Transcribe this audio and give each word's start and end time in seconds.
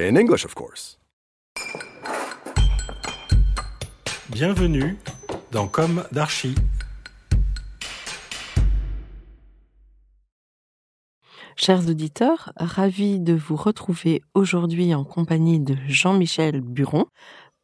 In 0.00 0.14
English, 0.14 0.44
of 0.44 0.54
course. 0.54 1.00
Bienvenue 4.30 4.96
dans 5.50 5.66
Comme 5.66 6.04
d'Archi. 6.12 6.54
Chers 11.56 11.88
auditeurs, 11.88 12.52
ravi 12.56 13.18
de 13.18 13.34
vous 13.34 13.56
retrouver 13.56 14.22
aujourd'hui 14.34 14.94
en 14.94 15.02
compagnie 15.02 15.58
de 15.58 15.74
Jean-Michel 15.88 16.60
Buron 16.60 17.06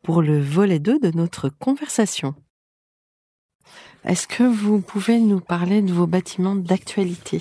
pour 0.02 0.20
le 0.20 0.40
volet 0.40 0.80
2 0.80 0.98
de 0.98 1.16
notre 1.16 1.50
conversation. 1.50 2.34
Est-ce 4.04 4.26
que 4.26 4.42
vous 4.42 4.80
pouvez 4.80 5.20
nous 5.20 5.40
parler 5.40 5.82
de 5.82 5.92
vos 5.92 6.08
bâtiments 6.08 6.56
d'actualité? 6.56 7.40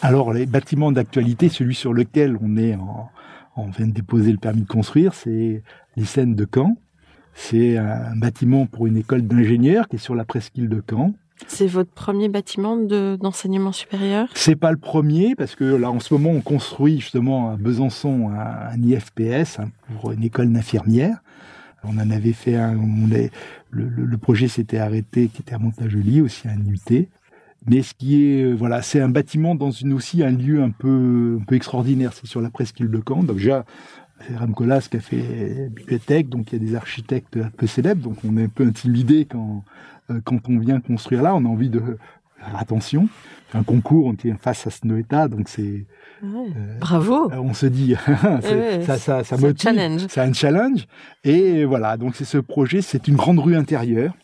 Alors, 0.00 0.32
les 0.32 0.46
bâtiments 0.46 0.92
d'actualité, 0.92 1.50
celui 1.50 1.74
sur 1.74 1.92
lequel 1.92 2.38
on 2.40 2.56
est 2.56 2.74
en, 2.74 3.10
on 3.56 3.66
vient 3.70 3.86
de 3.86 3.92
déposer 3.92 4.32
le 4.32 4.38
permis 4.38 4.62
de 4.62 4.68
construire, 4.68 5.14
c'est 5.14 5.62
l'ICEN 5.96 6.34
de 6.34 6.46
Caen. 6.52 6.76
C'est 7.34 7.76
un 7.76 8.14
bâtiment 8.16 8.66
pour 8.66 8.86
une 8.86 8.96
école 8.96 9.22
d'ingénieurs 9.22 9.88
qui 9.88 9.96
est 9.96 9.98
sur 9.98 10.14
la 10.14 10.24
presqu'île 10.24 10.68
de 10.68 10.82
Caen. 10.88 11.14
C'est 11.48 11.66
votre 11.66 11.90
premier 11.90 12.28
bâtiment 12.28 12.76
de- 12.76 13.18
d'enseignement 13.20 13.72
supérieur? 13.72 14.28
C'est 14.34 14.54
pas 14.54 14.70
le 14.70 14.76
premier 14.78 15.34
parce 15.34 15.56
que 15.56 15.64
là, 15.64 15.90
en 15.90 15.98
ce 15.98 16.14
moment, 16.14 16.30
on 16.30 16.40
construit 16.40 17.00
justement 17.00 17.50
à 17.50 17.56
Besançon 17.56 18.30
un, 18.30 18.70
un 18.72 18.80
IFPS 18.82 19.58
hein, 19.58 19.70
pour 20.00 20.12
une 20.12 20.22
école 20.22 20.52
d'infirmières. 20.52 21.18
On 21.82 21.98
en 21.98 22.10
avait 22.10 22.32
fait 22.32 22.56
un, 22.56 22.76
on 22.78 23.08
le, 23.70 24.16
projet 24.16 24.48
s'était 24.48 24.78
arrêté, 24.78 25.28
qui 25.28 25.42
était 25.42 25.54
à 25.54 25.58
Montagely, 25.58 26.20
aussi 26.22 26.48
un 26.48 26.56
UT. 26.58 27.08
Mais 27.66 27.82
ce 27.82 27.94
qui 27.94 28.24
est, 28.24 28.42
euh, 28.42 28.54
voilà, 28.54 28.82
c'est 28.82 29.00
un 29.00 29.08
bâtiment 29.08 29.54
dans 29.54 29.70
une 29.70 29.92
aussi 29.92 30.22
un 30.22 30.30
lieu 30.30 30.62
un 30.62 30.70
peu, 30.70 31.38
un 31.40 31.44
peu 31.44 31.54
extraordinaire. 31.54 32.12
C'est 32.12 32.26
sur 32.26 32.40
la 32.40 32.50
presqu'île 32.50 32.90
de 32.90 33.02
Caen. 33.06 33.22
Donc 33.22 33.36
déjà, 33.36 33.64
c'est 34.20 34.36
Ram 34.36 34.54
Koolhaas 34.54 34.88
qui 34.90 34.96
a 34.96 35.00
fait 35.00 35.68
bibliothèque, 35.70 36.28
donc 36.28 36.52
il 36.52 36.62
y 36.62 36.62
a 36.62 36.66
des 36.66 36.74
architectes 36.76 37.36
un 37.36 37.50
peu 37.50 37.66
célèbres. 37.66 38.02
Donc 38.02 38.18
on 38.28 38.36
est 38.36 38.44
un 38.44 38.48
peu 38.48 38.66
intimidé 38.66 39.24
quand, 39.24 39.64
euh, 40.10 40.20
quand 40.24 40.48
on 40.48 40.58
vient 40.58 40.80
construire 40.80 41.22
là. 41.22 41.34
On 41.34 41.44
a 41.44 41.48
envie 41.48 41.70
de 41.70 41.80
faire 41.80 42.56
attention. 42.58 43.08
C'est 43.50 43.58
un 43.58 43.62
concours, 43.62 44.06
on 44.06 44.12
est 44.12 44.34
face 44.38 44.66
à 44.66 44.70
Snoeta, 44.70 45.28
donc 45.28 45.48
c'est, 45.48 45.86
euh, 46.22 46.78
Bravo 46.80 47.30
on 47.32 47.54
se 47.54 47.66
dit, 47.66 47.94
ouais, 48.08 48.82
ça, 48.84 48.98
ça, 48.98 49.22
ça 49.22 49.24
c'est 49.24 49.34
un 49.34 49.38
motive. 49.38 49.60
challenge. 49.62 50.06
C'est 50.08 50.20
un 50.20 50.32
challenge. 50.32 50.86
Et 51.22 51.64
voilà, 51.64 51.96
donc 51.96 52.16
c'est 52.16 52.24
ce 52.24 52.38
projet, 52.38 52.82
c'est 52.82 53.08
une 53.08 53.16
grande 53.16 53.38
rue 53.38 53.56
intérieure. 53.56 54.14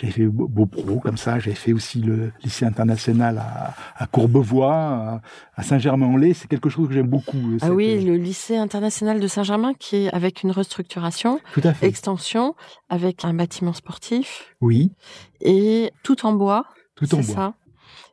J'ai 0.00 0.10
fait 0.12 0.26
Beau- 0.26 0.46
Beaupro, 0.46 1.00
comme 1.00 1.16
ça. 1.16 1.38
J'ai 1.40 1.54
fait 1.54 1.72
aussi 1.72 2.00
le 2.00 2.30
lycée 2.44 2.64
international 2.64 3.38
à, 3.38 3.74
à 3.96 4.06
Courbevoie, 4.06 5.20
à, 5.56 5.62
Saint-Germain-en-Laye. 5.62 6.34
C'est 6.34 6.46
quelque 6.48 6.68
chose 6.68 6.86
que 6.88 6.94
j'aime 6.94 7.08
beaucoup. 7.08 7.36
euh, 7.36 7.58
Ah 7.60 7.66
cette- 7.66 7.74
oui, 7.74 8.04
le 8.04 8.16
lycée 8.16 8.56
international 8.56 9.18
de 9.18 9.26
Saint-Germain 9.26 9.74
qui 9.74 9.96
est 9.96 10.14
avec 10.14 10.42
une 10.44 10.52
restructuration, 10.52 11.40
Tout 11.52 11.62
à 11.64 11.74
fait. 11.74 11.86
extension, 11.86 12.54
avec 12.88 13.24
un 13.24 13.34
bâtiment 13.34 13.72
sportif 13.72 14.54
Oui, 14.60 14.92
et 15.40 15.90
tout 16.04 16.24
en 16.26 16.32
bois. 16.32 16.64
tout 16.94 17.12
en 17.14 17.18
bois. 17.18 17.34
ça 17.34 17.54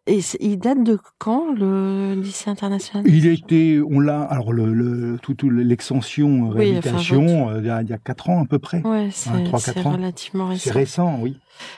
Et 0.07 0.21
c'est- 0.21 0.37
il 0.39 0.57
date 0.59 0.83
de 0.83 0.99
quand 1.17 1.51
le 1.53 2.13
lycée 2.13 2.49
international? 2.51 3.03
Il 3.07 3.25
été, 3.31 3.81
on 3.81 3.99
l'a, 3.99 4.21
alors 4.21 4.53
le, 4.53 4.71
le, 4.73 5.17
tout, 5.21 5.33
tout 5.33 5.49
l'extension, 5.49 6.49
Oui, 6.49 6.53
réhabilitation, 6.53 7.49
euh, 7.49 7.59
il 7.59 7.65
y 7.65 7.69
a- 7.71 7.81
il 7.81 7.89
y 7.89 7.93
a 7.93 7.97
quatre 7.97 8.29
ans 8.29 8.43
à 8.43 8.45
peu 8.45 8.59
près. 8.59 8.81
Ouais, 8.83 9.09
c'est 9.11 9.29
c'est 9.73 9.87
ans. 9.87 9.93
relativement 9.93 10.55
C'est 10.55 10.71
récent. 10.71 11.13
récent, 11.15 11.19
oui. 11.23 11.37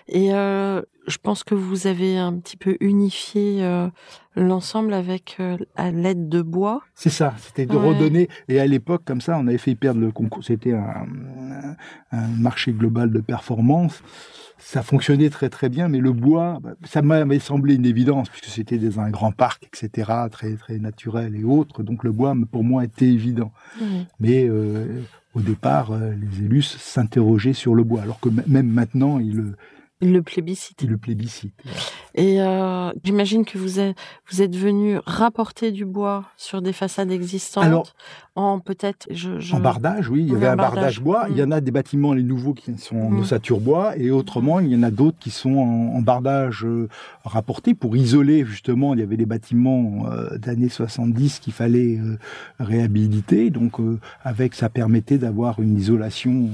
Et 0.09 0.33
euh, 0.33 0.81
je 1.07 1.17
pense 1.17 1.43
que 1.43 1.55
vous 1.55 1.87
avez 1.87 2.17
un 2.17 2.33
petit 2.37 2.57
peu 2.57 2.75
unifié 2.81 3.63
euh, 3.63 3.87
l'ensemble 4.35 4.93
avec 4.93 5.37
euh, 5.39 5.57
à 5.75 5.89
l'aide 5.91 6.27
de 6.29 6.41
bois. 6.41 6.81
C'est 6.95 7.09
ça, 7.09 7.33
c'était 7.39 7.65
de 7.65 7.75
Ouais. 7.75 7.87
redonner. 7.93 8.27
Et 8.49 8.59
à 8.59 8.65
l'époque, 8.67 9.03
comme 9.05 9.21
ça, 9.21 9.37
on 9.39 9.47
avait 9.47 9.57
fait 9.57 9.75
perdre 9.75 10.01
le 10.01 10.11
concours. 10.11 10.43
C'était 10.43 10.73
un, 10.73 11.07
un 12.11 12.27
marché 12.39 12.73
global 12.73 13.11
de 13.11 13.19
performance. 13.21 14.01
Ça 14.59 14.81
fonctionnait 14.81 15.29
très 15.29 15.49
très 15.49 15.69
bien, 15.69 15.87
mais 15.87 15.99
le 15.99 16.11
bois, 16.11 16.59
bah, 16.61 16.71
ça 16.83 17.01
m'avait 17.01 17.39
semblé 17.39 17.75
une 17.75 17.85
évidence 17.85 18.27
puisque 18.29 18.45
c'était 18.47 18.77
dans 18.77 18.99
un 18.99 19.09
grand 19.11 19.31
parc, 19.31 19.65
etc., 19.67 20.11
très 20.31 20.55
très 20.55 20.77
naturel 20.79 21.35
et 21.35 21.43
autres. 21.43 21.83
Donc 21.83 22.03
le 22.03 22.11
bois, 22.11 22.35
pour 22.51 22.63
moi, 22.63 22.83
était 22.83 23.05
évident. 23.07 23.51
Mais 24.19 24.47
euh, 24.49 25.01
au 25.35 25.41
départ, 25.41 25.91
les 25.95 26.43
élus 26.45 26.63
s'interrogeaient 26.63 27.53
sur 27.53 27.75
le 27.75 27.83
bois, 27.83 28.01
alors 28.01 28.19
que 28.19 28.29
même 28.47 28.67
maintenant, 28.67 29.19
ils 29.19 29.53
le, 30.01 30.11
Le 30.11 30.21
plébiscite. 30.21 30.83
le 30.83 30.97
plébiscitent. 30.97 31.53
Et 32.15 32.41
euh, 32.41 32.91
j'imagine 33.03 33.45
que 33.45 33.57
vous 33.57 33.79
êtes, 33.79 33.95
vous 34.31 34.41
êtes 34.41 34.55
venu 34.55 34.99
rapporter 35.05 35.71
du 35.71 35.85
bois 35.85 36.25
sur 36.37 36.61
des 36.61 36.73
façades 36.73 37.11
existantes 37.11 37.63
Alors- 37.63 37.93
en 38.35 38.59
peut-être... 38.59 39.07
Je, 39.09 39.39
je... 39.39 39.55
En 39.55 39.59
bardage, 39.59 40.09
oui, 40.09 40.21
il 40.21 40.31
y 40.31 40.35
avait 40.35 40.45
un 40.47 40.55
bardage, 40.55 40.75
bardage. 40.75 41.01
bois. 41.01 41.27
Mm. 41.27 41.31
Il 41.31 41.37
y 41.39 41.43
en 41.43 41.51
a 41.51 41.59
des 41.61 41.71
bâtiments, 41.71 42.13
les 42.13 42.21
nouveaux, 42.21 42.53
qui 42.53 42.77
sont 42.77 42.97
en 42.97 43.09
Mm. 43.09 43.19
ossature 43.21 43.59
bois, 43.59 43.97
et 43.97 44.11
autrement, 44.11 44.59
il 44.59 44.67
y 44.67 44.75
en 44.75 44.83
a 44.83 44.91
d'autres 44.91 45.17
qui 45.19 45.31
sont 45.31 45.55
en, 45.57 45.95
en 45.95 46.01
bardage 46.01 46.63
euh, 46.63 46.87
rapporté 47.25 47.73
pour 47.73 47.97
isoler, 47.97 48.45
justement. 48.45 48.93
Il 48.93 48.99
y 48.99 49.03
avait 49.03 49.17
des 49.17 49.25
bâtiments 49.25 50.05
euh, 50.11 50.37
d'années 50.37 50.69
70 50.69 51.39
qu'il 51.39 51.53
fallait 51.53 51.97
euh, 51.97 52.17
réhabiliter. 52.59 53.49
Donc, 53.49 53.77
avec, 54.23 54.53
ça 54.53 54.69
permettait 54.69 55.17
d'avoir 55.17 55.59
une 55.59 55.75
isolation 55.77 56.49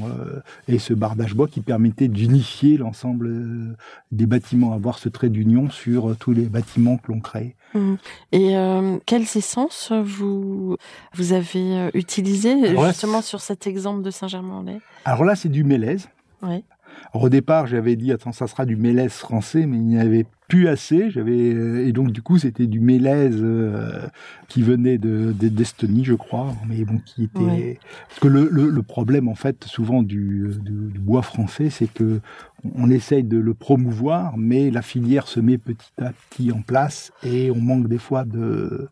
et 0.67 0.79
ce 0.79 0.93
bardage 0.93 1.35
bois 1.35 1.47
qui 1.47 1.61
permettait 1.61 2.07
d'unifier 2.07 2.77
l'ensemble 2.77 3.32
euh, 3.33 3.75
des 4.11 4.25
bâtiments, 4.25 4.73
avoir 4.73 4.99
ce 4.99 5.09
trait 5.09 5.29
d'union 5.29 5.69
sur 5.69 6.11
euh, 6.11 6.15
tous 6.15 6.31
les 6.31 6.45
bâtiments 6.45 6.97
que 6.97 7.11
l'on 7.11 7.19
crée. 7.19 7.55
Mhm. 7.73 7.97
Et 8.31 8.55
euh, 8.57 8.97
quelles 9.05 9.23
essences 9.35 9.91
vous 9.91 10.77
vous 11.13 11.33
avez 11.33 11.77
euh, 11.77 11.89
utilisées 11.93 12.55
là, 12.55 12.87
justement 12.87 13.21
sur 13.21 13.41
cet 13.41 13.67
exemple 13.67 14.03
de 14.03 14.11
Saint-Germain-en-Laye? 14.11 14.81
Alors 15.05 15.23
là, 15.25 15.35
c'est 15.35 15.49
du 15.49 15.63
mélèze. 15.63 16.09
Ouais. 16.41 16.63
Alors, 17.11 17.25
au 17.25 17.29
départ, 17.29 17.67
j'avais 17.67 17.95
dit, 17.95 18.11
attends, 18.11 18.31
ça 18.31 18.47
sera 18.47 18.65
du 18.65 18.75
mélèze 18.75 19.13
français, 19.13 19.65
mais 19.65 19.77
il 19.77 19.85
n'y 19.85 19.99
avait 19.99 20.25
plus 20.47 20.67
assez. 20.67 21.09
J'avais 21.09 21.53
euh, 21.53 21.87
et 21.87 21.91
donc 21.93 22.11
du 22.11 22.21
coup, 22.21 22.37
c'était 22.37 22.67
du 22.67 22.79
mélèze 22.79 23.37
euh, 23.41 24.05
qui 24.49 24.61
venait 24.61 24.97
de 24.97 25.33
de- 25.37 25.47
d'Estonie, 25.49 26.03
je 26.03 26.13
crois, 26.13 26.53
mais 26.67 26.83
bon, 26.85 26.99
qui 27.05 27.23
était 27.23 27.39
Ouais. 27.39 27.79
parce 28.07 28.19
que 28.19 28.27
le, 28.27 28.47
le, 28.51 28.69
le 28.69 28.81
problème 28.83 29.27
en 29.27 29.35
fait, 29.35 29.63
souvent 29.63 30.03
du, 30.03 30.49
du, 30.61 30.71
du 30.91 30.99
bois 30.99 31.21
français, 31.23 31.69
c'est 31.69 31.91
que 31.91 32.19
on 32.75 32.89
essaye 32.89 33.23
de 33.23 33.37
le 33.37 33.53
promouvoir, 33.53 34.37
mais 34.37 34.69
la 34.69 34.81
filière 34.81 35.27
se 35.27 35.39
met 35.39 35.57
petit 35.57 35.91
à 36.01 36.11
petit 36.29 36.51
en 36.51 36.61
place 36.61 37.11
et 37.23 37.49
on 37.51 37.59
manque 37.59 37.87
des 37.87 37.97
fois 37.97 38.23
de 38.23 38.89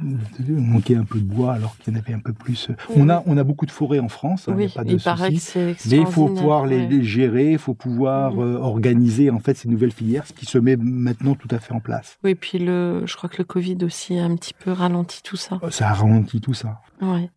manquait 0.00 0.96
un 0.96 1.04
peu 1.04 1.18
de 1.18 1.24
bois 1.24 1.54
alors 1.54 1.76
qu'il 1.78 1.92
y 1.92 1.96
en 1.96 2.00
avait 2.00 2.14
un 2.14 2.18
peu 2.20 2.32
plus. 2.32 2.68
On 2.96 3.08
a 3.08 3.22
on 3.26 3.36
a 3.36 3.44
beaucoup 3.44 3.66
de 3.66 3.70
forêts 3.70 3.98
en 3.98 4.08
France, 4.08 4.48
hein, 4.48 4.52
il 4.58 4.58
n'y 4.58 4.64
a 4.66 4.68
pas 4.68 4.84
de 4.84 5.36
souci. 5.36 5.58
Mais 5.90 5.96
il 5.98 6.06
faut 6.06 6.26
pouvoir 6.28 6.66
les, 6.66 6.78
ouais. 6.78 6.86
les 6.88 7.04
gérer, 7.04 7.52
il 7.52 7.58
faut 7.58 7.74
pouvoir 7.74 8.34
Mhm. 8.34 8.40
euh, 8.40 8.58
organiser 8.58 9.30
en 9.30 9.38
fait 9.38 9.56
ces 9.56 9.68
nouvelles 9.68 9.92
filières, 9.92 10.26
ce 10.26 10.32
qui 10.32 10.46
se 10.46 10.58
met 10.58 10.76
maintenant 10.76 11.34
tout 11.34 11.48
à 11.50 11.58
fait 11.58 11.72
en 11.72 11.80
place. 11.80 12.18
Oui, 12.24 12.34
puis 12.34 12.58
le, 12.58 13.02
je 13.06 13.16
crois 13.16 13.28
que 13.28 13.38
le 13.38 13.44
Covid 13.44 13.78
aussi 13.84 14.18
a 14.18 14.24
un 14.24 14.36
petit 14.36 14.54
peu 14.54 14.72
ralenti 14.72 15.22
tout 15.22 15.36
ça. 15.36 15.60
Ça 15.70 15.90
a 15.90 15.92
ralenti 15.94 16.40
tout 16.40 16.54
ça. 16.54 16.80
Ouais. 17.00 17.30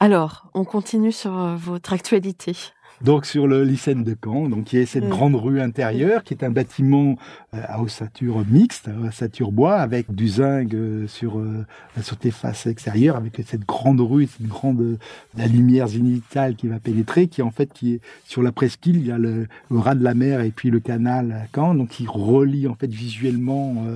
Alors, 0.00 0.48
on 0.54 0.64
continue 0.64 1.12
sur 1.12 1.36
euh, 1.38 1.56
votre 1.56 1.92
actualité. 1.92 2.54
Donc 3.02 3.24
sur 3.24 3.46
le 3.46 3.64
lycée 3.64 3.94
de 3.94 4.16
Caen, 4.22 4.50
donc 4.50 4.74
y 4.74 4.78
a 4.78 4.84
cette 4.84 5.08
grande 5.08 5.34
rue 5.34 5.58
intérieure 5.60 6.22
qui 6.22 6.34
est 6.34 6.44
un 6.44 6.50
bâtiment 6.50 7.16
euh, 7.54 7.62
à 7.66 7.80
ossature 7.80 8.44
mixte, 8.46 8.88
à 8.88 9.08
ossature 9.08 9.52
bois, 9.52 9.76
avec 9.76 10.14
du 10.14 10.28
zinc 10.28 10.74
euh, 10.74 11.06
sur 11.06 11.38
euh, 11.38 11.64
sur 12.02 12.18
tes 12.18 12.30
faces 12.30 12.66
extérieures, 12.66 13.16
avec 13.16 13.42
cette 13.46 13.64
grande 13.64 14.02
rue, 14.02 14.26
cette 14.26 14.46
grande 14.46 14.98
la 15.34 15.46
lumière 15.46 15.88
zénitale 15.88 16.56
qui 16.56 16.68
va 16.68 16.78
pénétrer, 16.78 17.28
qui 17.28 17.40
en 17.40 17.50
fait 17.50 17.72
qui 17.72 17.94
est 17.94 18.00
sur 18.26 18.42
la 18.42 18.52
presqu'île, 18.52 18.96
il 18.96 19.06
y 19.06 19.12
a 19.12 19.18
le, 19.18 19.46
le 19.70 19.78
ras 19.78 19.94
de 19.94 20.04
la 20.04 20.12
mer 20.12 20.42
et 20.42 20.50
puis 20.50 20.68
le 20.68 20.80
canal 20.80 21.32
à 21.32 21.46
Caen, 21.54 21.74
donc 21.74 21.88
qui 21.88 22.06
relie 22.06 22.68
en 22.68 22.74
fait 22.74 22.90
visuellement 22.90 23.86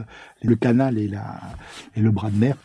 le 0.42 0.56
canal 0.56 0.96
et 0.96 1.08
la 1.08 1.40
et 1.94 2.00
le 2.00 2.10
bras 2.10 2.30
de 2.30 2.36
mer. 2.36 2.56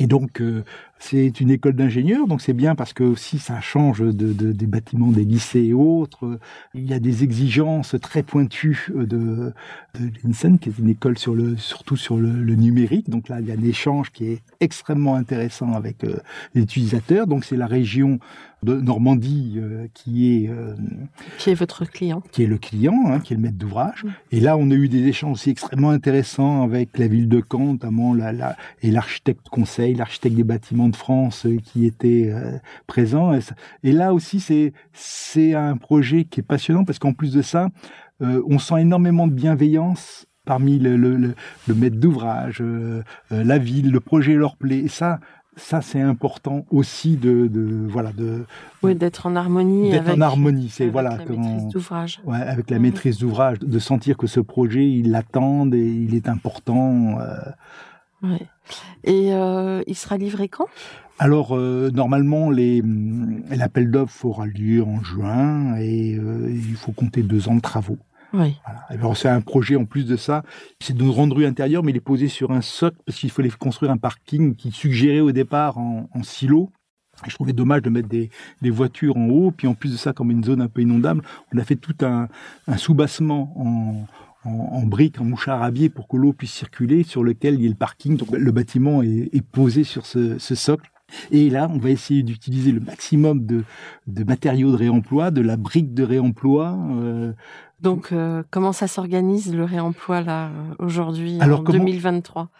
Et 0.00 0.06
donc, 0.06 0.40
euh, 0.40 0.64
c'est 1.02 1.40
une 1.40 1.50
école 1.50 1.72
d'ingénieurs, 1.72 2.26
donc 2.26 2.42
c'est 2.42 2.52
bien 2.52 2.74
parce 2.74 2.92
que 2.92 3.02
aussi 3.02 3.38
ça 3.38 3.58
change 3.62 4.00
de, 4.00 4.12
de, 4.12 4.52
des 4.52 4.66
bâtiments 4.66 5.08
des 5.08 5.24
lycées 5.24 5.64
et 5.64 5.72
autres. 5.72 6.38
Il 6.74 6.86
y 6.86 6.92
a 6.92 7.00
des 7.00 7.24
exigences 7.24 7.96
très 8.02 8.22
pointues 8.22 8.86
de, 8.94 9.54
de 9.98 10.10
l'INSEN, 10.22 10.58
qui 10.58 10.68
est 10.68 10.78
une 10.78 10.90
école 10.90 11.16
sur 11.16 11.34
le, 11.34 11.56
surtout 11.56 11.96
sur 11.96 12.18
le, 12.18 12.30
le, 12.30 12.54
numérique. 12.54 13.08
Donc 13.08 13.30
là, 13.30 13.40
il 13.40 13.48
y 13.48 13.50
a 13.50 13.54
un 13.54 13.62
échange 13.62 14.12
qui 14.12 14.26
est 14.26 14.42
extrêmement 14.60 15.14
intéressant 15.14 15.72
avec 15.72 16.04
euh, 16.04 16.18
les 16.54 16.62
utilisateurs. 16.62 17.26
Donc 17.26 17.46
c'est 17.46 17.56
la 17.56 17.66
région 17.66 18.18
de 18.62 18.74
Normandie 18.74 19.54
euh, 19.56 19.86
qui 19.94 20.44
est 20.44 20.50
euh, 20.50 20.74
qui 21.38 21.50
est 21.50 21.54
votre 21.54 21.84
client, 21.84 22.22
qui 22.30 22.42
est 22.42 22.46
le 22.46 22.58
client, 22.58 22.94
hein, 23.06 23.20
qui 23.20 23.32
est 23.32 23.36
le 23.36 23.42
maître 23.42 23.56
d'ouvrage. 23.56 24.04
Et 24.32 24.40
là, 24.40 24.56
on 24.56 24.70
a 24.70 24.74
eu 24.74 24.88
des 24.88 25.06
échanges 25.06 25.32
aussi 25.32 25.50
extrêmement 25.50 25.90
intéressants 25.90 26.62
avec 26.62 26.98
la 26.98 27.08
ville 27.08 27.28
de 27.28 27.42
Caen, 27.50 27.72
notamment 27.72 28.14
la, 28.14 28.32
la 28.32 28.56
et 28.82 28.90
l'architecte 28.90 29.48
conseil, 29.48 29.94
l'architecte 29.94 30.36
des 30.36 30.44
bâtiments 30.44 30.88
de 30.88 30.96
France 30.96 31.46
euh, 31.46 31.56
qui 31.62 31.86
était 31.86 32.32
présent. 32.86 33.32
Et, 33.82 33.92
là 33.92 34.12
aussi, 34.12 34.40
c'est 34.40 34.72
c'est 34.92 35.54
un 35.54 35.76
projet 35.76 36.24
qui 36.24 36.40
est 36.40 36.44
passionnant 36.44 36.84
parce 36.84 36.98
qu'en 36.98 37.12
plus 37.12 37.32
de 37.32 37.42
ça, 37.42 37.68
on 38.20 38.58
sent 38.58 38.80
énormément 38.80 39.26
de 39.26 39.32
bienveillance 39.32 40.26
parmi 40.44 40.78
le, 40.78 40.96
le, 40.96 41.16
le, 41.68 41.74
maître 41.74 41.96
d'ouvrage, 41.96 42.62
la 43.30 43.58
ville, 43.58 43.90
le 43.90 44.00
projet 44.00 44.34
leur 44.34 44.56
plaît. 44.56 44.80
Et 44.80 44.88
ça, 44.88 45.20
ça 45.56 45.80
c'est 45.82 46.00
important 46.00 46.64
aussi 46.70 47.16
de, 47.16 47.46
de 47.48 47.86
voilà 47.88 48.12
de 48.12 48.44
oui 48.82 48.94
d'être 48.94 49.26
en 49.26 49.36
harmonie 49.36 49.90
d'être 49.90 50.10
en 50.10 50.20
harmonie 50.20 50.68
c'est 50.70 50.88
voilà 50.88 51.18
la 51.18 51.24
maîtrise 51.24 51.66
d'ouvrage 51.72 52.20
ouais, 52.24 52.40
avec 52.40 52.70
la 52.70 52.76
mhm. 52.76 52.82
maîtrise 52.82 53.18
d'ouvrage 53.18 53.58
de 53.58 53.78
sentir 53.78 54.16
que 54.16 54.26
ce 54.26 54.40
projet 54.40 54.88
il 54.88 55.10
l'attend 55.10 55.70
et 55.72 55.78
il 55.78 56.14
est 56.14 56.28
important 56.28 57.18
euh... 57.20 57.36
ouais. 58.22 58.46
et 59.04 59.34
euh, 59.34 59.82
il 59.86 59.96
sera 59.96 60.16
livré 60.16 60.48
quand? 60.48 60.66
Alors 61.18 61.56
euh, 61.56 61.90
normalement 61.92 62.50
les 62.50 62.82
l'appel 63.50 63.90
d'offres 63.90 64.24
aura 64.24 64.46
lieu 64.46 64.82
en 64.82 65.02
juin 65.02 65.76
et 65.78 66.12
il 66.12 66.76
faut 66.76 66.92
compter 66.92 67.22
deux 67.22 67.48
ans 67.48 67.56
de 67.56 67.60
travaux 67.60 67.98
oui. 68.32 68.56
Alors 68.88 69.16
c'est 69.16 69.28
un 69.28 69.40
projet 69.40 69.76
en 69.76 69.84
plus 69.84 70.04
de 70.06 70.16
ça, 70.16 70.42
c'est 70.80 70.96
de 70.96 71.04
rendre 71.04 71.36
rue 71.36 71.46
intérieure, 71.46 71.82
mais 71.82 71.92
il 71.92 71.96
est 71.96 72.00
posé 72.00 72.28
sur 72.28 72.52
un 72.52 72.60
socle 72.60 72.98
parce 73.04 73.18
qu'il 73.18 73.30
fallait 73.30 73.50
construire 73.50 73.90
un 73.90 73.96
parking 73.96 74.54
qui 74.54 74.70
suggérait 74.70 75.20
au 75.20 75.32
départ 75.32 75.78
en, 75.78 76.08
silo. 76.22 76.70
je 77.26 77.34
trouvais 77.34 77.52
dommage 77.52 77.82
de 77.82 77.90
mettre 77.90 78.08
des, 78.08 78.30
voitures 78.70 79.16
en 79.16 79.28
haut, 79.28 79.50
puis 79.50 79.66
en 79.66 79.74
plus 79.74 79.92
de 79.92 79.96
ça, 79.96 80.12
comme 80.12 80.30
une 80.30 80.44
zone 80.44 80.60
un 80.60 80.68
peu 80.68 80.82
inondable, 80.82 81.22
on 81.52 81.58
a 81.58 81.64
fait 81.64 81.76
tout 81.76 81.96
un, 82.02 82.28
soubassement 82.76 83.52
en, 83.56 84.06
en, 84.44 84.82
briques, 84.86 85.20
en 85.20 85.24
mouchard 85.24 85.62
à 85.62 85.70
pour 85.94 86.08
que 86.08 86.16
l'eau 86.16 86.32
puisse 86.32 86.52
circuler, 86.52 87.02
sur 87.02 87.24
lequel 87.24 87.54
il 87.54 87.62
y 87.62 87.66
ait 87.66 87.70
le 87.70 87.74
parking. 87.74 88.16
Donc 88.16 88.30
le 88.30 88.52
bâtiment 88.52 89.02
est, 89.02 89.44
posé 89.52 89.84
sur 89.84 90.06
ce, 90.06 90.38
socle. 90.38 90.90
Et 91.30 91.50
là, 91.50 91.68
on 91.72 91.78
va 91.78 91.90
essayer 91.90 92.22
d'utiliser 92.22 92.72
le 92.72 92.80
maximum 92.80 93.44
de, 93.46 93.64
matériaux 94.24 94.70
de 94.70 94.76
réemploi, 94.76 95.30
de 95.30 95.40
la 95.40 95.56
brique 95.56 95.94
de 95.94 96.02
réemploi, 96.02 96.76
euh, 96.92 97.32
donc, 97.82 98.12
euh, 98.12 98.42
comment 98.50 98.72
ça 98.72 98.86
s'organise 98.86 99.54
le 99.54 99.64
réemploi 99.64 100.20
là 100.20 100.50
aujourd'hui 100.78 101.38
en 101.40 101.62
2023 101.62 102.50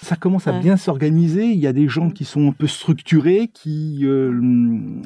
ça 0.00 0.14
commence 0.14 0.46
à 0.46 0.52
bien 0.60 0.76
s'organiser. 0.76 1.46
Il 1.46 1.58
y 1.58 1.66
a 1.66 1.72
des 1.72 1.88
gens 1.88 2.10
qui 2.10 2.24
sont 2.24 2.48
un 2.48 2.52
peu 2.52 2.68
structurés, 2.68 3.48
qui 3.52 4.00
euh, 4.04 4.32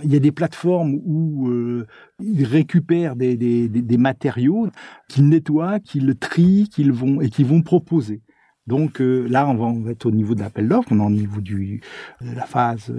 il 0.05 0.13
y 0.13 0.17
a 0.17 0.19
des 0.19 0.33
plateformes 0.33 1.01
où 1.07 1.49
euh, 1.49 1.87
ils 2.21 2.45
récupèrent 2.45 3.17
des, 3.17 3.37
des, 3.37 3.69
des, 3.69 3.97
matériaux, 3.97 4.69
qu'ils 5.09 5.29
nettoient, 5.31 5.81
qu'ils 5.81 6.15
trient, 6.17 6.69
qu'ils 6.71 6.93
vont 6.93 7.23
et 7.23 7.31
qu'ils 7.31 7.47
vont 7.47 7.63
proposer. 7.63 8.21
Donc 8.73 9.01
là, 9.01 9.47
on 9.49 9.55
va, 9.55 9.91
être 9.91 10.07
au 10.07 10.11
niveau 10.11 10.35
de 10.35 10.41
l'appel 10.41 10.67
d'offres, 10.67 10.89
on 10.91 10.99
est 10.99 11.07
au 11.07 11.11
niveau 11.11 11.41
de 11.43 11.79
la 12.35 12.47
phase 12.47 12.91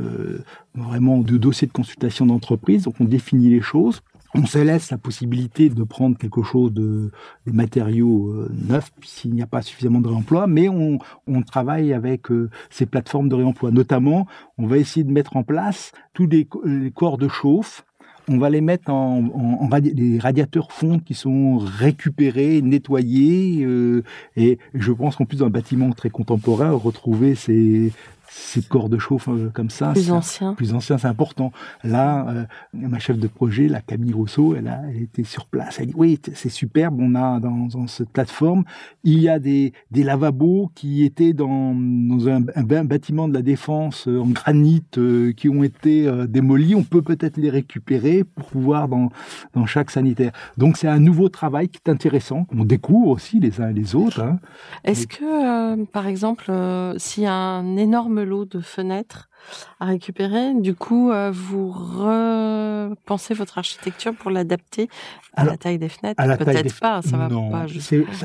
vraiment 0.76 1.18
de 1.20 1.38
dossier 1.38 1.68
de 1.68 1.72
consultation 1.72 2.28
d'entreprise. 2.28 2.84
Donc 2.84 2.96
on 3.00 3.06
définit 3.06 3.50
les 3.50 3.62
choses 3.62 4.02
on 4.36 4.46
se 4.46 4.58
laisse 4.58 4.90
la 4.90 4.98
possibilité 4.98 5.70
de 5.70 5.84
prendre 5.84 6.18
quelque 6.18 6.42
chose 6.42 6.74
de 6.74 7.12
des 7.46 7.52
matériaux 7.52 8.32
euh, 8.32 8.52
neufs 8.68 8.92
s'il 9.04 9.34
n'y 9.34 9.42
a 9.42 9.48
pas 9.48 9.62
suffisamment 9.62 10.02
de 10.02 10.08
réemploi, 10.08 10.48
mais 10.48 10.70
on, 10.70 11.00
travaille 11.46 11.94
avec 11.94 12.32
euh, 12.32 12.50
ces 12.70 12.86
plateformes 12.86 13.30
de 13.30 13.36
réemploi. 13.36 13.70
Notamment, 13.72 14.28
on 14.58 14.66
va 14.66 14.78
essayer 14.78 15.04
de 15.04 15.12
mettre 15.12 15.36
en 15.36 15.44
place 15.44 15.92
tous 16.14 16.26
les, 16.26 16.48
corps 16.96 17.18
de 17.18 17.28
chauffe. 17.28 17.86
On 18.30 18.38
va 18.38 18.50
les 18.50 18.62
mettre 18.62 18.90
en, 18.90 19.24
en, 19.34 19.80
des 19.80 20.18
radiateurs 20.20 20.72
fonds 20.72 21.00
qui 21.00 21.14
sont 21.14 21.58
récupérés, 21.58 22.62
nettoyés, 22.62 23.64
euh, 23.64 24.04
et 24.38 24.60
je 24.74 24.92
pense 24.94 25.18
qu'en 25.18 25.26
plus 25.26 25.38
dans 25.40 25.48
un 25.48 25.50
bâtiment 25.50 25.92
très 25.92 26.10
contemporain, 26.10 26.72
retrouver 26.72 27.36
ces, 27.36 27.92
ces 28.36 28.62
corps 28.62 28.90
de 28.90 28.98
chauffe 28.98 29.28
euh, 29.28 29.50
comme 29.54 29.70
ça. 29.70 29.92
Plus 29.92 30.12
anciens. 30.12 30.54
Plus 30.56 30.74
anciens, 30.74 30.98
c'est 30.98 31.08
important. 31.08 31.52
Là, 31.84 32.26
euh, 32.30 32.46
ma 32.74 32.98
chef 32.98 33.20
de 33.20 33.28
projet, 33.28 33.68
la 33.68 33.82
Camille 33.82 34.14
Rousseau, 34.14 34.56
elle 34.56 34.68
a 34.68 34.82
elle 34.90 35.04
était 35.04 35.24
sur 35.24 35.46
place. 35.46 35.80
Elle 35.80 35.88
dit 35.88 35.94
oui, 35.96 36.20
c'est 36.34 36.50
superbe. 36.50 36.96
On 37.00 37.14
a 37.16 37.40
dans, 37.40 37.68
dans, 37.68 37.88
cette 37.88 38.10
plateforme, 38.10 38.64
il 39.04 39.20
y 39.20 39.30
a 39.30 39.38
des, 39.40 39.74
des 39.92 40.04
lavabos 40.04 40.72
qui 40.74 41.04
étaient 41.04 41.34
dans, 41.34 41.76
dans 41.76 42.28
un, 42.28 42.44
un, 42.56 42.84
bâtiment 42.84 43.28
de 43.28 43.34
la 43.34 43.42
défense 43.42 44.08
euh, 44.08 44.20
en 44.20 44.28
granit 44.28 44.84
qui 45.38 45.50
ont 45.50 45.64
été 45.64 46.10
démolis. 46.28 46.76
On 46.76 46.84
peut 46.84 47.02
peut-être 47.02 47.38
les 47.38 47.50
récupérer 47.50 48.24
pour 48.24 48.48
pouvoir 48.48 48.88
dans 48.88 49.10
dans 49.54 49.66
chaque 49.66 49.92
sanitaire. 49.92 50.32
Donc 50.58 50.78
c'est 50.78 50.88
un 50.88 51.00
nouveau 51.00 51.30
travail 51.30 51.70
qui 51.70 51.80
est 51.86 51.90
intéressant. 51.90 52.48
On 52.56 52.66
découvre 52.66 53.10
aussi 53.10 53.40
les 53.40 53.62
uns 53.62 53.70
et 53.70 53.74
les 53.74 53.96
autres. 53.96 54.22
Hein. 54.22 54.40
Est-ce 54.84 55.08
que, 55.08 55.84
par 55.86 56.08
exemple, 56.08 56.52
s'il 56.98 57.24
y 57.24 57.28
a 57.28 57.34
un 57.34 57.78
énorme 57.78 58.23
lot 58.24 58.46
de 58.46 58.60
fenêtres 58.60 59.30
à 59.80 59.86
récupérer. 59.86 60.54
Du 60.54 60.76
coup, 60.76 61.12
euh, 61.12 61.32
vous 61.34 61.70
repensez 61.72 63.34
votre 63.34 63.58
architecture 63.58 64.14
pour 64.14 64.32
l'adapter 64.32 64.90
à 65.34 65.46
la 65.46 65.58
taille 65.58 65.78
des 65.78 65.90
fenêtres 65.90 66.24
Peut-être 66.38 66.80
pas, 66.80 67.02
ça 67.02 67.18
va 67.18 67.28
pas. 67.28 67.66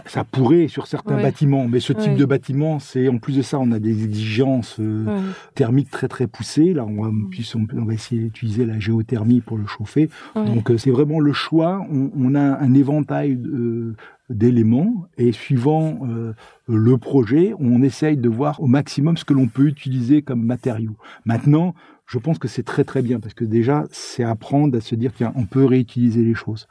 Ça, 0.07 0.25
pourrait 0.25 0.69
sur 0.69 0.87
certains 0.87 1.21
bâtiments, 1.21 1.67
mais 1.67 1.81
ce 1.81 1.93
type 1.93 2.15
de 2.15 2.25
bâtiment, 2.25 2.79
c'est 2.79 3.09
en 3.09 3.19
plus 3.19 3.37
de 3.37 3.43
ça, 3.43 3.59
on 3.59 3.73
a 3.73 3.79
des 3.79 4.05
exigences 4.05 4.77
euh, 4.81 5.21
thermiques 5.55 5.91
très 5.91 6.09
très 6.09 6.27
poussées. 6.27 6.75
Là, 6.75 6.85
on 6.85 7.03
va, 7.03 7.11
on, 7.11 7.85
va 7.85 7.95
essayer 7.95 8.23
d'utiliser 8.23 8.67
la 8.67 8.79
géothermie 8.79 9.41
pour 9.41 9.59
le 9.59 9.67
chauffer. 9.67 10.09
Donc, 10.35 10.71
euh, 10.71 10.79
c'est 10.79 10.91
vraiment 10.91 11.21
le 11.21 11.33
choix. 11.33 11.87
On, 11.91 12.11
on 12.17 12.35
a 12.35 12.41
un 12.41 12.75
éventail 12.75 13.37
de, 13.37 13.95
d'éléments 14.31 15.07
et 15.17 15.33
suivant 15.33 16.01
euh, 16.07 16.33
le 16.67 16.99
projet, 16.99 17.55
on 17.59 17.83
essaye 17.83 18.17
de 18.17 18.29
voir 18.29 18.63
au 18.63 18.67
maximum 18.67 19.17
ce 19.17 19.25
que 19.25 19.35
l'on 19.35 19.47
peut 19.47 19.67
utiliser 19.67 20.23
comme 20.23 20.43
matériaux. 20.43 20.97
Maintenant, 21.25 21.75
je 22.09 22.19
pense 22.19 22.39
que 22.39 22.49
c'est 22.49 22.63
très 22.63 22.85
très 22.85 23.03
bien 23.03 23.21
parce 23.21 23.35
que 23.35 23.45
déjà 23.45 23.85
c'est 23.93 24.25
apprendre 24.25 24.77
à 24.79 24.81
se 24.81 24.95
dire 24.95 25.13
qu'on 25.15 25.45
peut 25.45 25.67
réutiliser 25.67 26.23
les 26.23 26.35
choses. 26.35 26.67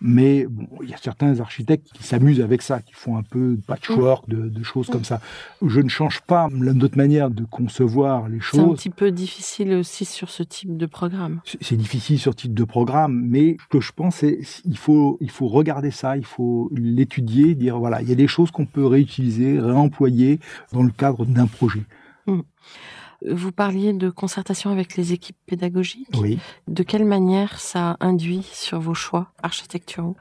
Mais 0.00 0.46
bon, 0.46 0.66
il 0.82 0.90
y 0.90 0.94
a 0.94 0.96
certains 0.96 1.38
architectes 1.38 1.92
qui 1.94 2.02
s'amusent 2.02 2.40
avec 2.40 2.60
ça, 2.60 2.80
qui 2.80 2.92
font 2.92 3.16
un 3.16 3.22
peu 3.22 3.54
de 3.54 3.62
patchwork, 3.64 4.28
de, 4.28 4.48
de 4.48 4.62
choses 4.64 4.88
comme 4.88 5.04
ça. 5.04 5.20
Je 5.64 5.80
ne 5.80 5.88
change 5.88 6.22
pas 6.22 6.48
notre 6.50 6.96
manière 6.96 7.30
de 7.30 7.44
concevoir 7.44 8.28
les 8.28 8.40
choses. 8.40 8.60
C'est 8.60 8.66
un 8.66 8.74
petit 8.74 8.90
peu 8.90 9.12
difficile 9.12 9.74
aussi 9.74 10.04
sur 10.04 10.28
ce 10.28 10.42
type 10.42 10.76
de 10.76 10.86
programme. 10.86 11.40
C'est 11.60 11.76
difficile 11.76 12.18
sur 12.18 12.32
ce 12.32 12.38
type 12.38 12.54
de 12.54 12.64
programme, 12.64 13.26
mais 13.28 13.58
ce 13.62 13.68
que 13.68 13.80
je 13.80 13.92
pense 13.92 14.16
c'est 14.16 14.40
il 14.64 14.76
faut 14.76 15.18
il 15.20 15.30
faut 15.30 15.46
regarder 15.46 15.92
ça, 15.92 16.16
il 16.16 16.24
faut 16.24 16.68
l'étudier, 16.74 17.54
dire 17.54 17.78
voilà 17.78 18.02
il 18.02 18.08
y 18.08 18.12
a 18.12 18.16
des 18.16 18.26
choses 18.26 18.50
qu'on 18.50 18.66
peut 18.66 18.86
réutiliser, 18.86 19.60
réemployer 19.60 20.40
dans 20.72 20.82
le 20.82 20.90
cadre 20.90 21.24
d'un 21.26 21.46
projet. 21.46 21.84
Mmh. 22.26 22.40
Vous 23.28 23.52
parliez 23.52 23.92
de 23.92 24.10
concertation 24.10 24.70
avec 24.70 24.96
les 24.96 25.12
équipes 25.12 25.36
pédagogiques. 25.46 26.08
Oui. 26.18 26.38
De 26.68 26.82
quelle 26.82 27.04
manière 27.04 27.60
ça 27.60 27.96
induit 28.00 28.48
sur 28.52 28.80
vos 28.80 28.94
choix 28.94 29.32
architecturaux? 29.42 30.16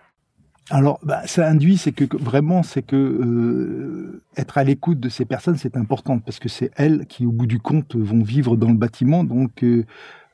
Alors, 0.72 1.00
bah, 1.02 1.26
ça 1.26 1.48
induit, 1.48 1.78
c'est 1.78 1.92
que 1.92 2.06
vraiment, 2.16 2.62
c'est 2.62 2.84
que 2.84 2.96
euh, 2.96 4.22
être 4.38 4.58
à 4.58 4.64
l'écoute 4.64 5.00
de 5.00 5.10
ces 5.10 5.26
personnes, 5.26 5.58
c'est 5.58 5.76
important 5.76 6.20
parce 6.20 6.38
que 6.38 6.48
c'est 6.48 6.72
elles 6.76 7.08
qui, 7.08 7.26
au 7.26 7.32
bout 7.32 7.48
du 7.48 7.60
compte, 7.60 7.96
vont 7.96 8.22
vivre 8.22 8.56
dans 8.56 8.70
le 8.70 8.78
bâtiment, 8.78 9.24
donc 9.24 9.64
euh, 9.64 9.86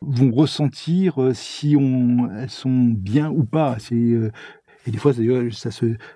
vont 0.01 0.31
ressentir 0.31 1.21
euh, 1.21 1.33
si 1.33 1.77
on, 1.79 2.29
elles 2.37 2.49
sont 2.49 2.85
bien 2.85 3.29
ou 3.29 3.45
pas. 3.45 3.77
C'est 3.79 4.13
et 4.85 4.91
des 4.91 4.97
fois, 4.97 5.13
ça 5.13 5.69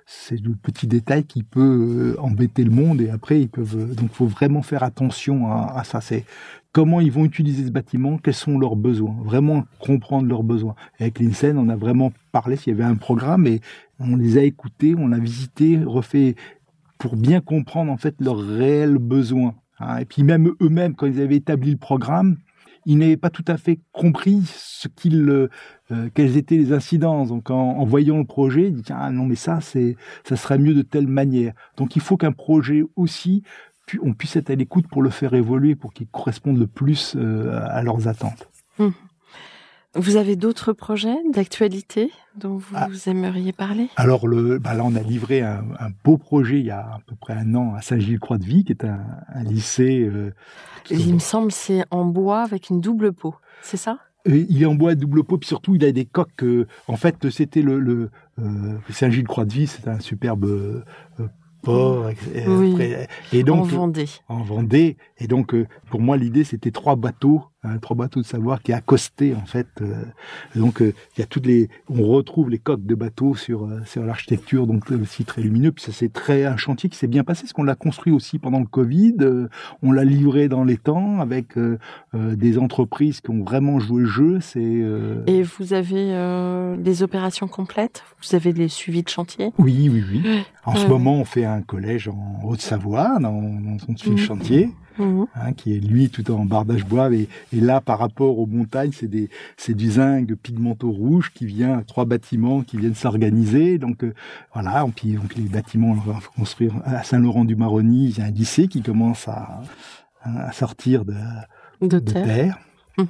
c'est 0.06 0.42
le 0.42 0.54
petit 0.54 0.86
détail 0.86 1.24
qui 1.24 1.42
peut 1.42 2.16
euh, 2.16 2.22
embêter 2.22 2.64
le 2.64 2.70
monde 2.70 3.02
et 3.02 3.10
après, 3.10 3.42
ils 3.42 3.50
peuvent, 3.50 3.76
euh, 3.76 3.96
donc 3.96 4.12
faut 4.12 4.28
vraiment 4.28 4.62
faire 4.62 4.84
attention 4.84 5.52
à, 5.52 5.84
ça. 5.84 6.02
C'est 6.02 6.24
comment 6.72 7.02
ils 7.02 7.12
vont 7.12 7.26
utiliser 7.26 7.66
ce 7.66 7.72
bâtiment, 7.72 8.20
quels 8.20 8.36
sont 8.36 8.60
leurs 8.60 8.76
besoins, 8.76 9.16
vraiment 9.24 9.66
comprendre 9.80 10.28
leurs 10.28 10.44
besoins. 10.44 10.76
avec 11.00 11.20
l'INSEN, 11.20 11.58
on 11.58 11.70
a 11.70 11.76
vraiment 11.76 12.14
parlé, 12.32 12.58
s'il 12.58 12.74
y 12.74 12.76
avait 12.76 12.90
un 12.90 12.96
programme 12.96 13.48
et 13.48 13.60
on 14.00 14.16
les 14.16 14.38
a 14.38 14.44
écoutés, 14.44 14.94
on 14.96 15.08
l'a 15.08 15.18
visité, 15.18 15.80
refait 15.84 16.36
pour 17.00 17.16
bien 17.16 17.42
comprendre 17.42 17.92
en 17.92 17.98
fait 17.98 18.16
leurs 18.20 18.40
réels 18.40 19.00
besoins. 19.00 19.56
Hein. 19.80 19.98
Et 19.98 20.06
puis 20.06 20.22
même 20.22 20.54
eux-mêmes, 20.62 20.94
quand 20.94 21.08
ils 21.08 21.22
avaient 21.22 21.38
établi 21.38 21.72
le 21.72 21.78
programme, 21.78 22.38
ils 22.90 22.98
n'avaient 22.98 23.18
pas 23.18 23.30
tout 23.30 23.46
à 23.48 23.58
fait 23.58 23.80
compris 23.92 24.42
ce 24.46 24.88
qu'ils, 24.88 25.30
euh, 25.30 26.10
quelles 26.16 26.38
étaient 26.38 26.58
les 26.58 26.74
incidences. 26.74 27.30
Donc, 27.30 27.52
en, 27.52 27.86
voyant 27.86 28.18
le 28.18 28.26
projet, 28.26 28.68
ils 28.68 28.74
disent 28.74 28.86
ah 28.90 29.12
non 29.12 29.26
mais 29.26 29.36
ça 29.36 29.62
c'est, 29.62 29.96
ça 30.24 30.36
serait 30.36 30.58
mieux 30.58 30.74
de 30.74 30.82
telle 30.82 31.08
manière. 31.08 31.54
Donc, 31.78 31.96
il 31.96 32.02
faut 32.02 32.18
qu'un 32.18 32.32
projet 32.32 32.84
aussi 32.96 33.44
on 34.04 34.14
puisse 34.14 34.36
être 34.36 34.52
à 34.52 34.56
l'écoute 34.56 34.88
pour 34.88 35.02
le 35.02 35.10
faire 35.10 35.34
évoluer, 35.34 35.76
pour 35.76 35.94
qu'il 35.94 36.08
corresponde 36.08 36.60
le 36.60 36.68
plus 36.68 37.16
euh, 37.16 37.60
à 37.70 37.82
leurs 37.82 38.08
attentes. 38.08 38.48
Hum. 38.78 38.94
Vous 39.96 40.18
avez 40.18 40.36
d'autres 40.36 40.72
projets 40.72 41.18
d'actualité 41.34 42.12
dont 42.36 42.58
vous 42.58 42.76
ah. 42.76 42.88
aimeriez 43.08 43.52
parler? 43.54 43.90
Alors 43.96 44.28
le, 44.28 44.60
bah 44.60 44.76
là, 44.76 44.84
on 44.86 44.96
a 44.96 45.02
livré 45.02 45.42
un, 45.42 45.64
beau 46.04 46.18
projet 46.18 46.60
il 46.60 46.66
y 46.66 46.72
a 46.72 46.82
à 46.82 47.00
peu 47.08 47.16
près 47.16 47.34
un 47.34 47.56
an 47.56 47.74
à 47.74 47.82
Saint-Gilles-Croix-de-Vie, 47.82 48.66
qui 48.66 48.72
est 48.74 48.86
un, 48.86 49.44
lycée. 49.44 50.02
Euh, 50.02 50.32
il 50.92 51.16
me 51.16 51.20
semble 51.20 51.52
c'est 51.52 51.84
en 51.90 52.06
bois 52.06 52.44
avec 52.44 52.70
une 52.70 52.82
double 52.82 53.14
peau, 53.14 53.34
c'est 53.64 53.78
ça? 53.78 53.98
Il 54.26 54.62
est 54.62 54.66
en 54.66 54.76
bois 54.76 54.94
double 54.94 55.24
peau, 55.24 55.40
puis 55.40 55.48
surtout 55.48 55.74
il 55.74 55.84
a 55.84 55.92
des 55.92 56.06
coques. 56.06 56.46
en 56.88 56.96
fait, 56.96 57.30
c'était 57.32 57.64
le, 57.64 57.80
le 57.80 58.12
Saint-Gilles-Croix-de-Vie, 58.92 59.66
c'est 59.66 59.88
un 59.88 60.00
superbe 60.00 60.84
port. 61.62 62.10
Et, 63.34 63.44
donc, 63.44 63.62
en 63.62 63.64
Vendée. 63.64 64.06
En 64.28 64.42
Vendée. 64.44 64.98
Et 65.18 65.28
donc, 65.28 65.54
euh, 65.54 65.68
pour 65.90 66.02
moi, 66.02 66.18
l'idée, 66.18 66.44
c'était 66.44 66.72
trois 66.72 66.96
bateaux, 66.96 67.44
hein, 67.64 67.78
trois 67.80 67.96
bateaux 67.96 68.22
de 68.22 68.26
savoir 68.26 68.62
qui 68.62 68.74
accostaient, 68.74 69.36
en 69.36 69.46
fait. 69.46 69.68
Euh, 69.82 70.04
donc, 70.56 70.82
euh, 70.82 70.94
il 71.16 71.20
y 71.20 71.24
a 71.24 71.26
toutes 71.26 71.46
les, 71.46 71.70
on 71.90 72.04
retrouve 72.04 72.50
les 72.50 72.60
coques 72.60 72.86
de 72.86 72.96
bateaux 72.96 73.36
sur, 73.36 73.70
sur 73.86 74.04
l'architecture, 74.04 74.68
donc 74.68 74.90
aussi 74.92 75.26
très 75.26 75.42
lumineux. 75.42 75.72
Puis 75.72 75.84
ça, 75.86 75.92
c'est 75.92 76.12
très, 76.12 76.46
un 76.46 76.58
chantier 76.58 76.90
qui 76.90 76.98
s'est 76.98 77.08
bien 77.08 77.24
passé, 77.24 77.44
parce 77.44 77.54
qu'on 77.54 77.64
l'a 77.64 77.76
construit 77.76 78.14
aussi 78.14 78.40
pendant 78.40 78.60
le 78.60 78.66
Covid. 78.66 79.16
on 79.82 79.92
l'a 79.92 80.04
livré 80.04 80.48
dans 80.48 80.64
les 80.64 80.78
temps 80.78 81.20
avec 81.20 81.58
des 82.14 82.58
entreprises 82.58 83.22
qui 83.22 83.32
ont 83.32 83.44
vraiment 83.44 83.80
joué 83.80 84.02
le 84.02 84.08
jeu. 84.08 84.40
C'est, 84.42 84.84
Et 85.28 85.44
vous 85.44 85.74
avez 85.74 86.76
des 86.78 87.04
opérations 87.04 87.48
complètes? 87.48 88.04
Vous 88.22 88.36
avez 88.36 88.54
des 88.54 88.68
suivis 88.68 89.04
de 89.04 89.10
chantier? 89.10 89.52
Oui, 89.58 89.90
oui, 89.92 90.04
oui. 90.12 90.44
En 90.66 90.76
ce 90.76 90.88
moment, 90.88 91.16
on 91.16 91.26
fait 91.26 91.46
un 91.46 91.62
collège 91.62 92.08
en 92.08 92.40
Haute-Savoie, 92.44 93.20
dans, 93.20 93.42
dans 93.42 93.80
son 93.80 93.96
suivi 93.98 94.16
de 94.16 94.22
mmh. 94.22 94.24
chantier. 94.24 94.70
Mhm. 95.00 95.28
Hein, 95.36 95.54
qui 95.54 95.76
est 95.76 95.80
lui 95.80 96.10
tout 96.10 96.30
en 96.32 96.46
bardage 96.46 96.86
bois. 96.86 97.10
Et, 97.14 97.28
là, 97.54 97.82
par 97.82 98.00
rapport 98.00 98.38
aux 98.38 98.46
montagnes, 98.46 98.92
c'est 98.94 99.08
des, 99.08 99.30
c'est 99.58 99.74
du 99.74 99.92
zinc 99.92 100.34
pigmento 100.36 100.92
rouge 100.92 101.32
qui 101.34 101.46
vient, 101.46 101.82
trois 101.88 102.06
bâtiments 102.06 102.62
qui 102.62 102.78
viennent 102.78 102.96
s'organiser. 102.96 103.78
Donc 103.78 104.04
euh, 104.04 104.14
voilà, 104.54 104.86
puis 104.96 105.14
donc 105.14 105.36
les 105.36 105.44
bâtiments, 105.44 105.92
on 105.92 106.12
va 106.12 106.20
construire 106.36 106.74
à 106.84 107.04
Saint-Laurent-du-Maroni. 107.04 108.10
Il 108.10 108.18
y 108.18 108.22
a 108.22 108.26
un 108.26 108.32
lycée 108.32 108.68
qui 108.68 108.82
commence 108.82 109.28
à, 109.28 109.62
à 110.22 110.52
sortir 110.52 111.06
de, 111.06 111.16
de, 111.82 112.00
terre. 112.00 112.58
Mhm. 112.98 113.08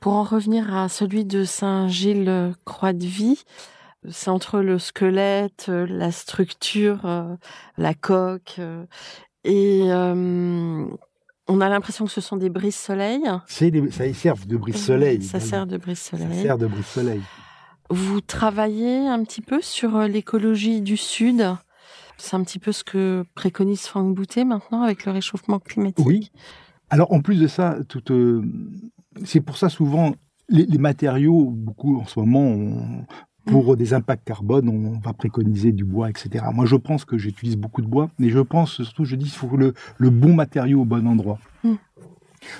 Pour 0.00 0.14
en 0.14 0.24
revenir 0.24 0.74
à 0.74 0.88
celui 0.88 1.24
de 1.24 1.44
Saint-Gilles-Croix-de-Vie, 1.44 3.44
c'est 4.10 4.28
entre 4.28 4.60
le 4.60 4.78
squelette, 4.78 5.68
la 5.68 6.12
structure, 6.12 7.06
euh, 7.06 7.36
la 7.78 7.94
coque 7.94 8.60
et 9.44 9.82
euh, 9.84 10.86
on 11.48 11.60
a 11.60 11.68
l'impression 11.68 12.06
que 12.06 12.10
ce 12.10 12.20
sont 12.20 12.36
des 12.36 12.48
brises-soleil. 12.48 13.22
C'est 13.46 13.72
ça 13.90 14.12
sert 14.14 14.36
de 14.46 14.56
brise-soleil. 14.56 15.22
Ça 15.22 15.40
sert 15.40 15.66
de 15.66 15.76
brise-soleil. 15.76 16.36
Ça 16.36 16.42
sert 16.42 16.58
de 16.58 16.66
brise-soleil. 16.66 17.20
Vous 17.90 18.22
travaillez 18.22 19.06
un 19.06 19.22
petit 19.24 19.42
peu 19.42 19.60
sur 19.60 19.96
euh, 19.96 20.08
l'écologie 20.08 20.80
du 20.80 20.96
Sud. 20.96 21.44
C'est 22.16 22.34
un 22.34 22.42
petit 22.42 22.58
peu 22.58 22.72
ce 22.72 22.84
que 22.84 23.24
préconise 23.34 23.82
Franck 23.82 24.14
Boutet 24.14 24.44
maintenant 24.44 24.82
avec 24.82 25.04
le 25.04 25.12
réchauffement 25.12 25.58
climatique. 25.58 26.06
Oui. 26.06 26.30
Alors 26.88 27.12
en 27.12 27.20
plus 27.20 27.40
de 27.40 27.46
ça, 27.46 27.76
tout, 27.88 28.12
euh, 28.12 28.42
c'est 29.24 29.40
pour 29.40 29.58
ça 29.58 29.68
souvent 29.68 30.12
les, 30.48 30.64
les, 30.64 30.78
matériaux, 30.78 31.50
beaucoup 31.50 31.98
en 31.98 32.06
ce 32.06 32.18
moment, 32.20 32.40
on, 32.40 33.06
pour 33.46 33.76
des 33.76 33.94
impacts 33.94 34.24
carbone, 34.24 34.68
on 34.68 34.98
va 34.98 35.12
préconiser 35.12 35.72
du 35.72 35.84
bois, 35.84 36.10
etc. 36.10 36.44
Moi, 36.52 36.66
je 36.66 36.76
pense 36.76 37.04
que 37.04 37.18
j'utilise 37.18 37.56
beaucoup 37.56 37.82
de 37.82 37.86
bois, 37.86 38.10
mais 38.18 38.30
je 38.30 38.40
pense 38.40 38.82
surtout, 38.82 39.04
je 39.04 39.16
dis, 39.16 39.26
il 39.26 39.30
faut 39.30 39.56
le, 39.56 39.74
bon 40.10 40.34
matériau 40.34 40.82
au 40.82 40.84
bon 40.84 41.06
endroit. 41.06 41.38
Mm. 41.62 41.74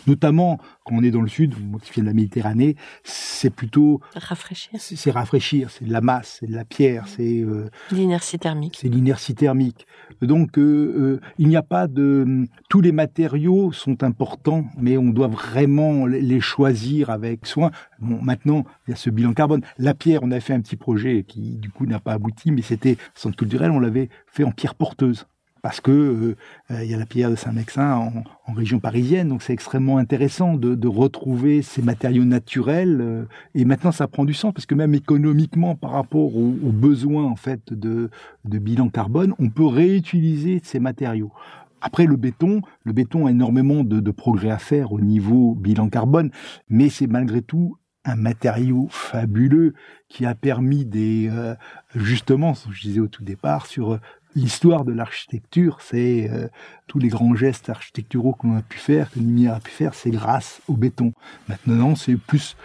Notamment 0.07 0.59
quand 0.85 0.95
on 0.97 1.03
est 1.03 1.11
dans 1.11 1.23
le 1.23 1.29
sud, 1.29 1.55
moi 1.61 1.81
qui 1.83 1.93
viens 1.93 2.03
de 2.03 2.09
la 2.09 2.15
Méditerranée, 2.15 2.77
c'est 3.05 3.51
plutôt 3.51 4.01
rafraîchir. 4.15 4.79
C'est 4.79 5.11
rafraîchir, 5.11 5.71
c'est 5.71 5.87
de 5.87 5.93
la 5.93 6.01
masse, 6.01 6.39
c'est 6.41 6.47
de 6.47 6.55
la 6.55 6.65
pierre, 6.65 7.09
c'est 7.09 7.41
euh, 7.41 7.71
l'inertie 7.91 8.39
thermique. 8.39 8.79
C'est 8.81 8.89
l'inertie 8.89 9.35
thermique. 9.35 9.87
Donc 10.21 10.59
euh, 10.59 10.63
euh, 10.63 11.21
il 11.39 11.49
n'y 11.49 11.57
a 11.57 11.63
pas 11.63 11.87
de 11.87 12.47
tous 12.69 12.81
les 12.81 12.93
matériaux 12.93 13.73
sont 13.73 14.03
importants, 14.03 14.67
mais 14.77 14.99
on 14.99 15.09
doit 15.09 15.29
vraiment 15.29 16.07
les 16.07 16.41
choisir 16.41 17.11
avec 17.11 17.47
soin. 17.47 17.71
Bon, 17.99 18.21
maintenant 18.23 18.65
il 18.87 18.91
y 18.91 18.95
a 18.95 18.97
ce 18.97 19.11
bilan 19.11 19.33
carbone. 19.33 19.63
La 19.79 19.95
pierre, 19.95 20.21
on 20.23 20.31
a 20.31 20.41
fait 20.41 20.53
un 20.53 20.61
petit 20.61 20.77
projet 20.77 21.25
qui 21.27 21.57
du 21.57 21.71
coup 21.71 21.87
n'a 21.87 21.99
pas 21.99 22.13
abouti, 22.13 22.53
mais 22.53 22.63
c'était 22.63 22.99
centre 23.15 23.37
culturel, 23.37 23.71
on 23.71 23.81
l'avait 23.81 24.11
fait 24.27 24.45
en 24.45 24.53
pierre 24.53 24.75
porteuse 24.75 25.27
parce 25.65 25.81
que 25.81 26.37
euh, 26.71 26.85
il 26.85 26.91
y 26.91 26.93
a 26.93 26.99
la 26.99 27.07
pierre 27.07 27.31
de 27.31 27.37
Saint-Mexin 27.37 28.13
en, 28.47 28.53
région 28.53 28.81
parisienne, 28.81 29.31
donc 29.31 29.43
c'est 29.43 29.55
extrêmement 29.55 29.97
intéressant 29.97 30.59
de, 30.59 30.87
retrouver 30.87 31.63
ces 31.63 31.81
matériaux 31.81 32.27
naturels. 32.27 33.01
Euh, 33.01 33.25
et 33.55 33.65
maintenant, 33.65 33.91
ça 33.91 34.07
prend 34.07 34.27
du 34.27 34.35
sens 34.35 34.53
parce 34.53 34.67
que 34.67 34.75
même 34.75 34.93
économiquement, 34.93 35.75
par 35.75 35.93
rapport 35.93 36.37
aux, 36.37 36.51
besoins 36.71 37.25
en 37.25 37.37
fait 37.37 37.73
de, 37.73 38.11
bilan 38.45 38.91
carbone, 38.91 39.33
on 39.39 39.49
peut 39.49 39.65
réutiliser 39.65 40.61
ces 40.63 40.81
matériaux. 40.81 41.33
Après 41.81 42.05
le 42.05 42.17
béton, 42.17 42.61
le 42.83 42.93
béton 42.93 43.25
a 43.25 43.31
énormément 43.31 43.85
de, 43.85 44.11
progrès 44.11 44.51
à 44.51 44.59
faire 44.59 44.93
au 44.93 45.01
niveau 45.01 45.55
bilan 45.55 45.89
carbone, 45.89 46.31
mais 46.69 46.91
c'est 46.91 47.07
malgré 47.07 47.41
tout 47.41 47.79
un 48.05 48.17
matériau 48.17 48.89
fabuleux 48.91 49.73
qui 50.11 50.27
a 50.27 50.35
permis 50.35 50.85
des 50.85 51.31
euh, 51.33 51.55
justement, 51.95 52.53
je 52.71 52.83
disais 52.83 53.01
au 53.01 53.09
tout 53.09 53.25
départ, 53.25 53.65
sur 53.65 53.99
l'histoire 54.35 54.85
de 54.85 54.93
l'architecture, 54.93 55.79
c'est 55.81 56.31
euh, 56.31 56.49
tous 56.87 56.99
les 56.99 57.09
grands 57.09 57.35
gestes 57.35 57.71
architecturaux 57.71 58.33
qu'on 58.33 58.57
a 58.57 58.63
pu 58.63 58.79
faire, 58.79 59.11
que 59.11 59.19
Lumière 59.19 59.55
a 59.55 59.61
pu 59.61 59.71
faire, 59.71 59.95
c'est 59.95 60.11
grâce 60.11 60.61
au 60.69 60.75
béton. 60.75 61.13
Maintenant, 61.49 61.95
c'est 61.95 62.17
plus 62.17 62.57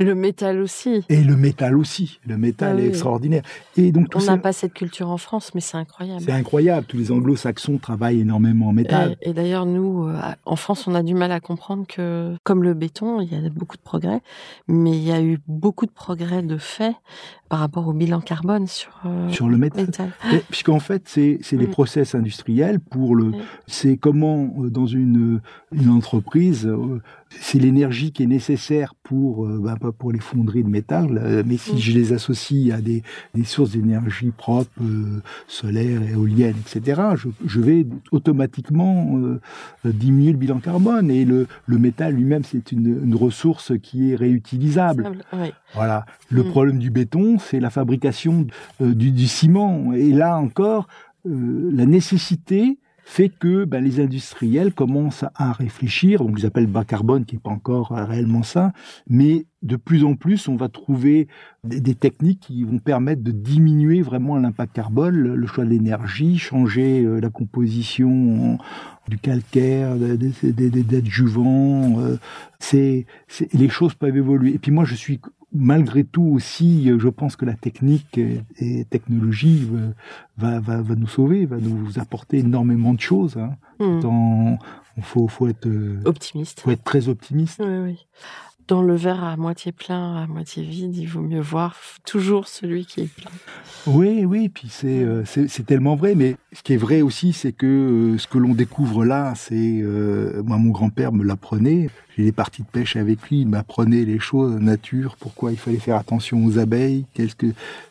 le 0.00 0.14
métal 0.14 0.60
aussi. 0.60 1.04
Et 1.10 1.22
le 1.22 1.36
métal 1.36 1.76
aussi. 1.76 2.20
Le 2.26 2.38
métal 2.38 2.76
ah 2.78 2.82
est 2.82 2.88
extraordinaire. 2.88 3.42
Et 3.76 3.92
donc 3.92 4.06
on 4.14 4.24
n'a 4.24 4.38
pas 4.38 4.52
cette 4.52 4.72
culture 4.72 5.10
en 5.10 5.18
France, 5.18 5.54
mais 5.54 5.60
c'est 5.60 5.76
incroyable. 5.76 6.22
C'est 6.24 6.32
incroyable. 6.32 6.86
Tous 6.86 6.96
les 6.96 7.12
Anglo-Saxons 7.12 7.76
travaillent 7.76 8.20
énormément 8.20 8.68
en 8.68 8.72
métal. 8.72 9.16
Et, 9.20 9.34
d'ailleurs, 9.34 9.66
nous, 9.66 10.08
euh, 10.08 10.18
en 10.46 10.56
France, 10.56 10.86
on 10.86 10.94
a 10.94 11.02
du 11.02 11.14
mal 11.14 11.32
à 11.32 11.40
comprendre 11.40 11.86
que, 11.86 12.34
comme 12.44 12.62
le 12.62 12.72
béton, 12.72 13.20
il 13.20 13.30
y 13.30 13.36
a 13.36 13.50
beaucoup 13.50 13.76
de 13.76 13.82
progrès, 13.82 14.22
mais 14.68 14.92
il 14.92 15.02
y 15.02 15.12
a 15.12 15.20
eu 15.20 15.38
beaucoup 15.46 15.84
de 15.84 15.92
progrès 15.92 16.42
de 16.42 16.56
fait 16.56 16.94
par 17.50 17.58
rapport 17.58 17.86
au 17.88 17.92
bilan 17.92 18.20
carbone 18.20 18.66
sur 18.66 18.92
euh, 19.04 19.28
sur 19.28 19.48
le 19.48 19.58
métal. 19.58 19.90
Puisqu'en 20.48 20.80
fait, 20.80 21.02
c'est 21.04 21.38
c'est 21.42 21.56
les 21.56 21.66
process 21.66 22.14
industriels 22.14 22.80
pour 22.80 23.14
le. 23.14 23.32
C'est 23.66 23.98
comment 23.98 24.54
euh, 24.58 24.70
dans 24.70 24.86
une 24.86 25.40
une 25.72 25.90
entreprise, 25.90 26.68
c'est 27.28 27.58
l'énergie 27.58 28.12
qui 28.12 28.22
est 28.22 28.26
nécessaire 28.26 28.94
pour 29.02 29.46
ben, 29.46 29.76
pour 29.98 30.12
les 30.12 30.20
fonderies 30.20 30.64
de 30.64 30.68
métal, 30.68 31.18
euh, 31.18 31.42
mais 31.44 31.56
si 31.56 31.74
mm. 31.74 31.78
je 31.78 31.92
les 31.92 32.12
associe 32.12 32.74
à 32.74 32.80
des, 32.80 33.02
des 33.34 33.44
sources 33.44 33.70
d'énergie 33.70 34.30
propres, 34.30 34.70
euh, 34.80 35.22
solaires, 35.46 36.02
éoliennes, 36.02 36.56
etc., 36.66 37.02
je, 37.16 37.28
je 37.44 37.60
vais 37.60 37.86
automatiquement 38.12 39.18
euh, 39.18 39.40
diminuer 39.84 40.32
le 40.32 40.38
bilan 40.38 40.58
carbone. 40.58 41.10
Et 41.10 41.24
le, 41.24 41.46
le 41.66 41.78
métal 41.78 42.14
lui-même, 42.14 42.44
c'est 42.44 42.72
une, 42.72 43.00
une, 43.04 43.14
ressource 43.14 43.72
qui 43.82 44.12
est 44.12 44.16
réutilisable. 44.16 45.10
Voilà. 45.74 46.06
Le 46.30 46.42
mm. 46.42 46.48
problème 46.48 46.78
du 46.78 46.90
béton, 46.90 47.38
c'est 47.40 47.60
la 47.60 47.70
fabrication 47.70 48.46
du, 48.80 49.10
du, 49.12 49.28
ciment. 49.28 49.92
Et 49.92 50.10
là 50.10 50.38
encore, 50.38 50.86
la 51.24 51.86
nécessité 51.86 52.78
fait 53.10 53.28
que 53.28 53.64
ben, 53.64 53.82
les 53.82 53.98
industriels 53.98 54.72
commencent 54.72 55.24
à 55.34 55.52
réfléchir, 55.52 56.24
donc 56.24 56.36
ils 56.38 56.46
appellent 56.46 56.68
bas 56.68 56.84
carbone, 56.84 57.24
qui 57.24 57.34
n'est 57.34 57.40
pas 57.40 57.50
encore 57.50 57.88
réellement 57.88 58.44
ça, 58.44 58.72
mais 59.08 59.46
de 59.62 59.74
plus 59.74 60.04
en 60.04 60.14
plus, 60.14 60.46
on 60.46 60.54
va 60.54 60.68
trouver 60.68 61.26
des, 61.64 61.96
techniques 61.96 62.38
qui 62.38 62.62
vont 62.62 62.78
permettre 62.78 63.22
de 63.22 63.32
diminuer 63.32 64.00
vraiment 64.00 64.36
l'impact 64.36 64.72
carbone, 64.74 65.16
le, 65.16 65.46
choix 65.48 65.64
de 65.64 65.70
l'énergie, 65.70 66.38
changer 66.38 67.04
euh, 67.04 67.20
la 67.20 67.30
composition 67.30 68.58
du 69.08 69.18
calcaire, 69.18 69.96
des, 69.96 70.96
adjuvants. 70.96 72.00
Euh, 72.00 72.16
c'est, 72.60 73.06
les 73.52 73.68
choses 73.68 73.94
peuvent 73.94 74.16
évoluer. 74.16 74.54
Et 74.54 74.58
puis 74.58 74.70
moi, 74.70 74.84
je 74.84 74.94
suis 74.94 75.20
malgré 75.52 76.04
tout 76.04 76.30
aussi, 76.34 76.90
je 76.98 77.08
pense 77.08 77.36
que 77.36 77.44
la 77.44 77.54
technique 77.54 78.18
et, 78.18 78.84
technologie 78.90 79.68
va, 80.36 80.60
va, 80.60 80.80
va, 80.82 80.94
nous 80.94 81.08
sauver, 81.08 81.46
va 81.46 81.56
nous 81.58 81.98
apporter 81.98 82.38
énormément 82.38 82.94
de 82.94 83.00
choses. 83.00 83.36
Hein. 83.36 83.56
Hmm. 83.78 84.56
il 84.96 85.02
faut, 85.02 85.28
faut 85.28 85.48
être 85.48 85.68
optimiste. 86.04 86.60
Faut 86.60 86.70
être 86.70 86.84
très 86.84 87.08
optimiste. 87.08 87.60
Oui, 87.64 87.78
oui. 87.78 88.06
Dans 88.70 88.82
le 88.82 88.94
verre 88.94 89.24
à 89.24 89.36
moitié 89.36 89.72
plein, 89.72 90.14
à 90.14 90.28
moitié 90.28 90.62
vide, 90.62 90.96
il 90.96 91.08
vaut 91.08 91.22
mieux 91.22 91.40
voir 91.40 91.74
toujours 92.06 92.46
celui 92.46 92.86
qui 92.86 93.00
est 93.00 93.12
plein. 93.12 93.32
Oui, 93.88 94.24
oui, 94.24 94.48
puis 94.48 94.68
c'est 94.70 95.02
euh, 95.02 95.24
c'est 95.24 95.66
tellement 95.66 95.96
vrai. 95.96 96.14
Mais 96.14 96.36
ce 96.52 96.62
qui 96.62 96.74
est 96.74 96.76
vrai 96.76 97.02
aussi, 97.02 97.32
c'est 97.32 97.50
que 97.50 97.66
euh, 97.66 98.18
ce 98.18 98.28
que 98.28 98.38
l'on 98.38 98.54
découvre 98.54 99.04
là, 99.04 99.32
c'est 99.34 99.80
euh, 99.82 100.40
moi 100.44 100.56
mon 100.56 100.70
grand-père 100.70 101.10
me 101.10 101.24
l'apprenait. 101.24 101.90
j'ai 102.16 102.22
des 102.22 102.30
parties 102.30 102.62
de 102.62 102.68
pêche 102.68 102.94
avec 102.94 103.28
lui, 103.28 103.40
il 103.40 103.48
m'apprenait 103.48 104.04
les 104.04 104.20
choses, 104.20 104.54
nature, 104.60 105.16
pourquoi 105.18 105.50
il 105.50 105.58
fallait 105.58 105.78
faire 105.78 105.96
attention 105.96 106.44
aux 106.44 106.60
abeilles, 106.60 107.06
qu'est-ce 107.12 107.34
que 107.34 107.48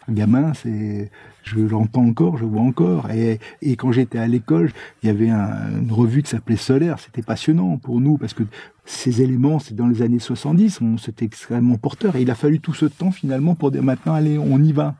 un 0.07 0.13
gamin, 0.13 0.53
c'est 0.53 1.12
je 1.50 1.60
l'entends 1.60 2.06
encore, 2.06 2.38
je 2.38 2.46
vois 2.46 2.62
encore. 2.62 3.10
Et, 3.12 3.39
et 3.62 3.75
quand 3.75 3.91
j'étais 3.91 4.20
à 4.20 4.27
l'école, 4.27 4.72
il 5.03 5.08
y 5.08 5.10
avait 5.10 5.29
une 5.29 5.91
revue 5.91 6.24
qui 6.24 6.29
s'appelait 6.29 6.56
Solaire. 6.56 7.00
C'était 7.00 7.22
passionnant 7.22 7.77
pour 7.77 8.00
nous 8.00 8.18
parce 8.18 8.34
que 8.34 8.44
ces 8.86 9.22
éléments, 9.22 9.60
c'est 9.60 9.75
dans 9.75 9.88
les 9.88 10.01
années 10.01 10.20
70, 10.20 10.79
c'était 10.98 11.25
extrêmement 11.25 11.77
porteur. 11.77 12.15
Et 12.15 12.22
il 12.22 12.32
a 12.32 12.36
fallu 12.36 12.60
tout 12.60 12.74
ce 12.74 12.86
temps 12.86 13.12
finalement 13.12 13.56
pour 13.56 13.72
dire 13.72 13.84
maintenant, 13.84 14.13
allez, 14.13 14.38
on 14.38 14.62
y 14.62 14.72
va. 14.72 14.96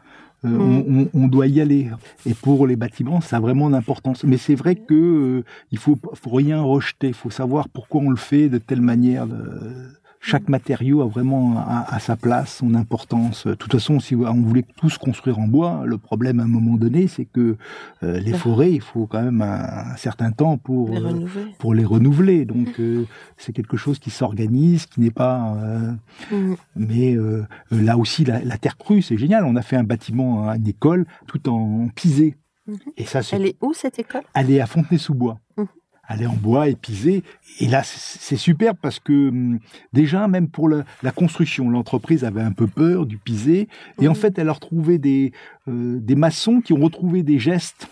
Euh, 0.46 0.48
mm. 0.48 1.10
on, 1.14 1.28
doit 1.28 1.48
y 1.48 1.60
aller. 1.60 1.90
Et 2.26 2.34
pour 2.34 2.66
les 2.66 2.78
bâtiments, 2.78 3.20
ça 3.20 3.38
a 3.38 3.40
vraiment 3.40 3.70
d'importance. 3.70 4.24
Mais 4.24 4.38
c'est 4.38 4.56
vrai 4.56 4.76
que 4.76 4.94
euh, 4.94 5.44
il 5.72 5.78
faut, 5.78 5.98
faut 6.14 6.30
rien 6.30 6.62
rejeter. 6.62 7.08
Il 7.08 7.14
faut 7.14 7.30
savoir 7.30 7.68
pourquoi 7.68 8.02
on 8.02 8.10
le 8.10 8.16
fait 8.16 8.48
de 8.48 8.58
telle 8.58 8.82
manière. 8.82 9.28
De 9.28 9.99
chaque 10.22 10.50
matériau 10.50 11.02
a 11.02 11.08
vraiment 11.08 11.58
à, 11.58 11.98
sa 12.00 12.18
place, 12.18 12.58
son 12.58 12.76
importance. 12.76 13.48
De 13.48 13.54
toute 13.54 13.72
façon, 13.72 14.00
si 14.00 14.16
on 14.16 14.42
voulait 14.42 14.66
tous 14.78 14.98
construire 14.98 15.40
en 15.40 15.48
bois, 15.48 15.84
le 15.86 15.98
problème 15.98 16.42
à 16.42 16.44
un 16.44 16.48
moment 16.48 16.76
donné, 16.76 17.08
c'est 17.08 17.26
que 17.26 17.56
euh, 18.04 18.20
les 18.20 18.34
forêts, 18.34 18.72
il 18.72 18.82
faut 18.82 19.08
quand 19.08 19.22
même 19.22 19.42
un, 19.42 19.96
certain 19.96 20.32
temps 20.32 20.58
pour 20.58 20.90
les 20.90 21.02
euh, 21.02 21.26
pour 21.58 21.74
les 21.74 21.86
renouveler. 21.86 22.44
Donc 22.44 22.80
euh, 22.80 23.06
c'est 23.38 23.54
quelque 23.54 23.78
chose 23.78 23.98
qui 23.98 24.10
s'organise, 24.10 24.86
qui 24.88 25.00
n'est 25.00 25.12
pas. 25.12 25.56
Mm. 26.32 26.56
Mais 26.76 27.18
là 27.72 27.98
aussi, 27.98 28.26
la, 28.26 28.58
terre 28.58 28.78
crue, 28.78 29.02
c'est 29.02 29.18
génial. 29.18 29.46
On 29.46 29.56
a 29.56 29.62
fait 29.62 29.78
un 29.78 29.84
bâtiment, 29.84 30.50
une 30.52 30.68
école, 30.68 31.06
tout 31.28 31.48
en 31.50 31.88
pisé. 31.96 32.36
Mm-hmm. 32.68 32.78
Et 32.98 33.06
ça, 33.06 33.22
Elle 33.32 33.46
est 33.46 33.56
où 33.62 33.74
cette 33.74 33.98
école? 34.00 34.24
Elle 34.34 34.52
est 34.52 34.60
à 34.60 34.68
Fontenay-sous-Bois. 34.68 35.40
Mm 35.58 35.64
elle 36.10 36.24
est 36.24 36.28
en 36.28 36.36
bois 36.36 36.68
épisée. 36.68 37.24
Et 37.60 37.68
là, 37.68 37.84
c'est 37.84 38.36
super 38.36 38.76
parce 38.76 39.00
que 39.00 39.30
hum, 39.30 39.60
déjà, 39.94 40.28
même 40.28 40.48
pour 40.48 40.68
la, 40.70 40.84
construction, 41.12 41.70
l'entreprise 41.70 42.24
avait 42.24 42.42
un 42.42 42.52
peu 42.52 42.68
peur 42.68 43.06
du 43.06 43.18
pisé. 43.18 43.68
Et 44.02 44.08
en 44.08 44.16
fait, 44.16 44.38
elle 44.40 44.50
a 44.50 44.54
retrouvé 44.54 44.98
des, 44.98 45.32
euh, 45.68 46.00
des 46.00 46.16
maçons 46.16 46.62
qui 46.62 46.74
ont 46.74 46.82
retrouvé 46.82 47.24
des 47.24 47.40
gestes 47.40 47.88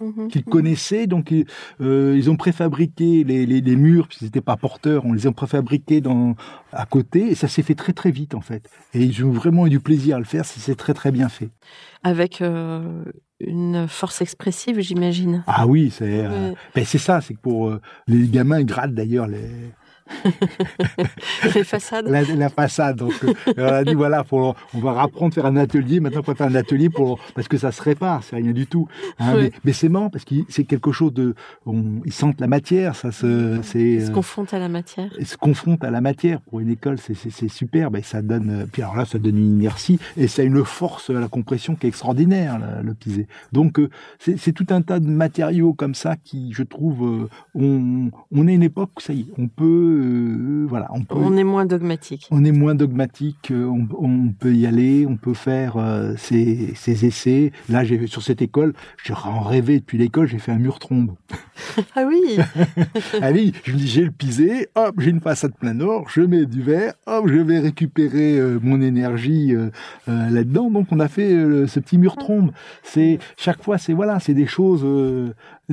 mhm. 0.00 0.28
qu'ils 0.28 0.44
connaissaient. 0.44 1.06
Donc, 1.06 1.32
euh, 1.80 2.14
ils 2.16 2.30
ont 2.30 2.36
préfabriqué 2.36 3.24
les, 3.24 3.46
les, 3.46 3.76
murs, 3.76 4.08
puisqu'ils 4.08 4.26
n'étaient 4.26 4.40
pas 4.40 4.56
porteurs, 4.56 5.04
on 5.04 5.12
les 5.12 5.26
a 5.26 5.32
préfabriqués 5.32 6.00
dans, 6.00 6.34
à 6.72 6.86
côté. 6.86 7.30
Et 7.30 7.34
ça 7.34 7.48
s'est 7.48 7.62
fait 7.62 7.74
très, 7.74 7.92
très 7.92 8.10
vite, 8.10 8.34
en 8.34 8.40
fait. 8.40 8.68
Et 8.94 9.02
ils 9.02 9.24
ont 9.24 9.30
vraiment 9.30 9.66
eu 9.66 9.70
du 9.70 9.80
plaisir 9.80 10.16
à 10.16 10.18
le 10.18 10.24
faire. 10.24 10.44
C'est 10.44 10.76
très, 10.76 10.94
très 10.94 11.12
bien 11.12 11.28
fait. 11.28 11.50
Avec 12.02 12.40
euh, 12.40 13.04
une 13.40 13.88
force 13.88 14.20
expressive, 14.20 14.80
j'imagine. 14.80 15.42
Ah 15.46 15.66
oui, 15.66 15.90
c'est 15.90 16.24
euh, 16.24 16.52
ben, 16.74 16.84
c'est 16.84 16.98
ça, 16.98 17.20
c'est 17.20 17.34
que 17.34 17.40
pour 17.40 17.68
euh, 17.68 17.80
les 18.06 18.28
gamins 18.28 18.60
ils 18.60 18.66
grattent 18.66 18.94
d'ailleurs 18.94 19.26
les 19.26 19.50
les 21.54 21.64
façades. 21.64 22.08
La, 22.08 22.48
façade. 22.48 22.96
Donc, 22.96 23.14
euh, 23.24 23.34
on 23.56 23.62
a 23.62 23.84
dit 23.84 23.94
voilà, 23.94 24.24
on 24.32 24.54
va 24.74 25.02
apprendre 25.02 25.32
à 25.32 25.34
faire 25.34 25.46
un 25.46 25.56
atelier. 25.56 26.00
Maintenant, 26.00 26.20
on 26.26 26.30
va 26.30 26.34
faire 26.34 26.46
un 26.46 26.54
atelier 26.54 26.90
pour 26.90 27.18
parce 27.34 27.48
que 27.48 27.58
ça 27.58 27.72
se 27.72 27.82
répare, 27.82 28.22
c'est 28.22 28.36
rien 28.36 28.52
du 28.52 28.66
tout. 28.66 28.88
Hein, 29.18 29.48
mais, 29.64 29.72
c'est 29.72 29.88
marrant 29.88 30.10
parce 30.10 30.24
que 30.24 30.34
c'est 30.48 30.64
quelque 30.64 30.92
chose 30.92 31.12
de. 31.12 31.34
ils 32.04 32.12
sentent 32.12 32.40
la 32.40 32.46
matière, 32.46 32.96
ça 32.96 33.12
se. 33.12 33.60
Ils 33.76 34.06
se 34.06 34.10
confrontent 34.10 34.54
à 34.54 34.58
la 34.58 34.68
matière. 34.68 35.10
Ils 35.18 35.26
se 35.26 35.36
confrontent 35.36 35.84
à 35.84 35.90
la 35.90 36.00
matière. 36.00 36.40
Pour 36.40 36.60
une 36.60 36.70
école, 36.70 36.98
c'est 36.98 37.48
super. 37.48 37.90
Ben, 37.90 38.02
ça 38.02 38.22
donne. 38.22 38.66
Puis 38.72 38.82
alors 38.82 38.96
là, 38.96 39.04
ça 39.04 39.18
donne 39.18 39.38
une 39.38 39.54
inertie 39.54 39.98
et 40.16 40.28
ça 40.28 40.42
a 40.42 40.44
une 40.44 40.64
force 40.64 41.10
à 41.10 41.14
la 41.14 41.28
compression 41.28 41.74
qui 41.74 41.86
est 41.86 41.88
extraordinaire, 41.88 42.58
le, 42.82 42.94
pisé. 42.94 43.26
Donc, 43.52 43.78
euh, 43.78 43.88
c'est 44.18 44.52
tout 44.52 44.66
un 44.70 44.82
tas 44.82 45.00
de 45.00 45.08
matériaux 45.08 45.72
comme 45.72 45.94
ça 45.94 46.16
qui, 46.16 46.52
je 46.52 46.62
trouve, 46.62 47.04
euh, 47.04 47.28
on, 47.54 48.10
on 48.32 48.48
est 48.48 48.54
une 48.54 48.62
époque 48.62 48.90
où 48.96 49.00
ça 49.00 49.12
y 49.12 49.20
est, 49.20 49.26
on 49.38 49.48
peut 49.48 49.99
euh, 50.00 50.66
voilà, 50.68 50.88
on, 51.10 51.36
est 51.36 51.44
moins 51.44 51.66
dogmatique. 51.66 52.26
On 52.30 52.44
est 52.44 52.52
moins 52.52 52.74
dogmatique. 52.74 53.50
Euh, 53.50 53.70
on, 53.98 54.28
peut 54.28 54.54
y 54.54 54.66
aller, 54.66 55.06
on 55.06 55.16
peut 55.16 55.34
faire 55.34 55.76
euh, 55.76 56.14
ses, 56.16 56.74
essais. 56.86 57.52
Là, 57.68 57.84
j'ai 57.84 58.06
sur 58.06 58.22
cette 58.22 58.42
école, 58.42 58.72
j'ai 59.04 59.12
en 59.12 59.40
rêvé 59.40 59.78
depuis 59.80 59.98
l'école. 59.98 60.26
J'ai 60.26 60.38
fait 60.38 60.52
un 60.52 60.58
mur 60.58 60.78
trombe. 60.78 61.14
ah 61.96 62.04
oui. 62.06 62.38
ah 63.22 63.30
oui. 63.32 63.52
Je 63.64 63.72
me 63.72 63.78
dis, 63.78 63.86
j'ai 63.86 64.04
le 64.04 64.10
pisé. 64.10 64.68
Hop, 64.74 64.96
j'ai 64.98 65.10
une 65.10 65.20
façade 65.20 65.54
plein 65.54 65.74
nord. 65.74 66.08
Je 66.08 66.22
mets 66.22 66.46
du 66.46 66.62
verre. 66.62 66.94
Hop, 67.06 67.28
je 67.28 67.38
vais 67.38 67.58
récupérer 67.58 68.40
mon 68.62 68.80
énergie 68.80 69.54
là-dedans. 70.06 70.70
Donc, 70.70 70.88
on 70.90 71.00
a 71.00 71.08
fait 71.08 71.30
ce 71.66 71.80
petit 71.80 71.98
mur 71.98 72.16
trombe. 72.16 72.52
C'est 72.82 73.18
chaque 73.36 73.62
fois, 73.62 73.78
c'est 73.78 73.92
voilà, 73.92 74.20
c'est 74.20 74.34
des 74.34 74.46
choses 74.46 74.84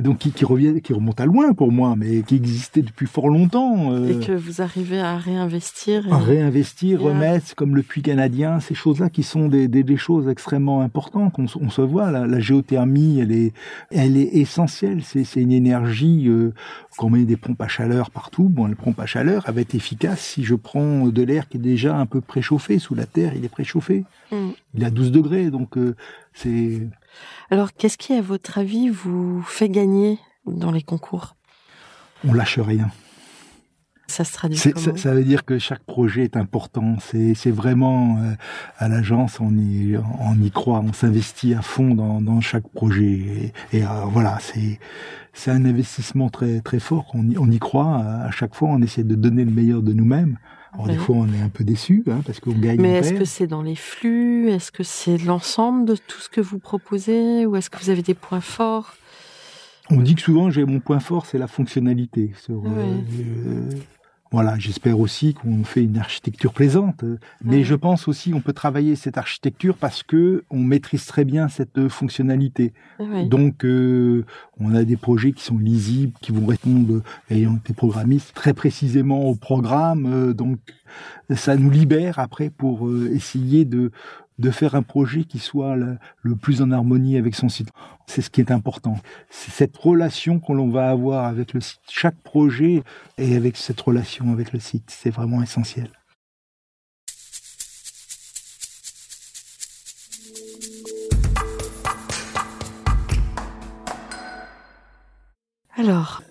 donc 0.02 0.18
qui, 0.18 0.32
qui 0.32 0.44
reviennent, 0.44 0.80
qui 0.80 0.92
remontent 0.92 1.22
à 1.22 1.26
loin 1.26 1.52
pour 1.52 1.72
moi, 1.72 1.94
mais 1.96 2.22
qui 2.22 2.36
existaient 2.36 2.82
depuis 2.82 3.06
fort 3.06 3.28
longtemps. 3.28 3.92
Euh, 3.92 4.20
et 4.20 4.24
que 4.24 4.32
vous 4.32 4.62
arrivez 4.62 5.00
à 5.00 5.16
réinvestir. 5.16 6.12
À 6.12 6.18
réinvestir, 6.18 7.02
remettre, 7.02 7.54
comme 7.54 7.74
le 7.74 7.82
puits 7.82 8.02
canadien, 8.02 8.60
ces 8.60 8.74
choses-là 8.74 9.10
qui 9.10 9.22
sont 9.22 9.48
des, 9.48 9.68
des, 9.68 9.82
des 9.82 9.96
choses 9.96 10.28
extrêmement 10.28 10.82
importantes. 10.82 11.34
On, 11.38 11.46
on 11.60 11.70
se 11.70 11.80
voit, 11.80 12.10
la, 12.10 12.26
la, 12.26 12.40
géothermie, 12.40 13.20
elle 13.20 13.32
est, 13.32 13.52
elle 13.90 14.16
est 14.16 14.36
essentielle. 14.36 15.02
C'est, 15.02 15.24
une 15.36 15.52
énergie. 15.52 16.28
Euh, 16.28 16.52
qu'on 16.98 17.10
met 17.10 17.24
des 17.24 17.36
pompes 17.36 17.62
à 17.62 17.68
chaleur 17.68 18.10
partout. 18.10 18.48
Bon, 18.50 18.66
les 18.66 18.74
pompes 18.74 18.98
à 18.98 19.06
chaleur, 19.06 19.44
elle 19.46 19.54
va 19.54 19.60
être 19.62 19.74
efficace 19.74 20.20
si 20.20 20.44
je 20.44 20.56
prends 20.56 21.06
de 21.06 21.22
l'air 21.22 21.48
qui 21.48 21.56
est 21.56 21.60
déjà 21.60 21.96
un 21.96 22.06
peu 22.06 22.20
préchauffé 22.20 22.78
sous 22.78 22.94
la 22.94 23.06
terre. 23.06 23.32
Il 23.36 23.44
est 23.44 23.48
préchauffé. 23.48 24.04
Mm. 24.32 24.50
Il 24.74 24.84
à 24.84 24.90
12 24.90 25.12
degrés, 25.12 25.50
donc 25.50 25.78
euh, 25.78 25.94
c'est 26.34 26.80
alors, 27.50 27.72
qu'est-ce 27.72 27.98
qui, 27.98 28.12
à 28.12 28.20
votre 28.20 28.58
avis, 28.58 28.88
vous 28.88 29.42
fait 29.42 29.68
gagner 29.68 30.18
dans 30.46 30.70
les 30.70 30.82
concours? 30.82 31.36
On 32.26 32.32
lâche 32.32 32.58
rien. 32.58 32.90
Ça 34.06 34.24
se 34.24 34.32
traduit 34.32 34.58
comment? 34.58 34.96
ça, 34.96 35.14
veut 35.14 35.22
dire 35.22 35.44
que 35.44 35.58
chaque 35.58 35.82
projet 35.82 36.24
est 36.24 36.36
important. 36.36 36.96
C'est 36.98 37.50
vraiment 37.50 38.18
euh, 38.18 38.32
à 38.78 38.88
l'agence, 38.88 39.38
on 39.38 39.54
y, 39.56 39.98
on 40.20 40.40
y 40.40 40.50
croit, 40.50 40.80
on 40.80 40.94
s'investit 40.94 41.52
à 41.54 41.60
fond 41.60 41.94
dans, 41.94 42.40
chaque 42.40 42.66
projet. 42.68 43.52
Et, 43.72 43.84
euh, 43.84 43.86
voilà, 44.06 44.38
c'est 44.40 44.80
c'est 45.34 45.50
un 45.50 45.64
investissement 45.66 46.30
très 46.30 46.60
très 46.60 46.80
fort. 46.80 47.06
On 47.12 47.28
y, 47.28 47.36
on 47.38 47.50
y 47.50 47.58
croit 47.58 47.98
à 47.98 48.30
chaque 48.30 48.54
fois. 48.54 48.70
On 48.70 48.80
essaie 48.80 49.04
de 49.04 49.14
donner 49.14 49.44
le 49.44 49.50
meilleur 49.50 49.82
de 49.82 49.92
nous-mêmes. 49.92 50.38
Alors, 50.72 50.86
des 50.86 50.96
fois, 50.96 51.16
on 51.16 51.32
est 51.32 51.40
un 51.40 51.48
peu 51.48 51.64
déçu 51.64 52.04
hein, 52.10 52.20
parce 52.26 52.40
qu'on 52.40 52.52
gagne. 52.52 52.80
Mais 52.80 52.94
est-ce 52.94 53.14
que 53.14 53.24
c'est 53.24 53.46
dans 53.46 53.62
les 53.62 53.74
flux? 53.76 54.50
Est-ce 54.50 54.70
que 54.70 54.82
c'est 54.82 55.18
l'ensemble 55.18 55.86
de 55.86 55.96
tout 55.96 56.20
ce 56.20 56.28
que 56.28 56.40
vous 56.40 56.58
proposez? 56.58 57.46
Ou 57.46 57.56
est-ce 57.56 57.70
que 57.70 57.78
vous 57.78 57.90
avez 57.90 58.02
des 58.02 58.14
points 58.14 58.40
forts? 58.40 58.94
On 59.90 60.00
dit 60.00 60.14
que 60.14 60.20
souvent, 60.20 60.50
j'ai 60.50 60.64
mon 60.64 60.80
point 60.80 61.00
fort, 61.00 61.24
c'est 61.24 61.38
la 61.38 61.46
fonctionnalité. 61.46 62.32
Sur, 62.42 62.62
euh, 62.66 63.70
voilà, 64.30 64.58
j'espère 64.58 65.00
aussi 65.00 65.32
qu'on 65.34 65.64
fait 65.64 65.84
une 65.84 65.98
architecture 65.98 66.52
plaisante. 66.52 67.04
Mais 67.42 67.64
je 67.64 67.74
pense 67.74 68.08
aussi 68.08 68.30
qu'on 68.30 68.40
peut 68.40 68.52
travailler 68.52 68.94
cette 68.94 69.16
architecture 69.16 69.76
parce 69.76 70.02
que 70.02 70.44
on 70.50 70.58
maîtrise 70.58 71.06
très 71.06 71.24
bien 71.24 71.48
cette 71.48 71.88
fonctionnalité. 71.88 72.72
Donc, 73.26 73.64
euh, 73.64 74.24
on 74.60 74.74
a 74.74 74.84
des 74.84 74.96
projets 74.96 75.32
qui 75.32 75.44
sont 75.44 75.58
lisibles, 75.58 76.12
qui 76.20 76.32
vont 76.32 76.46
répondre, 76.46 77.02
ayant 77.30 77.56
été 77.56 77.72
programmistes, 77.72 78.34
très 78.34 78.52
précisément 78.52 79.24
au 79.24 79.34
programme. 79.34 80.06
Euh, 80.06 80.34
donc, 80.34 80.58
ça 81.34 81.56
nous 81.56 81.70
libère 81.70 82.18
après 82.18 82.50
pour 82.50 82.88
euh, 82.88 83.10
essayer 83.12 83.64
de 83.64 83.90
de 84.38 84.50
faire 84.50 84.74
un 84.74 84.82
projet 84.82 85.24
qui 85.24 85.38
soit 85.38 85.76
le, 85.76 86.36
plus 86.36 86.62
en 86.62 86.70
harmonie 86.70 87.16
avec 87.16 87.34
son 87.34 87.48
site. 87.48 87.70
C'est 88.06 88.22
ce 88.22 88.30
qui 88.30 88.40
est 88.40 88.50
important. 88.50 88.96
C'est 89.30 89.50
cette 89.50 89.76
relation 89.76 90.40
que 90.40 90.52
l'on 90.52 90.68
va 90.68 90.90
avoir 90.90 91.26
avec 91.26 91.52
le 91.52 91.60
site. 91.60 91.80
Chaque 91.88 92.16
projet 92.22 92.82
est 93.16 93.34
avec 93.34 93.56
cette 93.56 93.80
relation 93.80 94.32
avec 94.32 94.52
le 94.52 94.60
site. 94.60 94.84
C'est 94.88 95.10
vraiment 95.10 95.42
essentiel. 95.42 95.90
Alors, 105.76 106.22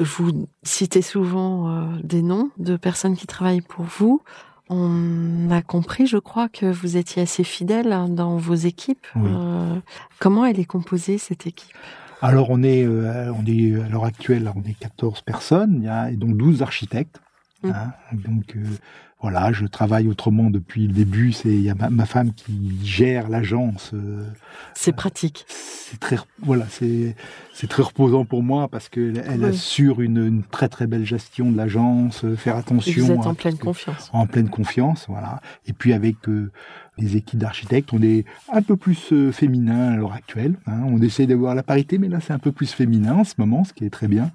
vous 0.00 0.48
citez 0.62 1.00
souvent 1.00 1.68
euh, 1.68 1.98
des 2.02 2.22
noms 2.22 2.50
de 2.58 2.76
personnes 2.76 3.16
qui 3.16 3.26
travaillent 3.26 3.60
pour 3.60 3.84
vous. 3.84 4.20
On 4.68 5.48
a 5.50 5.62
compris, 5.62 6.06
je 6.06 6.16
crois, 6.16 6.48
que 6.48 6.66
vous 6.66 6.96
étiez 6.96 7.22
assez 7.22 7.44
fidèle 7.44 7.92
hein, 7.92 8.08
dans 8.08 8.36
vos 8.36 8.54
équipes. 8.54 9.06
Euh, 9.16 9.76
comment 10.18 10.44
elle 10.44 10.58
est 10.58 10.64
composée, 10.64 11.18
cette 11.18 11.46
équipe? 11.46 11.76
Alors, 12.20 12.50
on 12.50 12.62
est, 12.62 12.84
euh, 12.84 13.32
on 13.32 13.46
est 13.46 13.80
à 13.80 13.88
l'heure 13.88 14.04
actuelle, 14.04 14.50
on 14.56 14.62
est 14.68 14.74
14 14.74 15.22
personnes, 15.22 15.76
il 15.76 15.84
y 15.84 15.88
a 15.88 16.10
donc 16.10 16.36
12 16.36 16.62
architectes. 16.62 17.20
Mmh. 17.62 17.70
Hein, 17.70 17.92
donc, 18.12 18.56
euh, 18.56 18.64
voilà, 19.22 19.50
je 19.50 19.64
travaille 19.64 20.08
autrement 20.08 20.50
depuis 20.50 20.86
le 20.86 20.92
début. 20.92 21.32
C'est 21.32 21.48
il 21.48 21.62
y 21.62 21.70
a 21.70 21.74
ma, 21.74 22.04
femme 22.04 22.34
qui 22.34 22.78
gère 22.84 23.28
l'agence. 23.28 23.92
Euh, 23.94 24.28
c'est 24.74 24.92
pratique. 24.92 25.46
C'est 25.48 25.98
très 25.98 26.16
voilà, 26.40 26.66
c'est 26.68 27.16
c'est 27.54 27.66
très 27.66 27.82
reposant 27.82 28.26
pour 28.26 28.42
moi 28.42 28.68
parce 28.68 28.90
que 28.90 29.14
elle 29.26 29.44
assure 29.44 30.02
une, 30.02 30.18
une, 30.18 30.42
très 30.42 30.68
très 30.68 30.86
belle 30.86 31.06
gestion 31.06 31.50
de 31.50 31.56
l'agence, 31.56 32.24
euh, 32.24 32.36
faire 32.36 32.56
attention. 32.56 32.92
Et 32.92 33.04
vous 33.04 33.12
êtes 33.12 33.26
en 33.26 33.34
pleine 33.34 33.56
confiance. 33.56 34.10
En 34.12 34.26
pleine 34.26 34.50
confiance, 34.50 35.06
voilà. 35.08 35.40
Et 35.66 35.72
puis 35.72 35.94
avec 35.94 36.28
euh, 36.28 36.52
les 36.98 37.16
équipes 37.16 37.40
d'architectes, 37.40 37.92
on 37.92 38.02
est 38.02 38.24
un 38.52 38.62
peu 38.62 38.76
plus 38.76 39.12
féminin 39.32 39.92
à 39.92 39.96
l'heure 39.96 40.12
actuelle. 40.12 40.54
Hein. 40.66 40.80
On 40.86 41.00
essaie 41.00 41.26
d'avoir 41.26 41.54
la 41.54 41.62
parité, 41.62 41.98
mais 41.98 42.08
là 42.08 42.20
c'est 42.20 42.32
un 42.32 42.38
peu 42.38 42.52
plus 42.52 42.72
féminin 42.72 43.14
en 43.14 43.24
ce 43.24 43.34
moment, 43.38 43.64
ce 43.64 43.72
qui 43.72 43.84
est 43.84 43.90
très 43.90 44.08
bien. 44.08 44.30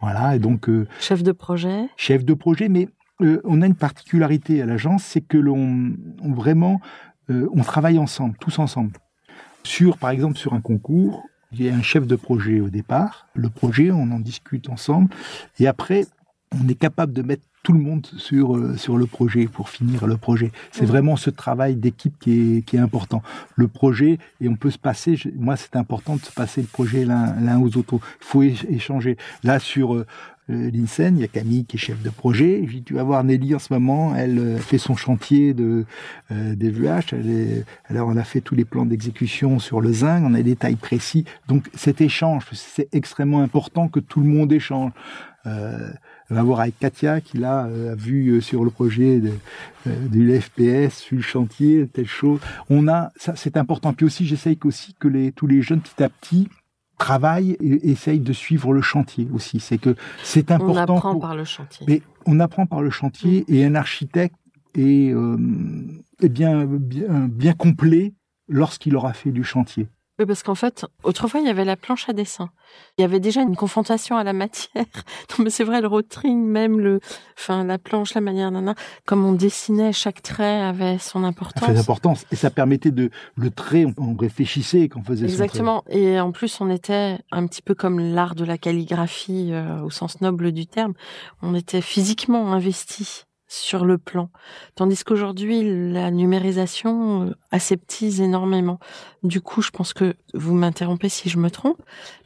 Voilà, 0.00 0.36
et 0.36 0.38
donc 0.38 0.68
chef 1.00 1.22
de 1.22 1.32
projet. 1.32 1.88
Chef 1.96 2.24
de 2.24 2.34
projet, 2.34 2.68
mais 2.68 2.88
euh, 3.20 3.40
on 3.44 3.62
a 3.62 3.66
une 3.66 3.74
particularité 3.74 4.60
à 4.60 4.66
l'agence, 4.66 5.04
c'est 5.04 5.20
que 5.20 5.38
l'on 5.38 5.94
vraiment 6.22 6.80
euh, 7.30 7.48
on 7.52 7.62
travaille 7.62 7.98
ensemble, 7.98 8.36
tous 8.38 8.58
ensemble. 8.58 8.92
Sur, 9.62 9.96
par 9.96 10.10
exemple, 10.10 10.36
sur 10.36 10.52
un 10.52 10.60
concours, 10.60 11.24
il 11.52 11.62
y 11.62 11.70
a 11.70 11.74
un 11.74 11.82
chef 11.82 12.06
de 12.06 12.16
projet 12.16 12.60
au 12.60 12.68
départ. 12.68 13.28
Le 13.34 13.48
projet, 13.48 13.90
on 13.90 14.10
en 14.10 14.20
discute 14.20 14.68
ensemble, 14.68 15.08
et 15.58 15.66
après, 15.66 16.06
on 16.52 16.68
est 16.68 16.74
capable 16.74 17.12
de 17.12 17.22
mettre 17.22 17.44
tout 17.64 17.72
le 17.72 17.80
monde 17.80 18.06
sur, 18.18 18.56
euh, 18.56 18.76
sur 18.76 18.96
le 18.98 19.06
projet 19.06 19.46
pour 19.46 19.70
finir 19.70 20.06
le 20.06 20.16
projet. 20.16 20.52
C'est 20.70 20.84
vraiment 20.84 21.16
ce 21.16 21.30
travail 21.30 21.74
d'équipe 21.74 22.14
qui 22.20 22.58
est, 22.58 22.62
qui 22.62 22.76
est 22.76 22.78
important. 22.78 23.22
Le 23.56 23.66
projet, 23.66 24.18
et 24.40 24.48
on 24.48 24.54
peut 24.54 24.70
se 24.70 24.78
passer, 24.78 25.18
moi 25.34 25.56
c'est 25.56 25.74
important 25.74 26.16
de 26.16 26.20
se 26.20 26.30
passer 26.30 26.60
le 26.60 26.68
projet 26.68 27.04
l'un 27.06 27.60
aux 27.60 27.76
autres. 27.76 27.94
Il 27.94 28.00
faut 28.20 28.42
échanger. 28.42 29.16
Là, 29.42 29.58
sur 29.58 29.94
euh, 29.94 30.06
euh, 30.50 30.70
l'INSEN, 30.70 31.16
il 31.16 31.22
y 31.22 31.24
a 31.24 31.28
Camille 31.28 31.64
qui 31.64 31.78
est 31.78 31.80
chef 31.80 32.02
de 32.02 32.10
projet. 32.10 32.64
Je 32.66 32.72
dis, 32.74 32.82
tu 32.82 32.94
vas 32.94 33.02
voir 33.02 33.24
Nelly 33.24 33.54
en 33.54 33.58
ce 33.58 33.72
moment, 33.72 34.14
elle 34.14 34.58
fait 34.58 34.76
son 34.76 34.94
chantier 34.94 35.54
de 35.54 35.86
des 36.30 36.70
VH. 36.70 37.14
Elle 37.14 37.30
est, 37.30 37.64
alors 37.86 38.08
on 38.08 38.16
a 38.18 38.24
fait 38.24 38.42
tous 38.42 38.54
les 38.54 38.66
plans 38.66 38.84
d'exécution 38.84 39.58
sur 39.58 39.80
le 39.80 39.90
zinc, 39.90 40.22
on 40.22 40.34
a 40.34 40.38
des 40.38 40.42
détails 40.42 40.76
précis. 40.76 41.24
Donc 41.48 41.70
cet 41.72 42.02
échange, 42.02 42.44
c'est 42.52 42.94
extrêmement 42.94 43.40
important 43.40 43.88
que 43.88 44.00
tout 44.00 44.20
le 44.20 44.28
monde 44.28 44.52
échange. 44.52 44.92
Euh, 45.46 45.90
va 46.30 46.42
voir 46.42 46.60
avec 46.60 46.78
Katia 46.78 47.20
qui 47.20 47.38
l'a 47.38 47.66
euh, 47.66 47.94
vu 47.96 48.30
euh, 48.30 48.40
sur 48.40 48.64
le 48.64 48.70
projet 48.70 49.20
de, 49.20 49.32
euh, 49.86 50.08
du 50.08 50.40
FPS, 50.40 50.98
sur 50.98 51.16
le 51.16 51.22
chantier, 51.22 51.86
telle 51.92 52.06
chose. 52.06 52.40
On 52.70 52.88
a, 52.88 53.10
ça 53.16 53.34
c'est 53.36 53.56
important. 53.56 53.92
Puis 53.92 54.06
aussi, 54.06 54.26
j'essaye 54.26 54.58
aussi 54.64 54.94
que 54.98 55.08
les, 55.08 55.32
tous 55.32 55.46
les 55.46 55.62
jeunes 55.62 55.80
petit 55.80 56.02
à 56.02 56.08
petit 56.08 56.48
travaillent 56.98 57.56
et 57.60 57.90
essayent 57.90 58.20
de 58.20 58.32
suivre 58.32 58.72
le 58.72 58.82
chantier 58.82 59.28
aussi. 59.32 59.60
C'est 59.60 59.78
que 59.78 59.96
c'est 60.22 60.50
important. 60.50 60.94
On 60.94 60.96
apprend 60.96 61.18
par 61.18 61.36
le 61.36 61.44
chantier. 61.44 61.86
Mais 61.88 62.02
on 62.26 62.40
apprend 62.40 62.66
par 62.66 62.82
le 62.82 62.90
chantier 62.90 63.44
et 63.48 63.64
un 63.64 63.74
architecte 63.74 64.36
est, 64.74 65.12
euh, 65.12 65.36
est 66.22 66.28
bien, 66.28 66.64
bien, 66.64 67.28
bien 67.28 67.52
complet 67.52 68.14
lorsqu'il 68.48 68.96
aura 68.96 69.12
fait 69.12 69.30
du 69.30 69.44
chantier. 69.44 69.88
Oui, 70.18 70.26
parce 70.26 70.44
qu'en 70.44 70.54
fait, 70.54 70.86
autrefois, 71.02 71.40
il 71.40 71.46
y 71.46 71.50
avait 71.50 71.64
la 71.64 71.76
planche 71.76 72.08
à 72.08 72.12
dessin. 72.12 72.50
Il 72.96 73.02
y 73.02 73.04
avait 73.04 73.18
déjà 73.18 73.42
une 73.42 73.56
confrontation 73.56 74.16
à 74.16 74.22
la 74.22 74.32
matière. 74.32 74.84
Non, 75.36 75.44
mais 75.44 75.50
c'est 75.50 75.64
vrai, 75.64 75.80
le 75.80 75.88
rotring, 75.88 76.44
même 76.44 76.78
le, 76.78 77.00
enfin, 77.36 77.64
la 77.64 77.78
planche, 77.78 78.14
la 78.14 78.20
manière, 78.20 78.50
nana, 78.50 78.74
comme 79.06 79.24
on 79.24 79.32
dessinait, 79.32 79.92
chaque 79.92 80.22
trait 80.22 80.60
avait 80.60 80.98
son 80.98 81.24
importance. 81.24 81.68
Avait 81.68 81.78
importance. 81.78 82.26
Et 82.30 82.36
ça 82.36 82.50
permettait 82.50 82.92
de, 82.92 83.10
le 83.36 83.50
trait, 83.50 83.86
on, 83.96 84.14
réfléchissait 84.14 84.88
quand 84.88 85.00
on 85.00 85.04
faisait 85.04 85.24
Exactement. 85.24 85.82
Et 85.88 86.20
en 86.20 86.30
plus, 86.30 86.60
on 86.60 86.70
était 86.70 87.18
un 87.32 87.46
petit 87.46 87.62
peu 87.62 87.74
comme 87.74 87.98
l'art 87.98 88.36
de 88.36 88.44
la 88.44 88.58
calligraphie, 88.58 89.50
euh, 89.52 89.80
au 89.82 89.90
sens 89.90 90.20
noble 90.20 90.52
du 90.52 90.66
terme. 90.66 90.94
On 91.42 91.54
était 91.54 91.80
physiquement 91.80 92.52
investi 92.52 93.24
sur 93.54 93.84
le 93.84 93.98
plan. 93.98 94.30
Tandis 94.74 95.04
qu'aujourd'hui, 95.04 95.92
la 95.92 96.10
numérisation 96.10 97.22
euh, 97.22 97.34
aseptise 97.50 98.20
énormément. 98.20 98.78
Du 99.22 99.40
coup, 99.40 99.62
je 99.62 99.70
pense 99.70 99.92
que 99.92 100.14
vous 100.34 100.54
m'interrompez 100.54 101.08
si 101.08 101.30
je 101.30 101.38
me 101.38 101.50
trompe, 101.50 101.80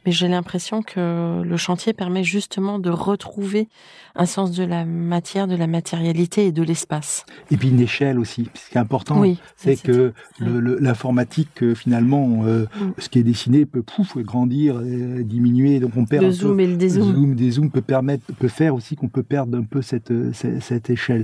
mais 0.05 0.11
j'ai 0.11 0.27
l'impression 0.27 0.81
que 0.81 1.41
le 1.41 1.57
chantier 1.57 1.93
permet 1.93 2.23
justement 2.23 2.79
de 2.79 2.89
retrouver 2.89 3.69
un 4.15 4.25
sens 4.25 4.51
de 4.51 4.63
la 4.63 4.83
matière, 4.85 5.47
de 5.47 5.55
la 5.55 5.67
matérialité 5.67 6.47
et 6.47 6.51
de 6.51 6.63
l'espace. 6.63 7.25
Et 7.51 7.57
puis 7.57 7.69
une 7.69 7.79
échelle 7.79 8.19
aussi. 8.19 8.49
Ce 8.53 8.69
qui 8.69 8.77
est 8.77 8.81
important, 8.81 9.23
c'est 9.55 9.81
que 9.81 10.13
l'informatique, 10.39 11.63
euh, 11.63 11.75
finalement, 11.75 12.41
euh, 12.43 12.63
mm. 12.63 12.91
ce 12.97 13.07
qui 13.07 13.19
est 13.19 13.23
dessiné 13.23 13.65
peut 13.65 13.83
pouf, 13.83 14.17
grandir, 14.17 14.79
diminuer. 14.79 15.79
Donc 15.79 15.95
on 15.95 16.05
perd 16.05 16.23
le 16.23 16.31
zoom 16.31 16.59
et 16.59 16.67
le 16.67 16.75
dézoom. 16.75 17.07
Le 17.07 17.13
zoom, 17.13 17.35
dézoom 17.35 17.71
peut 17.71 17.81
permettre, 17.81 18.25
peut 18.33 18.47
faire 18.47 18.75
aussi 18.75 18.95
qu'on 18.95 19.07
peut 19.07 19.23
perdre 19.23 19.57
un 19.57 19.63
peu 19.63 19.81
cette, 19.81 20.11
cette, 20.33 20.89
échelle. 20.89 21.18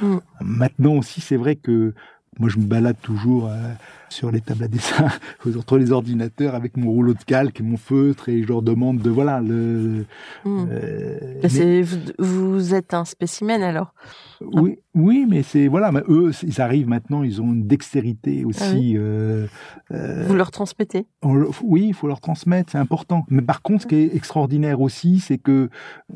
Mm. 0.00 0.16
Maintenant 0.40 0.94
aussi, 0.94 1.20
c'est 1.20 1.36
vrai 1.36 1.56
que 1.56 1.94
moi, 2.38 2.50
je 2.50 2.58
me 2.58 2.64
balade 2.64 2.96
toujours 3.00 3.46
euh, 3.46 3.72
sur 4.10 4.30
les 4.30 4.40
tables 4.40 4.64
à 4.64 4.68
dessin, 4.68 5.08
entre 5.58 5.78
les 5.78 5.90
ordinateurs, 5.90 6.54
avec 6.54 6.76
mon 6.76 6.90
rouleau 6.90 7.14
de 7.14 7.22
calque 7.22 7.60
et 7.60 7.62
mon 7.62 7.78
feutre, 7.78 8.28
et 8.28 8.42
je 8.42 8.48
leur 8.48 8.62
demande 8.62 8.98
de 8.98 9.08
voilà 9.08 9.40
le. 9.40 10.04
Hmm. 10.44 10.66
Euh, 10.70 11.84
vous, 12.18 12.74
êtes 12.74 12.92
un 12.92 13.04
spécimen 13.04 13.62
alors. 13.62 13.94
Oui, 14.42 14.78
oui, 14.94 15.26
mais 15.26 15.42
c'est 15.42 15.66
voilà, 15.66 15.92
mais 15.92 16.02
eux, 16.08 16.30
ils 16.42 16.60
arrivent 16.60 16.88
maintenant, 16.88 17.22
ils 17.22 17.40
ont 17.40 17.52
une 17.52 17.66
dextérité 17.66 18.42
ah 18.44 18.48
aussi. 18.48 18.94
euh, 18.96 19.46
vous 19.90 20.34
leur 20.34 20.50
transmettez? 20.50 21.06
oui, 21.22 21.86
il 21.88 21.94
faut 21.94 22.06
leur 22.06 22.20
transmettre, 22.20 22.72
c'est 22.72 22.78
important. 22.78 23.24
Mais 23.30 23.42
par 23.42 23.62
contre, 23.62 23.82
ce 23.82 23.86
qui 23.86 23.94
est 23.96 24.14
extraordinaire 24.14 24.80
aussi, 24.82 25.20
c'est 25.20 25.38
que 25.38 25.70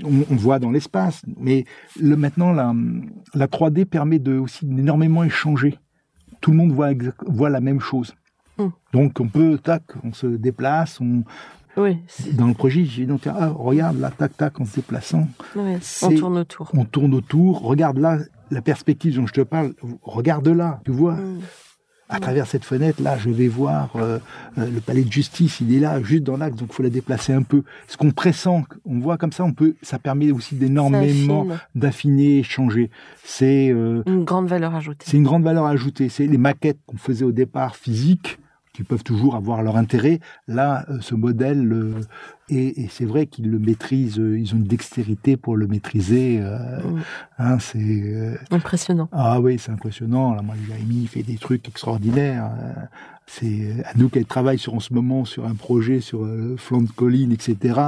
on, 0.05 0.37
voit 0.37 0.59
dans 0.59 0.71
l'espace, 0.71 1.23
mais 1.39 1.65
le, 2.01 2.17
maintenant 2.17 2.53
la, 2.53 2.75
la 3.35 3.47
3D 3.47 3.87
permet 3.87 4.19
de 4.19 4.37
aussi 4.39 4.67
d'énormément 4.67 5.25
échanger 5.25 5.79
tout 6.41 6.51
le 6.51 6.57
monde 6.57 6.73
voit, 6.73 6.91
voit 7.27 7.51
la 7.51 7.61
même 7.61 7.81
chose. 7.81 8.15
Hmm. 8.59 8.69
Donc 8.93 9.21
on 9.21 9.29
peut, 9.29 9.59
tac, 9.59 9.83
on 10.05 10.13
se 10.13 10.27
déplace, 10.27 11.01
on, 11.01 11.25
oui. 11.77 11.99
Dans 12.33 12.49
le 12.49 12.55
projet, 12.55 12.85
j'ai 12.85 13.07
donc, 13.07 13.27
ah, 13.27 13.49
regarde 13.55 13.99
là, 13.99 14.11
tac, 14.11 14.37
tac, 14.37 14.61
en 14.61 14.65
se 14.65 14.75
déplaçant. 14.75 15.29
on 15.55 16.15
tourne 16.17 16.39
autour. 16.39 16.71
On 16.75 16.85
tourne 16.85 17.15
autour. 17.15 17.63
Regarde 17.63 17.99
là, 17.99 18.19
la 18.51 18.61
perspective 18.61 19.15
dont 19.15 19.27
je 19.27 19.33
te 19.33 19.41
parle. 19.41 19.75
Regarde 20.03 20.49
là, 20.49 20.81
tu 20.85 20.91
vois. 20.91 21.15
Hmm 21.15 21.39
à 22.11 22.19
travers 22.19 22.47
cette 22.47 22.65
fenêtre, 22.65 23.01
là, 23.03 23.17
je 23.17 23.31
vais 23.31 23.47
voir 23.47 23.91
euh, 23.95 24.19
euh, 24.59 24.69
le 24.69 24.81
palais 24.81 25.05
de 25.05 25.13
justice, 25.13 25.61
il 25.61 25.75
est 25.75 25.81
là, 25.81 26.03
juste 26.03 26.25
dans 26.25 26.37
l'axe, 26.37 26.57
donc 26.57 26.69
il 26.71 26.75
faut 26.75 26.83
la 26.83 26.91
déplacer 26.91 27.33
un 27.33 27.43
peu. 27.43 27.63
Ce 27.87 27.97
qu'on 27.97 28.11
pressent, 28.11 28.49
on 28.85 28.99
voit 28.99 29.17
comme 29.17 29.33
ça, 29.33 29.45
on 29.45 29.53
peut, 29.53 29.75
ça 29.81 29.99
permet 29.99 30.33
aussi 30.33 30.57
d'énormément 30.57 31.47
d'affiner, 31.75 32.43
changer. 32.43 32.91
C'est 33.25 33.71
euh, 33.71 34.03
une 34.07 34.25
grande 34.25 34.49
valeur 34.49 34.75
ajoutée. 34.75 35.05
C'est 35.09 35.17
une 35.17 35.23
grande 35.23 35.45
valeur 35.45 35.67
ajoutée. 35.67 36.09
C'est 36.09 36.27
les 36.27 36.39
maquettes 36.39 36.79
qu'on 36.87 36.97
faisait 36.97 37.25
au 37.25 37.33
départ 37.33 37.77
physiques 37.77 38.39
qui 38.81 38.85
peuvent 38.85 39.05
toujours 39.05 39.37
avoir 39.37 39.63
leur 39.63 39.77
intérêt. 39.77 40.21
Là, 40.49 40.87
euh, 40.89 40.99
ce 41.03 41.15
modèle, 41.15 41.71
euh, 41.71 42.01
et, 42.49 42.89
c'est 42.89 43.05
vrai 43.05 43.27
qu'ils 43.27 43.51
le 43.51 43.59
maîtrisent, 43.59 44.19
euh, 44.19 44.39
ils 44.39 44.55
ont 44.55 44.57
une 44.57 44.65
dextérité 44.65 45.37
pour 45.37 45.55
le 45.55 45.67
maîtriser. 45.67 46.41
Mm. 46.41 47.01
Hein, 47.39 47.59
c'est 47.59 48.39
impressionnant. 48.51 49.11
Ah 49.13 49.39
oui, 49.39 49.59
c'est 49.59 49.71
impressionnant. 49.71 50.35
Là, 50.35 50.41
moi, 50.41 50.55
Jérémy 50.67 51.07
fait 51.07 51.23
des 51.23 51.37
trucs 51.37 51.69
extraordinaires. 51.69 52.51
C'est 53.33 53.85
à 53.85 53.97
nous 53.97 54.09
qu'elle 54.09 54.27
travaille 54.27 54.59
sur 54.59 54.75
en 54.75 54.81
ce 54.81 54.93
moment 54.93 55.25
sur 55.25 55.47
un 55.47 55.55
projet 55.55 56.01
sur 56.01 56.25
euh, 56.25 56.57
flanc 56.57 56.83
de 56.83 56.91
colline, 56.91 57.31
etc. 57.31 57.79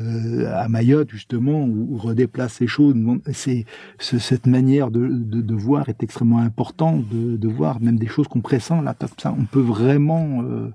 euh, 0.00 0.50
à 0.54 0.66
Mayotte 0.70 1.10
justement 1.10 1.62
où, 1.62 1.98
redéplace 1.98 2.54
ces 2.54 2.66
choses. 2.66 2.96
C'est 3.34 3.66
cette 3.98 4.46
manière 4.46 4.90
de, 4.90 5.06
de, 5.06 5.54
voir 5.54 5.90
est 5.90 6.02
extrêmement 6.02 6.38
importante 6.38 7.04
de, 7.10 7.48
voir 7.48 7.82
même 7.82 7.98
des 7.98 8.06
choses 8.06 8.28
qu'on 8.28 8.40
pressent 8.40 8.70
là. 8.70 8.96
ça, 9.18 9.34
on 9.38 9.44
peut 9.44 9.60
vraiment 9.60 10.42
euh, 10.42 10.70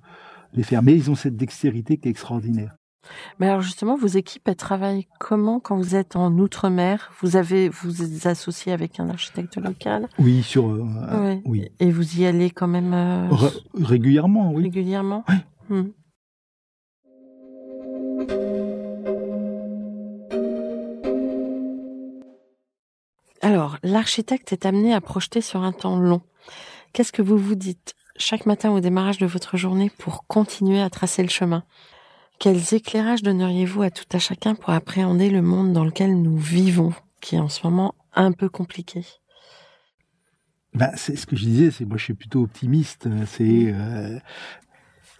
les 0.53 0.61
faire. 0.61 0.83
Mais 0.83 0.95
ils 0.95 1.09
ont 1.09 1.15
cette 1.15 1.35
dextérité 1.35 1.97
qui 1.97 2.07
est 2.07 2.11
extraordinaire. 2.11 2.75
Mais 3.39 3.47
alors 3.47 3.61
justement, 3.61 3.95
vos 3.95 4.07
équipes, 4.07 4.47
elles 4.47 4.55
travaillent 4.55 5.07
comment 5.19 5.59
quand 5.59 5.77
vous 5.77 5.95
êtes 5.95 6.15
en 6.15 6.31
Outre-mer? 6.37 7.11
Vous 7.21 7.35
avez, 7.35 7.69
vous 7.69 8.01
êtes 8.01 8.25
associé 8.25 8.71
avec 8.71 8.99
un 8.99 9.09
architecte 9.09 9.57
local? 9.57 10.07
Oui, 10.19 10.43
sur, 10.43 10.69
euh, 10.69 11.35
oui. 11.45 11.69
Et 11.79 11.91
vous 11.91 12.19
y 12.19 12.25
allez 12.25 12.49
quand 12.49 12.67
même 12.67 12.93
euh, 12.93 13.27
régulièrement, 13.81 14.51
oui. 14.51 14.63
Régulièrement? 14.63 15.23
Oui. 15.29 15.35
Hmm. 15.69 15.91
Alors, 23.41 23.77
l'architecte 23.83 24.53
est 24.53 24.65
amené 24.65 24.93
à 24.93 25.01
projeter 25.01 25.39
sur 25.39 25.61
un 25.61 25.71
temps 25.71 25.99
long. 25.99 26.21
Qu'est-ce 26.93 27.11
que 27.11 27.21
vous 27.21 27.37
vous 27.37 27.53
dites 27.53 27.93
chaque 28.17 28.47
matin 28.47 28.71
au 28.71 28.79
démarrage 28.79 29.19
de 29.19 29.27
votre 29.27 29.55
journée 29.55 29.91
pour 29.99 30.25
continuer 30.25 30.81
à 30.81 30.89
tracer 30.89 31.21
le 31.21 31.29
chemin? 31.29 31.63
Quels 32.39 32.73
éclairages 32.73 33.23
donneriez-vous 33.23 33.81
à 33.81 33.89
tout 33.89 34.05
à 34.11 34.19
chacun 34.19 34.55
pour 34.55 34.71
appréhender 34.71 35.29
le 35.29 35.41
monde 35.41 35.73
dans 35.73 35.85
lequel 35.85 36.21
nous 36.21 36.37
vivons, 36.37 36.93
qui 37.21 37.35
est 37.35 37.39
en 37.39 37.49
ce 37.49 37.65
moment 37.65 37.95
un 38.13 38.31
peu 38.31 38.49
compliqué? 38.49 39.05
Ben, 40.73 40.91
c'est 40.95 41.15
ce 41.15 41.25
que 41.25 41.35
je 41.35 41.45
disais, 41.45 41.71
c'est 41.71 41.85
moi 41.85 41.97
je 41.97 42.03
suis 42.03 42.13
plutôt 42.13 42.41
optimiste. 42.43 43.07
C'est 43.27 43.73
euh, 43.73 44.19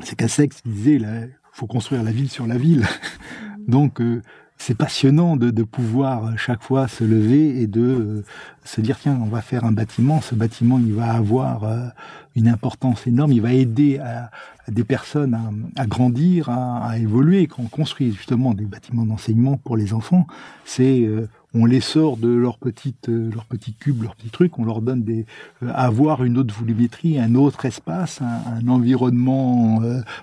c'est 0.01 0.17
Cassex 0.17 0.61
qui 0.61 0.69
disait 0.69 0.95
il 0.95 1.29
faut 1.53 1.67
construire 1.67 2.03
la 2.03 2.11
ville 2.11 2.29
sur 2.29 2.45
la 2.45 2.57
ville. 2.57 2.85
Donc 3.67 4.01
euh, 4.01 4.21
c'est 4.57 4.75
passionnant 4.75 5.35
de, 5.35 5.51
de, 5.51 5.63
pouvoir 5.63 6.37
chaque 6.37 6.63
fois 6.63 6.87
se 6.87 7.03
lever 7.03 7.61
et 7.61 7.67
de 7.67 7.81
euh, 7.81 8.25
se 8.63 8.81
dire 8.81 8.97
tiens 8.99 9.19
on 9.21 9.27
va 9.27 9.41
faire 9.41 9.65
un 9.65 9.71
bâtiment. 9.71 10.21
Ce 10.21 10.33
bâtiment 10.33 10.79
il 10.79 10.93
va 10.93 11.11
avoir 11.11 11.65
euh, 11.65 11.87
une 12.35 12.47
importance 12.47 13.05
énorme. 13.05 13.31
Il 13.31 13.41
va 13.41 13.53
aider 13.53 13.99
à, 13.99 14.31
des 14.69 14.83
personnes 14.83 15.33
à, 15.33 15.81
à 15.81 15.85
grandir 15.85 16.49
à, 16.49 16.87
à, 16.87 16.97
évoluer. 16.97 17.47
Quand 17.47 17.63
on 17.63 17.67
construit 17.67 18.13
justement 18.13 18.53
des 18.53 18.65
bâtiments 18.65 19.05
d'enseignement 19.05 19.57
pour 19.57 19.77
les 19.77 19.93
enfants 19.93 20.25
c'est 20.63 21.01
euh, 21.01 21.27
on 21.53 21.65
les 21.65 21.81
sort 21.81 22.17
de 22.17 22.29
leur 22.29 22.57
petite 22.57 23.07
leur 23.07 23.45
petit 23.45 23.73
cube 23.73 24.03
leur 24.03 24.15
petit 24.15 24.29
truc 24.29 24.57
on 24.57 24.65
leur 24.65 24.81
donne 24.81 25.03
des 25.03 25.25
avoir 25.67 26.23
une 26.23 26.37
autre 26.37 26.53
volumétrie 26.53 27.19
un 27.19 27.35
autre 27.35 27.65
espace 27.65 28.21
un, 28.21 28.57
un 28.57 28.67
environnement 28.67 29.81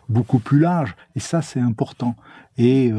beaucoup 0.08 0.38
plus 0.38 0.58
large. 0.58 0.96
Et 1.16 1.20
ça 1.20 1.42
c'est 1.42 1.60
important. 1.60 2.16
Et 2.58 2.92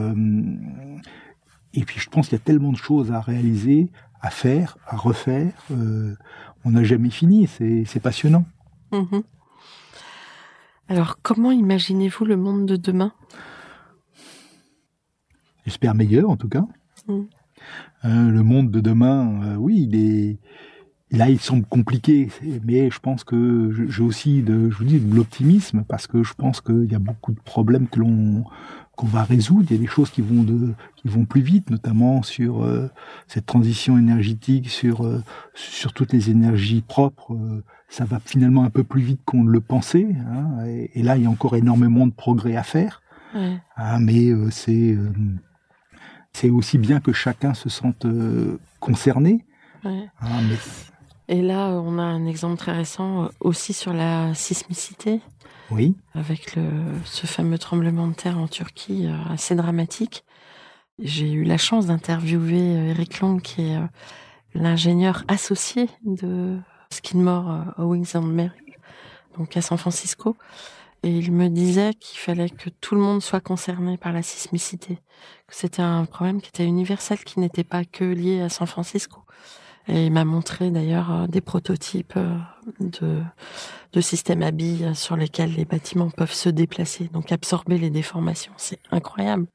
et 1.74 1.84
puis 1.84 2.00
je 2.00 2.10
pense 2.10 2.30
qu'il 2.30 2.38
y 2.38 2.42
a 2.42 2.44
tellement 2.44 2.72
de 2.72 2.78
choses 2.78 3.12
à 3.12 3.20
réaliser, 3.20 3.90
à 4.22 4.30
faire, 4.30 4.78
à 4.88 4.96
refaire. 4.96 5.54
Euh, 5.72 6.16
on 6.64 6.72
n'a 6.72 6.84
jamais 6.84 7.10
fini, 7.10 7.48
c'est 7.48 8.00
passionnant. 8.02 8.46
Mhm. 8.92 9.24
Alors, 10.88 11.20
comment 11.22 11.52
imaginez-vous 11.52 12.26
le 12.26 12.38
monde 12.38 12.66
de 12.66 12.76
demain? 12.76 13.14
J'espère 15.66 15.96
meilleur, 15.96 16.30
en 16.30 16.38
tout 16.38 16.50
cas. 16.50 16.66
Mhm. 17.08 17.28
Euh, 18.06 18.30
le 18.30 18.44
monde 18.44 18.70
de 18.70 18.80
demain, 18.82 19.42
euh, 19.44 19.56
oui, 19.56 19.88
il 19.90 19.96
est. 19.96 20.38
Là, 21.12 21.30
il 21.30 21.40
semble 21.40 21.64
compliqué, 21.66 22.30
mais 22.64 22.90
je 22.90 23.00
pense 23.00 23.24
que 23.24 23.72
j'ai 23.88 24.02
aussi 24.02 24.42
de, 24.42 24.72
je 24.72 24.78
vous 24.78 24.84
dis, 24.84 25.00
de 25.00 25.16
l'optimisme 25.16 25.84
parce 25.88 26.08
que 26.08 26.24
je 26.24 26.34
pense 26.34 26.60
qu'il 26.60 26.92
y 26.92 26.96
a 26.96 27.00
beaucoup 27.00 27.34
de 27.34 27.40
problèmes 27.40 27.88
que 27.88 28.00
l'on 28.00 28.46
qu'on 28.96 29.08
va 29.08 29.24
résoudre. 29.24 29.66
Il 29.70 29.76
y 29.76 29.80
a 29.80 29.82
des 29.82 29.88
choses 29.88 30.10
qui 30.10 30.22
vont 30.22 30.44
de, 30.44 30.74
qui 30.96 31.08
vont 31.08 31.26
plus 31.26 31.42
vite, 31.42 31.70
notamment 31.70 32.24
sur 32.24 32.64
euh, 32.64 32.90
cette 33.28 33.46
transition 33.46 33.98
énergétique, 33.98 34.70
sur 34.70 35.10
sur 35.54 35.94
toutes 35.94 36.14
les 36.14 36.30
énergies 36.30 36.82
propres. 36.82 37.36
ça 37.90 38.06
va 38.06 38.20
finalement 38.20 38.64
un 38.64 38.70
peu 38.70 38.84
plus 38.84 39.02
vite 39.02 39.22
qu'on 39.26 39.44
ne 39.44 39.52
le 39.52 39.62
pensait. 39.62 40.08
Hein, 40.28 40.66
et, 40.66 41.04
là, 41.04 41.18
il 41.18 41.24
y 41.24 41.26
a 41.26 41.30
encore 41.30 41.56
énormément 41.56 42.08
de 42.08 42.14
progrès 42.14 42.56
à 42.56 42.64
faire. 42.64 43.02
Hein, 43.36 44.00
mais 44.00 44.32
c'est 44.52 44.96
c'est 46.34 46.50
aussi 46.50 46.78
bien 46.78 47.00
que 47.00 47.14
chacun 47.14 47.54
se 47.54 47.70
sente 47.70 48.06
euh, 48.06 48.60
concerné. 48.80 49.46
Ah, 49.86 49.90
Et 51.28 51.42
là, 51.42 51.70
on 51.70 52.00
a 52.00 52.04
un 52.04 52.26
exemple 52.26 52.58
très 52.58 52.74
récent 52.74 53.26
euh, 53.26 53.28
aussi 53.40 53.74
sur 53.74 53.94
la 53.94 54.34
sismicité. 54.34 55.22
Avec 56.14 56.56
ce 57.06 57.26
fameux 57.26 57.58
tremblement 57.58 58.08
de 58.08 58.14
terre 58.14 58.38
en 58.38 58.48
Turquie, 58.48 59.08
euh, 59.08 59.34
assez 59.34 59.56
dramatique. 59.56 60.24
J'ai 61.00 61.32
eu 61.32 61.44
la 61.44 61.58
chance 61.58 61.88
d'interviewer 61.88 62.90
Eric 62.90 63.20
Long, 63.20 63.40
qui 63.40 63.62
est 63.64 63.80
l'ingénieur 64.54 65.24
associé 65.28 65.90
de 66.06 66.60
Skidmore 66.92 67.74
Owings 67.78 68.16
and 68.16 68.22
Merrill, 68.22 68.78
donc 69.38 69.58
à 69.58 69.62
San 69.62 69.78
Francisco. 69.78 70.38
Et 71.02 71.18
il 71.18 71.32
me 71.32 71.50
disait 71.50 71.94
qu'il 71.96 72.20
fallait 72.20 72.50
que 72.50 72.70
tout 72.70 72.96
le 72.96 73.02
monde 73.02 73.22
soit 73.22 73.42
concerné 73.42 73.98
par 73.98 74.14
la 74.14 74.22
sismicité, 74.22 75.00
que 75.48 75.56
c'était 75.56 75.82
un 75.82 76.06
problème 76.06 76.42
qui 76.42 76.50
était 76.50 76.66
universel, 76.66 77.18
qui 77.24 77.40
n'était 77.40 77.66
pas 77.66 77.84
que 77.84 78.06
lié 78.06 78.42
à 78.42 78.50
San 78.50 78.68
Francisco. 78.68 79.20
Et 79.88 80.06
il 80.06 80.12
m'a 80.12 80.26
montré 80.26 80.72
d'ailleurs 80.72 81.12
euh, 81.12 81.28
des 81.28 81.42
prototypes 81.42 82.14
euh, 82.16 82.38
de, 82.80 83.22
de 83.92 84.02
systèmes 84.02 84.42
à 84.42 84.52
billes 84.52 84.92
sur 84.96 85.18
lesquels 85.18 85.54
les 85.54 85.66
bâtiments 85.66 86.10
peuvent 86.10 86.34
se 86.34 86.50
déplacer, 86.50 87.10
donc 87.14 87.32
absorber 87.32 87.78
les 87.78 87.90
déformations. 87.90 88.54
C'est 88.58 88.80
incroyable. 88.92 89.48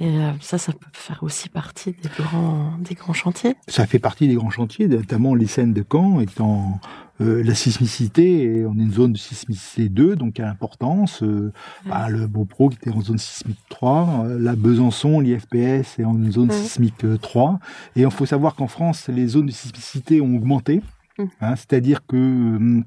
Et 0.00 0.08
euh, 0.08 0.32
ça, 0.40 0.58
ça 0.58 0.72
peut 0.72 0.86
faire 0.92 1.22
aussi 1.22 1.48
partie 1.48 1.92
des 1.92 2.08
grands, 2.16 2.72
des 2.80 2.94
grands 2.94 3.12
chantiers. 3.12 3.54
Ça 3.68 3.86
fait 3.86 3.98
partie 3.98 4.26
des 4.28 4.34
grands 4.34 4.50
chantiers, 4.50 4.88
notamment 4.88 5.34
les 5.34 5.46
scènes 5.46 5.72
de 5.72 5.84
Caen 5.90 6.20
étant 6.20 6.80
euh, 7.20 7.42
la 7.44 7.54
sismicité. 7.54 8.64
On 8.66 8.78
est 8.78 8.82
une 8.82 8.92
zone 8.92 9.12
de 9.12 9.18
sismicité 9.18 9.88
2, 9.88 10.16
donc 10.16 10.40
à 10.40 10.48
importance. 10.48 11.22
Euh, 11.22 11.52
bah, 11.86 12.08
le 12.08 12.26
Beaupro 12.26 12.70
qui 12.70 12.76
était 12.76 12.90
en 12.90 13.00
zone 13.00 13.18
sismique 13.18 13.60
3, 13.68 14.24
la 14.38 14.56
Besançon, 14.56 15.20
l'IFPS 15.20 15.98
est 15.98 16.04
en 16.04 16.18
zone 16.30 16.50
sismique 16.50 17.04
3. 17.20 17.60
Et 17.96 18.02
il 18.02 18.10
faut 18.10 18.26
savoir 18.26 18.54
qu'en 18.54 18.68
France, 18.68 19.08
les 19.08 19.26
zones 19.26 19.46
de 19.46 19.52
sismicité 19.52 20.20
ont 20.20 20.34
augmenté. 20.34 20.82
Mmh. 21.18 21.24
Hein, 21.42 21.56
c'est-à-dire 21.56 22.06
que 22.06 22.16
hum, 22.16 22.84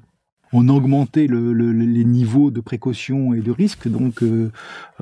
on 0.52 0.68
augmentait 0.68 1.26
le, 1.26 1.52
les 1.52 2.04
niveaux 2.04 2.50
de 2.50 2.60
précaution 2.60 3.34
et 3.34 3.40
de 3.40 3.50
risque, 3.50 3.88
donc 3.88 4.22
euh, 4.22 4.50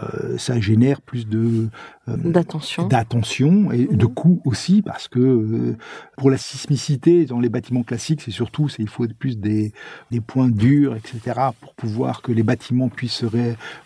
euh, 0.03 0.39
ça 0.39 0.61
génère 0.61 1.01
plus 1.01 1.29
de 1.29 1.69
d'attention, 2.07 2.87
d'attention 2.87 3.73
et 3.73 3.87
de 3.87 4.07
mhm. 4.07 4.15
coûts 4.15 4.43
aussi, 4.45 4.83
parce 4.83 5.09
que 5.09 5.75
pour 6.17 6.31
la 6.31 6.37
sismicité 6.37 7.25
dans 7.25 7.41
les 7.41 7.49
bâtiments 7.49 7.83
classiques, 7.83 8.21
c'est 8.21 8.31
surtout 8.31 8.69
c'est 8.69 8.83
il 8.83 8.89
faut 8.89 9.07
plus 9.19 9.39
des, 9.39 9.73
des 10.11 10.21
points 10.21 10.51
durs, 10.51 10.97
etc., 10.97 11.41
pour 11.61 11.75
pouvoir 11.75 12.23
que 12.23 12.33
les 12.33 12.43
bâtiments 12.43 12.89
puissent 12.89 13.25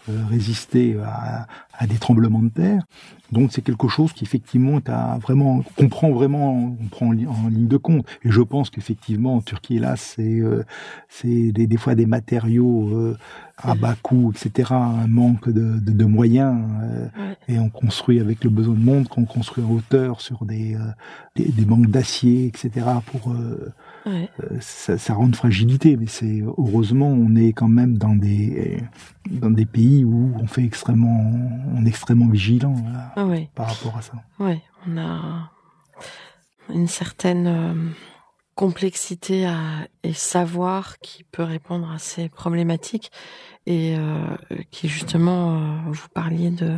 résister 0.08 0.96
à, 1.04 1.46
à 1.78 1.86
des 1.86 1.96
tremblements 1.96 2.42
de 2.42 2.50
terre. 2.50 2.82
Donc 3.30 3.52
c'est 3.52 3.62
quelque 3.62 3.88
chose 3.88 4.12
qui 4.12 4.24
effectivement 4.24 4.78
est 4.78 4.90
vraiment 5.20 5.62
qu'on 5.76 5.88
prend 5.88 6.10
vraiment 6.10 6.76
on 6.80 6.88
prend 6.88 7.08
en, 7.08 7.48
ligne 7.48 7.68
de 7.68 7.76
compte. 7.76 8.06
Et 8.24 8.30
je 8.30 8.40
pense 8.40 8.70
qu'effectivement 8.70 9.36
en 9.36 9.40
Turquie 9.40 9.78
là 9.78 9.96
c'est 9.96 10.40
euh, 10.40 10.64
c'est 11.08 11.52
des, 11.52 11.66
des, 11.66 11.76
fois 11.76 11.94
des 11.94 12.06
matériaux 12.06 12.88
euh, 12.88 13.16
à 13.58 13.74
bas 13.74 13.96
coût 14.02 14.32
etc. 14.34 14.72
Un 14.72 15.06
manque 15.06 15.48
de, 15.48 15.78
de, 15.78 15.92
de 15.92 16.04
moyens 16.04 16.56
euh, 16.82 17.34
et 17.48 17.58
on 17.58 17.68
construit 17.68 18.20
avec 18.20 18.44
le 18.44 18.50
besoin 18.50 18.74
de 18.74 18.84
monde 18.84 19.08
qu'on 19.08 19.24
construit 19.24 19.64
en 19.64 19.70
hauteur 19.70 20.20
sur 20.20 20.44
des 20.44 20.76
des, 21.36 21.46
des 21.46 21.64
manques 21.64 21.88
d'acier 21.88 22.46
etc. 22.46 22.86
pour 23.06 23.32
euh, 23.32 23.72
ça, 24.60 24.96
ça, 24.96 25.14
rend 25.14 25.26
une 25.26 25.34
fragilité, 25.34 25.96
mais 25.96 26.06
c'est 26.06 26.42
heureusement 26.56 27.08
on 27.08 27.36
est 27.36 27.52
quand 27.52 27.68
même 27.68 27.98
dans 27.98 28.14
des 28.14 28.82
dans 29.30 29.50
des 29.50 29.66
pays 29.66 30.04
où 30.04 30.32
on 30.40 30.46
fait 30.46 30.64
extrêmement 30.64 31.32
on 31.74 31.84
est 31.84 31.88
extrêmement 31.88 32.28
vigilant 32.28 32.74
ah 33.16 33.26
par 33.54 33.68
rapport 33.68 33.96
à 33.96 34.02
ça. 34.02 34.14
Oui, 34.38 34.60
on 34.86 34.96
a 34.98 35.50
une 36.72 36.86
certaine 36.86 37.46
euh, 37.46 37.74
complexité 38.54 39.46
à, 39.46 39.86
et 40.02 40.12
savoir 40.12 40.98
qui 40.98 41.24
peut 41.24 41.42
répondre 41.42 41.90
à 41.90 41.98
ces 41.98 42.28
problématiques 42.28 43.10
et 43.66 43.96
euh, 43.96 44.36
qui 44.70 44.88
justement 44.88 45.82
vous 45.90 46.08
parliez 46.14 46.50
de 46.50 46.76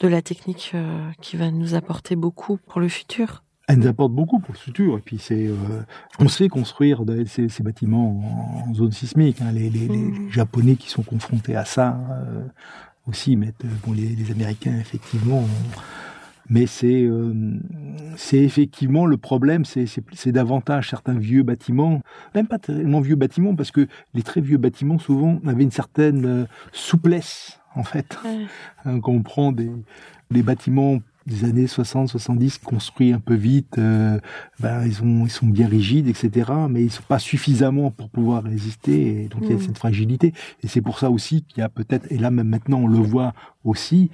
de 0.00 0.08
la 0.08 0.22
technique 0.22 0.74
qui 1.20 1.36
va 1.36 1.50
nous 1.50 1.74
apporter 1.74 2.16
beaucoup 2.16 2.56
pour 2.56 2.80
le 2.80 2.88
futur 2.88 3.42
elle 3.70 3.78
nous 3.78 3.86
apporte 3.86 4.12
beaucoup 4.12 4.40
pour 4.40 4.52
le 4.52 4.58
futur. 4.58 4.98
Et 4.98 5.00
puis 5.00 5.18
c'est, 5.18 5.46
euh, 5.46 5.54
on 6.18 6.26
sait 6.26 6.48
construire 6.48 7.04
ces, 7.26 7.48
ces 7.48 7.62
bâtiments 7.62 8.64
en, 8.66 8.74
zone 8.74 8.90
sismique. 8.90 9.40
Hein. 9.40 9.52
Les, 9.52 9.70
les, 9.70 9.86
les, 9.86 9.96
mmh. 9.96 10.30
Japonais 10.30 10.74
qui 10.74 10.90
sont 10.90 11.02
confrontés 11.02 11.54
à 11.54 11.64
ça 11.64 12.00
euh, 12.10 12.42
aussi, 13.06 13.36
mais 13.36 13.52
euh, 13.64 13.68
bon, 13.86 13.92
les, 13.92 14.08
les 14.08 14.32
Américains 14.32 14.76
effectivement. 14.80 15.44
Mais 16.50 16.66
c'est, 16.66 17.08
c'est 18.16 18.38
effectivement 18.38 19.06
le 19.06 19.16
problème, 19.16 19.64
c'est, 19.64 19.86
c'est, 19.86 20.32
davantage 20.32 20.90
certains 20.90 21.16
vieux 21.16 21.44
bâtiments, 21.44 22.02
même 22.34 22.48
pas 22.48 22.58
tellement 22.58 23.00
vieux 23.00 23.14
bâtiments, 23.14 23.54
parce 23.54 23.70
que 23.70 23.86
les 24.14 24.22
très 24.22 24.40
vieux 24.40 24.58
bâtiments 24.58 24.98
souvent 24.98 25.40
avaient 25.46 25.62
une 25.62 25.70
certaine 25.70 26.46
souplesse 26.72 27.60
en 27.74 27.84
fait. 27.84 28.18
Hein, 28.86 28.98
quand 29.00 29.12
on 29.12 29.22
prend 29.22 29.52
des, 29.52 29.70
des 30.30 30.42
bâtiments 30.42 31.00
des 31.26 31.44
années 31.44 31.66
60, 31.66 32.08
70 32.08 32.58
construits 32.58 33.12
un 33.12 33.20
peu 33.20 33.34
vite, 33.34 33.76
euh, 33.76 34.18
ben, 34.58 34.86
ils, 34.86 35.02
ont, 35.02 35.26
ils 35.26 35.30
sont 35.30 35.46
bien 35.46 35.68
rigides, 35.68 36.08
etc. 36.08 36.50
Mais 36.70 36.82
ils 36.82 36.90
sont 36.90 37.02
pas 37.06 37.18
suffisamment 37.18 37.90
pour 37.90 38.08
pouvoir 38.08 38.44
résister. 38.44 39.24
Et 39.24 39.28
donc 39.28 39.42
il 39.42 39.50
y 39.50 39.52
a 39.52 39.56
mmh. 39.56 39.60
cette 39.60 39.78
fragilité. 39.78 40.32
Et 40.62 40.68
c'est 40.68 40.80
pour 40.80 40.98
ça 40.98 41.10
aussi 41.10 41.42
qu'il 41.42 41.58
y 41.58 41.62
a 41.62 41.68
peut-être, 41.68 42.10
et 42.10 42.16
là 42.16 42.30
même 42.30 42.48
maintenant 42.48 42.80
on 42.80 42.86
le 42.86 42.98
voit 42.98 43.34
aussi, 43.64 44.10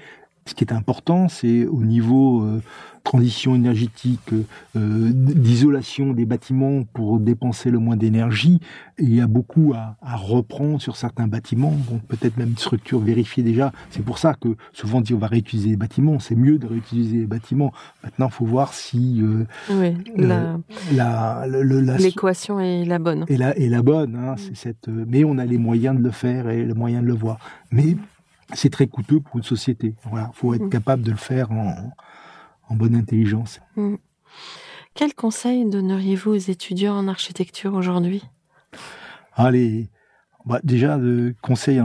ce 0.47 0.55
qui 0.55 0.65
est 0.65 0.73
important, 0.73 1.29
c'est 1.29 1.67
au 1.67 1.83
niveau 1.83 2.43
euh, 2.43 2.63
transition 3.07 3.55
énergétique, 3.55 4.33
euh, 4.33 5.11
d'isolation 5.13 6.13
des 6.13 6.27
bâtiments 6.27 6.83
pour 6.93 7.21
dépenser 7.21 7.71
le 7.71 7.79
moins 7.79 7.97
d'énergie. 7.97 8.59
Il 8.99 9.15
y 9.15 9.21
a 9.21 9.29
beaucoup 9.29 9.75
à, 9.75 9.97
reprendre 10.17 10.81
sur 10.81 10.97
certains 10.97 11.29
bâtiments, 11.29 11.75
donc 11.89 12.03
peut-être 12.09 12.37
même 12.37 12.51
une 12.51 12.59
structure 12.59 12.99
vérifiée 12.99 13.45
déjà. 13.45 13.71
C'est 13.91 14.05
pour 14.05 14.19
ça 14.19 14.35
que 14.35 14.57
souvent 14.73 14.99
on 14.99 15.01
dit 15.03 15.15
on 15.15 15.19
va 15.19 15.29
réutiliser 15.29 15.71
les 15.71 15.77
bâtiments. 15.77 16.19
C'est 16.19 16.35
mieux 16.35 16.59
de 16.59 16.67
réutiliser 16.67 17.19
les 17.19 17.27
bâtiments. 17.27 17.73
Maintenant, 18.03 18.27
il 18.27 18.33
faut 18.33 18.45
voir 18.45 18.73
si 18.73 19.23
euh, 19.23 19.93
l'équation 21.99 22.59
est 22.59 22.85
la 22.85 22.99
bonne. 22.99 23.25
Et 23.29 23.37
la, 23.37 23.57
est 23.57 23.69
la 23.69 23.83
bonne. 23.83 24.17
Hein, 24.17 24.35
c'est 24.37 24.57
cette, 24.57 24.89
mais 24.89 25.23
on 25.23 25.39
a 25.39 25.45
les 25.45 25.59
moyens 25.59 25.97
de 25.97 26.03
le 26.03 26.11
faire 26.11 26.49
et 26.49 26.65
le 26.65 26.75
moyen 26.75 27.03
de 27.03 27.07
le 27.07 27.15
voir. 27.15 27.39
Mais 27.71 27.97
c'est 28.55 28.71
très 28.71 28.87
coûteux 28.87 29.21
pour 29.21 29.37
une 29.37 29.43
société. 29.43 29.95
Voilà, 30.05 30.31
faut 30.35 30.55
être 30.55 30.65
mm. 30.65 30.71
capable 30.71 31.03
de 31.03 31.11
le 31.11 31.17
faire 31.17 31.51
en, 31.53 31.93
bonne 32.71 32.95
intelligence. 32.95 33.61
Mm. 33.77 33.97
Quel 34.95 35.15
conseil 35.15 35.69
donneriez-vous 35.69 36.31
aux 36.31 36.35
étudiants 36.37 36.97
en 36.97 37.09
architecture 37.09 37.75
aujourd'hui? 37.75 38.25
Allez, 39.35 39.91
bah 40.47 40.61
déjà 40.65 40.97
de 40.97 41.35
conseil, 41.43 41.83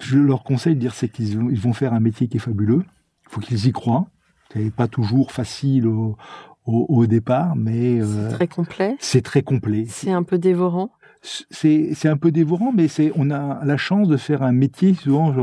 je 0.00 0.18
leur 0.18 0.44
conseille 0.44 0.76
de 0.76 0.80
dire 0.80 0.94
c'est 0.94 1.08
qu'ils 1.08 1.38
vont 1.38 1.72
faire 1.72 1.92
un 1.92 2.00
métier 2.00 2.28
qui 2.28 2.36
est 2.36 2.40
fabuleux. 2.40 2.84
Il 3.26 3.32
faut 3.32 3.40
qu'ils 3.40 3.66
y 3.66 3.72
croient. 3.72 4.06
C'est 4.52 4.72
pas 4.72 4.86
toujours 4.86 5.32
facile 5.32 5.88
au, 5.88 6.16
au, 6.66 7.06
départ, 7.06 7.56
mais 7.56 8.00
c'est 8.00 8.18
euh, 8.18 8.30
très 8.30 8.48
complet. 8.48 8.96
C'est 9.00 9.22
très 9.22 9.42
complet. 9.42 9.86
C'est 9.88 10.12
un 10.12 10.22
peu 10.22 10.38
dévorant 10.38 10.90
c'est 11.22 12.06
un 12.06 12.16
peu 12.16 12.30
dévorant, 12.30 12.72
mais 12.74 12.88
c'est 12.88 13.12
on 13.16 13.30
a 13.30 13.64
la 13.64 13.76
chance 13.76 14.08
de 14.08 14.16
faire 14.16 14.42
un 14.42 14.52
métier. 14.52 14.94
Souvent, 14.94 15.34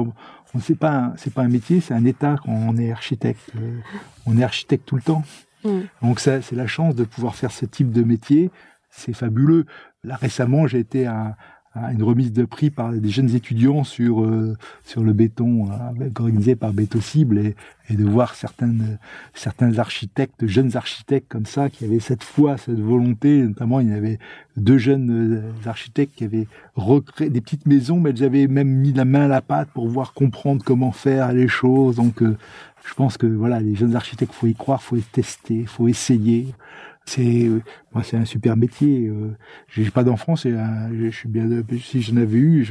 on 0.53 0.59
sait 0.59 0.75
pas, 0.75 1.13
c'est 1.17 1.33
pas 1.33 1.41
un 1.41 1.49
métier, 1.49 1.81
c'est 1.81 1.93
un 1.93 2.05
état 2.05 2.36
quand 2.43 2.51
on 2.51 2.77
est 2.77 2.91
architecte. 2.91 3.51
Euh, 3.55 3.79
on 4.25 4.38
est 4.38 4.43
architecte 4.43 4.86
tout 4.86 4.95
le 4.95 5.01
temps. 5.01 5.23
Mm. 5.63 5.79
Donc 6.01 6.19
ça, 6.19 6.41
c'est 6.41 6.55
la 6.55 6.67
chance 6.67 6.95
de 6.95 7.03
pouvoir 7.03 7.36
faire 7.36 7.51
ce 7.51 7.65
type 7.65 7.91
de 7.91 8.03
métier. 8.03 8.51
C'est 8.89 9.13
fabuleux. 9.13 9.65
Là 10.03 10.15
récemment, 10.15 10.67
j'ai 10.67 10.79
été 10.79 11.07
à, 11.07 11.36
une 11.75 12.03
remise 12.03 12.31
de 12.31 12.45
prix 12.45 12.69
par 12.69 12.91
des 12.91 13.09
jeunes 13.09 13.33
étudiants 13.33 13.83
sur 13.83 14.23
euh, 14.23 14.55
sur 14.86 15.03
le 15.03 15.12
béton 15.12 15.71
euh, 15.71 16.09
organisé 16.19 16.55
par 16.55 16.71
Bétocible 16.71 17.39
et, 17.39 17.55
et 17.89 17.95
de 17.95 18.03
voir 18.03 18.36
certaines 18.36 18.99
certains 19.33 19.79
architectes, 19.79 20.45
jeunes 20.45 20.75
architectes 20.77 21.27
comme 21.29 21.47
ça, 21.47 21.69
qui 21.69 21.86
avaient 21.86 21.99
cette 21.99 22.23
foi, 22.23 22.57
cette 22.57 22.79
volonté. 22.79 23.41
Notamment, 23.41 23.79
il 23.79 23.89
y 23.89 23.93
avait 23.93 24.19
deux 24.55 24.77
jeunes 24.77 25.09
euh, 25.36 25.69
architectes 25.69 26.15
qui 26.15 26.25
avaient 26.25 26.47
recréé 26.75 27.31
des 27.31 27.41
petites 27.41 27.65
maisons, 27.65 27.99
mais 27.99 28.12
ils 28.12 28.23
avaient 28.23 28.47
même 28.47 28.69
mis 28.69 28.93
la 28.93 29.05
main 29.05 29.25
à 29.25 29.27
la 29.27 29.41
pâte 29.41 29.69
pour 29.73 29.88
voir 29.88 30.13
comprendre 30.13 30.63
comment 30.63 30.91
faire 30.91 31.33
les 31.33 31.47
choses. 31.47 31.95
Donc, 31.95 32.21
je 32.21 32.93
pense 32.95 33.17
que 33.17 33.25
voilà, 33.25 33.59
les 33.59 33.75
jeunes 33.75 33.95
architectes, 33.95 34.33
faut 34.33 34.47
y 34.47 34.53
croire, 34.53 34.83
faut 34.83 34.97
y 34.97 35.01
tester, 35.01 35.65
faut 35.65 35.88
essayer. 35.88 36.53
C'est 37.05 37.49
moi, 37.93 38.03
c'est 38.03 38.17
un 38.17 38.25
super 38.25 38.55
métier. 38.55 39.07
Euh, 39.07 39.35
j'ai 39.67 39.89
pas 39.91 40.03
d'enfant, 40.03 40.35
c'est 40.35 40.51
je 40.51 41.09
suis 41.09 41.29
bien. 41.29 41.47
Si 41.81 42.01
j'en 42.01 42.17
avais 42.17 42.37
eu, 42.37 42.67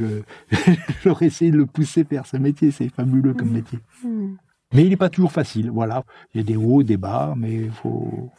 j'aurais 1.03 1.27
essayé 1.27 1.51
de 1.51 1.57
le 1.57 1.65
pousser 1.65 2.03
vers 2.03 2.25
ce 2.25 2.37
métier. 2.37 2.71
C'est 2.71 2.89
fabuleux 2.89 3.33
comme 3.33 3.49
mmh. 3.49 3.53
métier. 3.53 3.79
Mmh. 4.03 4.35
Mais 4.73 4.83
il 4.83 4.89
n'est 4.89 4.97
pas 4.97 5.09
toujours 5.09 5.31
facile. 5.31 5.69
Voilà, 5.69 6.03
il 6.33 6.37
y 6.37 6.39
a 6.41 6.43
des 6.43 6.55
hauts, 6.55 6.83
des 6.83 6.97
bas, 6.97 7.35
mais 7.37 7.53
il 7.53 7.71
faut. 7.71 8.31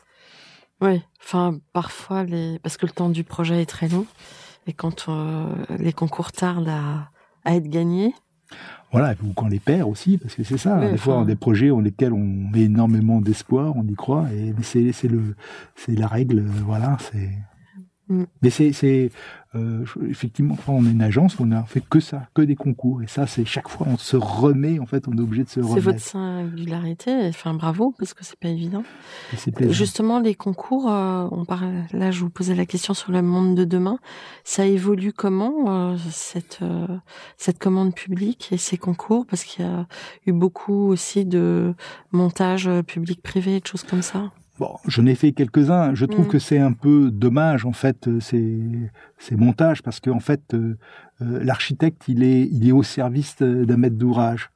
Oui, 0.81 1.01
enfin 1.23 1.59
parfois 1.73 2.25
les 2.25 2.59
parce 2.59 2.77
que 2.77 2.87
le 2.87 2.93
temps 2.93 3.09
du 3.09 3.23
projet 3.23 3.63
est 3.63 3.67
très 3.67 3.89
long 3.89 4.07
et 4.67 4.73
quand 4.73 5.07
euh, 5.09 5.47
les 5.79 5.93
concours 5.93 6.33
tardent 6.33 6.69
à, 6.69 7.11
à 7.45 7.55
être 7.55 7.69
gagnés, 7.69 8.15
voilà, 8.95 9.15
ou 9.25 9.33
quand 9.35 9.49
les 9.49 9.59
perd 9.59 9.89
aussi, 9.89 10.19
parce 10.19 10.35
que 10.35 10.45
c'est 10.45 10.59
ça. 10.59 10.79
des 10.91 10.97
fois, 10.97 11.19
on 11.19 11.25
des 11.25 11.37
projets 11.37 11.69
dans 11.69 11.81
lesquels 11.81 12.13
on 12.13 12.25
met 12.53 12.63
énormément 12.63 13.21
d'espoir, 13.21 13.75
on 13.77 13.85
y 13.85 13.95
croit, 13.95 14.27
et 14.33 14.55
c'est 14.63 14.93
c'est 14.93 15.09
le 15.09 15.35
c'est 15.75 15.99
la 15.99 16.07
règle, 16.07 16.43
voilà, 16.65 16.97
c'est 17.01 17.31
Mm. 18.09 18.25
Mais 18.43 18.51
c'est, 18.51 19.11
euh, 19.55 19.85
effectivement, 20.09 20.57
quand 20.67 20.73
on 20.73 20.85
est 20.85 20.91
une 20.91 21.03
agence, 21.03 21.37
on 21.41 21.53
a 21.53 21.63
fait 21.63 21.81
que 21.81 22.01
ça, 22.01 22.29
que 22.35 22.43
des 22.43 22.57
concours. 22.57 23.03
Et 23.03 23.07
ça, 23.07 23.27
c'est 23.27 23.45
chaque 23.45 23.69
fois, 23.69 23.87
on 23.89 23.97
se 23.97 24.17
remet, 24.17 24.79
en 24.79 24.87
fait, 24.87 25.09
on 25.09 25.17
est 25.17 25.21
obligé 25.21 25.45
de 25.45 25.49
se 25.49 25.61
remettre. 25.61 25.75
C'est 25.75 25.81
votre 25.81 26.01
singularité. 26.01 27.27
Enfin, 27.29 27.55
bravo, 27.55 27.95
parce 27.99 28.15
que 28.15 28.25
c'est 28.25 28.39
pas 28.39 28.49
évident. 28.49 28.85
Justement, 29.71 30.21
les 30.21 30.35
concours, 30.35 30.91
euh, 30.91 31.29
on 31.31 31.45
parle, 31.45 31.85
là, 31.93 32.11
je 32.11 32.21
vous 32.21 32.31
posais 32.31 32.55
la 32.55 32.67
question 32.67 32.95
sur 32.95 33.13
le 33.13 33.23
monde 33.23 33.55
de 33.55 33.65
demain. 33.65 33.99
Ça 34.45 34.67
évolue 34.67 35.13
comment, 35.13 35.93
euh, 35.93 35.97
cette, 36.11 36.61
cette 37.37 37.59
commande 37.59 37.95
publique 37.95 38.49
et 38.53 38.59
ces 38.59 38.77
concours? 38.77 39.27
Parce 39.27 39.45
qu'il 39.45 39.65
y 39.65 39.69
a 39.69 39.87
eu 40.27 40.33
beaucoup 40.33 40.89
aussi 40.89 41.25
de 41.25 41.75
montage 42.13 42.69
public-privé, 42.87 43.61
de 43.61 43.67
choses 43.67 43.85
comme 43.85 44.03
ça. 44.03 44.31
Bon, 44.61 44.77
je 44.87 45.01
n'ai 45.01 45.17
fait 45.17 45.33
quelques-uns. 45.33 45.95
Je 45.95 46.07
trouve 46.07 46.27
mm. 46.27 46.31
que 46.31 46.39
c'est 46.39 46.59
un 46.59 46.73
peu 46.73 47.11
dommage 47.11 47.67
en 47.67 47.73
fait 47.73 48.09
ces, 48.21 48.61
ces 49.19 49.37
montages 49.37 49.83
parce 49.83 49.99
qu'en 49.99 50.17
en 50.17 50.21
fait 50.21 50.55
euh, 50.55 50.77
euh, 51.23 51.43
l'architecte 51.43 52.05
il 52.07 52.23
est 52.23 52.49
il 52.53 52.69
est 52.69 52.73
au 52.73 52.85
service 52.85 53.37
d'un 53.39 53.77
maître 53.77 53.97
d'ouvrage 53.97 54.51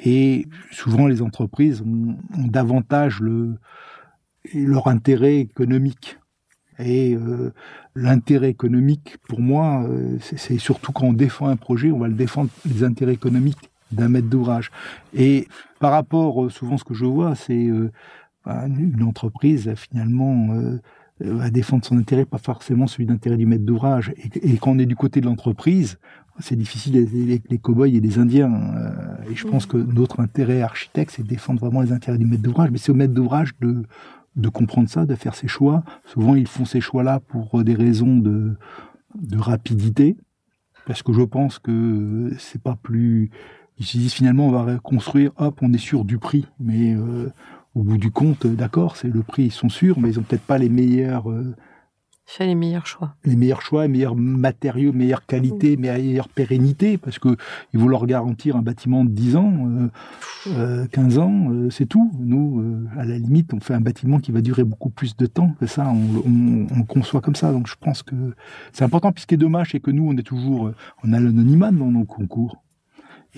et 0.00 0.46
souvent 0.72 1.06
les 1.06 1.22
entreprises 1.22 1.82
ont, 1.82 2.16
davantage 2.36 3.20
le 3.20 3.54
leur 4.54 4.88
intérêt 4.88 5.36
économique 5.36 6.18
et 6.80 7.14
euh, 7.14 7.52
l'intérêt 7.94 8.50
économique 8.50 9.18
pour 9.28 9.40
moi 9.40 9.86
c'est 10.20 10.58
surtout 10.58 10.92
quand 10.92 11.06
on 11.06 11.12
défend 11.12 11.48
un 11.48 11.56
projet 11.56 11.92
on 11.92 11.98
va 11.98 12.08
le 12.08 12.14
défendre 12.14 12.50
les 12.64 12.82
intérêts 12.82 13.14
économiques 13.14 13.70
d'un 13.92 14.08
maître 14.08 14.28
d'ouvrage 14.28 14.70
et 15.14 15.48
par 15.80 15.92
rapport 15.92 16.50
souvent 16.50 16.78
ce 16.78 16.84
que 16.84 16.94
je 16.94 17.04
vois 17.04 17.34
c'est 17.34 17.68
une 18.46 19.02
entreprise 19.02 19.74
finalement 19.74 20.54
euh, 20.54 20.80
va 21.20 21.50
défendre 21.50 21.84
son 21.84 21.98
intérêt, 21.98 22.24
pas 22.24 22.38
forcément 22.38 22.86
celui 22.86 23.06
d'intérêt 23.06 23.36
du 23.36 23.46
maître 23.46 23.64
d'ouvrage. 23.64 24.12
Et, 24.16 24.56
quand 24.56 24.72
on 24.72 24.78
est 24.78 24.86
du 24.86 24.96
côté 24.96 25.20
de 25.20 25.26
l'entreprise, 25.26 25.98
c'est 26.38 26.56
difficile 26.56 26.94
les, 26.94 27.42
les 27.48 27.58
cow-boys 27.58 27.88
et 27.88 28.00
les 28.00 28.18
Indiens. 28.18 28.52
Euh, 28.52 29.30
et 29.30 29.34
je 29.34 29.46
pense 29.46 29.66
que 29.66 29.76
notre 29.76 30.20
intérêt 30.20 30.62
architecte, 30.62 31.12
c'est 31.16 31.22
de 31.22 31.28
défendre 31.28 31.60
vraiment 31.60 31.80
les 31.80 31.92
intérêts 31.92 32.18
du 32.18 32.26
maître 32.26 32.42
d'ouvrage. 32.42 32.70
Mais 32.70 32.78
c'est 32.78 32.92
au 32.92 32.94
maître 32.94 33.14
d'ouvrage 33.14 33.54
de, 33.60 33.82
de 34.36 34.48
comprendre 34.48 34.88
ça, 34.88 35.04
de 35.06 35.14
faire 35.14 35.34
ses 35.34 35.48
choix. 35.48 35.82
Souvent, 36.04 36.36
ils 36.36 36.46
font 36.46 36.64
ces 36.64 36.80
choix-là 36.80 37.20
pour 37.20 37.64
des 37.64 37.74
raisons 37.74 38.16
de, 38.16 38.54
de 39.16 39.38
rapidité. 39.38 40.16
Parce 40.86 41.02
que 41.02 41.12
je 41.12 41.22
pense 41.22 41.58
que 41.58 42.32
c'est 42.38 42.62
pas 42.62 42.76
plus... 42.80 43.30
Ils 43.80 43.86
se 43.86 43.96
disent 43.98 44.14
finalement, 44.14 44.48
on 44.48 44.50
va 44.50 44.78
construire, 44.78 45.30
hop, 45.36 45.58
on 45.62 45.72
est 45.72 45.78
sûr 45.78 46.04
du 46.04 46.18
prix. 46.18 46.46
Mais 46.58 46.94
euh, 46.94 47.30
au 47.78 47.82
bout 47.82 47.98
du 47.98 48.10
compte, 48.10 48.46
d'accord, 48.46 48.96
c'est 48.96 49.08
le 49.08 49.22
prix, 49.22 49.44
ils 49.44 49.52
sont 49.52 49.68
sûrs, 49.68 50.00
mais 50.00 50.10
ils 50.10 50.18
ont 50.18 50.22
peut-être 50.22 50.42
pas 50.42 50.58
les 50.58 50.68
meilleurs. 50.68 51.30
Euh, 51.30 51.54
fait 52.26 52.46
les 52.46 52.54
meilleurs 52.54 52.86
choix. 52.86 53.14
Les 53.24 53.36
meilleurs 53.36 53.62
choix, 53.62 53.86
les 53.86 53.88
meilleurs 53.88 54.14
matériaux, 54.14 54.92
meilleure 54.92 55.24
qualité, 55.24 55.78
meilleure 55.78 56.28
pérennité, 56.28 56.98
parce 56.98 57.18
que 57.18 57.36
ils 57.72 57.80
vont 57.80 57.88
leur 57.88 58.04
garantir 58.04 58.56
un 58.56 58.62
bâtiment 58.62 59.04
de 59.04 59.10
10 59.10 59.36
ans, 59.36 59.68
euh, 60.48 60.86
15 60.88 61.18
euh, 61.18 61.22
ans, 61.22 61.50
euh, 61.50 61.70
c'est 61.70 61.86
tout. 61.86 62.12
Nous, 62.18 62.62
à 62.98 63.06
la 63.06 63.16
limite, 63.16 63.54
on 63.54 63.60
fait 63.60 63.72
un 63.72 63.80
bâtiment 63.80 64.18
qui 64.18 64.30
va 64.30 64.42
durer 64.42 64.64
beaucoup 64.64 64.90
plus 64.90 65.16
de 65.16 65.24
temps. 65.24 65.54
C'est 65.60 65.68
ça, 65.68 65.88
on, 65.88 66.66
on, 66.76 66.82
conçoit 66.82 67.22
comme 67.22 67.36
ça. 67.36 67.50
Donc 67.50 67.66
je 67.66 67.76
pense 67.80 68.02
que 68.02 68.14
c'est 68.72 68.84
important. 68.84 69.10
Puis 69.10 69.22
ce 69.22 69.26
qui 69.26 69.34
est 69.34 69.38
dommage, 69.38 69.70
c'est 69.72 69.80
que 69.80 69.90
nous, 69.90 70.06
on 70.06 70.16
est 70.16 70.22
toujours, 70.22 70.72
on 71.02 71.12
a 71.14 71.20
l'anonymat 71.20 71.70
dans 71.70 71.90
nos 71.90 72.04
concours. 72.04 72.62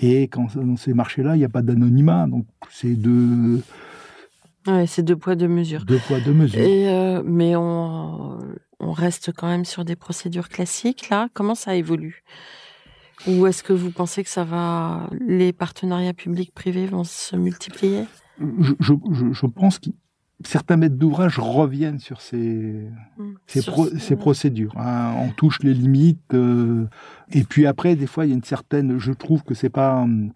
Et 0.01 0.23
quand 0.23 0.57
dans 0.57 0.77
ces 0.77 0.93
marchés-là, 0.93 1.35
il 1.35 1.39
n'y 1.39 1.45
a 1.45 1.49
pas 1.49 1.61
d'anonymat. 1.61 2.27
Donc 2.27 2.45
c'est 2.69 2.95
de 2.95 3.61
Ouais, 4.67 4.85
c'est 4.85 5.03
deux 5.03 5.15
poids, 5.15 5.35
deux 5.35 5.47
mesures. 5.47 5.85
Deux 5.85 5.99
poids, 6.07 6.19
deux 6.19 6.33
mesures. 6.33 6.61
Et 6.61 6.89
euh, 6.89 7.23
mais 7.25 7.55
on, 7.55 8.37
on 8.79 8.91
reste 8.91 9.31
quand 9.35 9.47
même 9.47 9.65
sur 9.65 9.85
des 9.85 9.95
procédures 9.95 10.49
classiques, 10.49 11.09
là. 11.09 11.29
Comment 11.33 11.55
ça 11.55 11.75
évolue? 11.75 12.23
Ou 13.27 13.47
est-ce 13.47 13.63
que 13.63 13.73
vous 13.73 13.91
pensez 13.91 14.23
que 14.23 14.29
ça 14.29 14.43
va, 14.43 15.09
les 15.19 15.53
partenariats 15.53 16.13
publics-privés 16.13 16.87
vont 16.87 17.03
se 17.03 17.35
multiplier? 17.35 18.05
Je, 18.39 18.73
je, 18.79 18.93
je, 19.31 19.45
pense 19.45 19.77
que 19.77 19.89
certains 20.43 20.77
maîtres 20.77 20.95
d'ouvrage 20.95 21.37
reviennent 21.37 21.99
sur 21.99 22.21
ces, 22.21 22.87
mmh. 23.17 23.33
ces, 23.45 23.61
ces 23.99 24.15
procédures. 24.15 24.73
Hein. 24.77 25.13
On 25.19 25.29
touche 25.29 25.59
les 25.61 25.75
limites. 25.75 26.33
Euh, 26.33 26.87
et 27.31 27.43
puis 27.43 27.67
après, 27.67 27.95
des 27.95 28.07
fois, 28.07 28.25
il 28.25 28.29
y 28.29 28.31
a 28.31 28.35
une 28.35 28.43
certaine. 28.43 28.97
Je 28.97 29.11
trouve 29.11 29.43
que 29.43 29.53
c'est 29.53 29.69
pas 29.69 30.01
hum, 30.01 30.31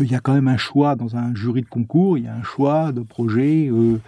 il 0.00 0.10
y 0.10 0.14
a 0.14 0.20
quand 0.20 0.34
même 0.34 0.48
un 0.48 0.56
choix 0.56 0.96
dans 0.96 1.16
un 1.16 1.34
jury 1.34 1.62
de 1.62 1.68
concours, 1.68 2.18
il 2.18 2.24
y 2.24 2.28
a 2.28 2.34
un 2.34 2.42
choix 2.42 2.92
de 2.92 3.00
projet. 3.02 3.68
Euh, 3.70 4.00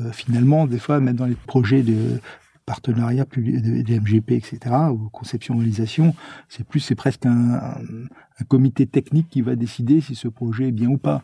euh, 0.00 0.12
finalement, 0.12 0.66
des 0.66 0.78
fois, 0.78 1.00
même 1.00 1.16
dans 1.16 1.26
les 1.26 1.34
projets 1.34 1.82
de 1.82 2.20
partenariat 2.66 3.24
des 3.34 3.98
MGP, 3.98 4.32
etc., 4.32 4.58
ou 4.92 5.08
conception-réalisation, 5.08 6.14
c'est 6.48 6.66
plus, 6.66 6.80
c'est 6.80 6.94
presque 6.94 7.24
un, 7.24 7.54
un, 7.54 8.44
comité 8.46 8.86
technique 8.86 9.30
qui 9.30 9.40
va 9.40 9.56
décider 9.56 10.02
si 10.02 10.14
ce 10.14 10.28
projet 10.28 10.68
est 10.68 10.72
bien 10.72 10.88
ou 10.88 10.98
pas. 10.98 11.22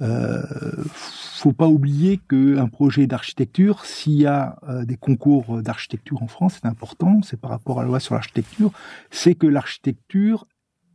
Euh, 0.00 0.42
faut 0.88 1.52
pas 1.52 1.68
oublier 1.68 2.18
qu'un 2.28 2.68
projet 2.68 3.06
d'architecture, 3.06 3.84
s'il 3.84 4.14
y 4.14 4.26
a 4.26 4.58
euh, 4.68 4.86
des 4.86 4.96
concours 4.96 5.62
d'architecture 5.62 6.22
en 6.22 6.28
France, 6.28 6.60
c'est 6.60 6.68
important, 6.68 7.20
c'est 7.22 7.38
par 7.38 7.50
rapport 7.50 7.78
à 7.78 7.82
la 7.82 7.88
loi 7.88 8.00
sur 8.00 8.14
l'architecture, 8.14 8.72
c'est 9.10 9.34
que 9.34 9.46
l'architecture 9.46 10.46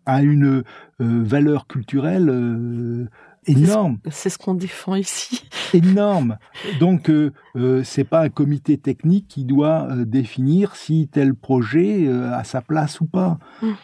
a 0.05 0.21
une 0.21 0.45
euh, 0.45 0.63
valeur 0.99 1.67
culturelle 1.67 2.29
euh, 2.29 3.07
énorme. 3.45 3.97
C'est 4.09 4.29
ce 4.29 4.37
qu'on 4.37 4.53
défend 4.53 4.95
ici. 4.95 5.43
Énorme. 5.73 6.37
Donc, 6.79 7.09
euh, 7.09 7.31
euh, 7.55 7.81
c'est 7.83 8.03
pas 8.03 8.21
un 8.21 8.29
comité 8.29 8.77
technique 8.77 9.27
qui 9.27 9.45
doit 9.45 9.87
définir 10.05 10.75
si 10.75 11.07
tel 11.11 11.33
projet 11.33 12.07
a 12.07 12.43
sa 12.43 12.61
place 12.61 12.99
ou 13.01 13.05
pas. 13.05 13.39
Hum. 13.61 13.75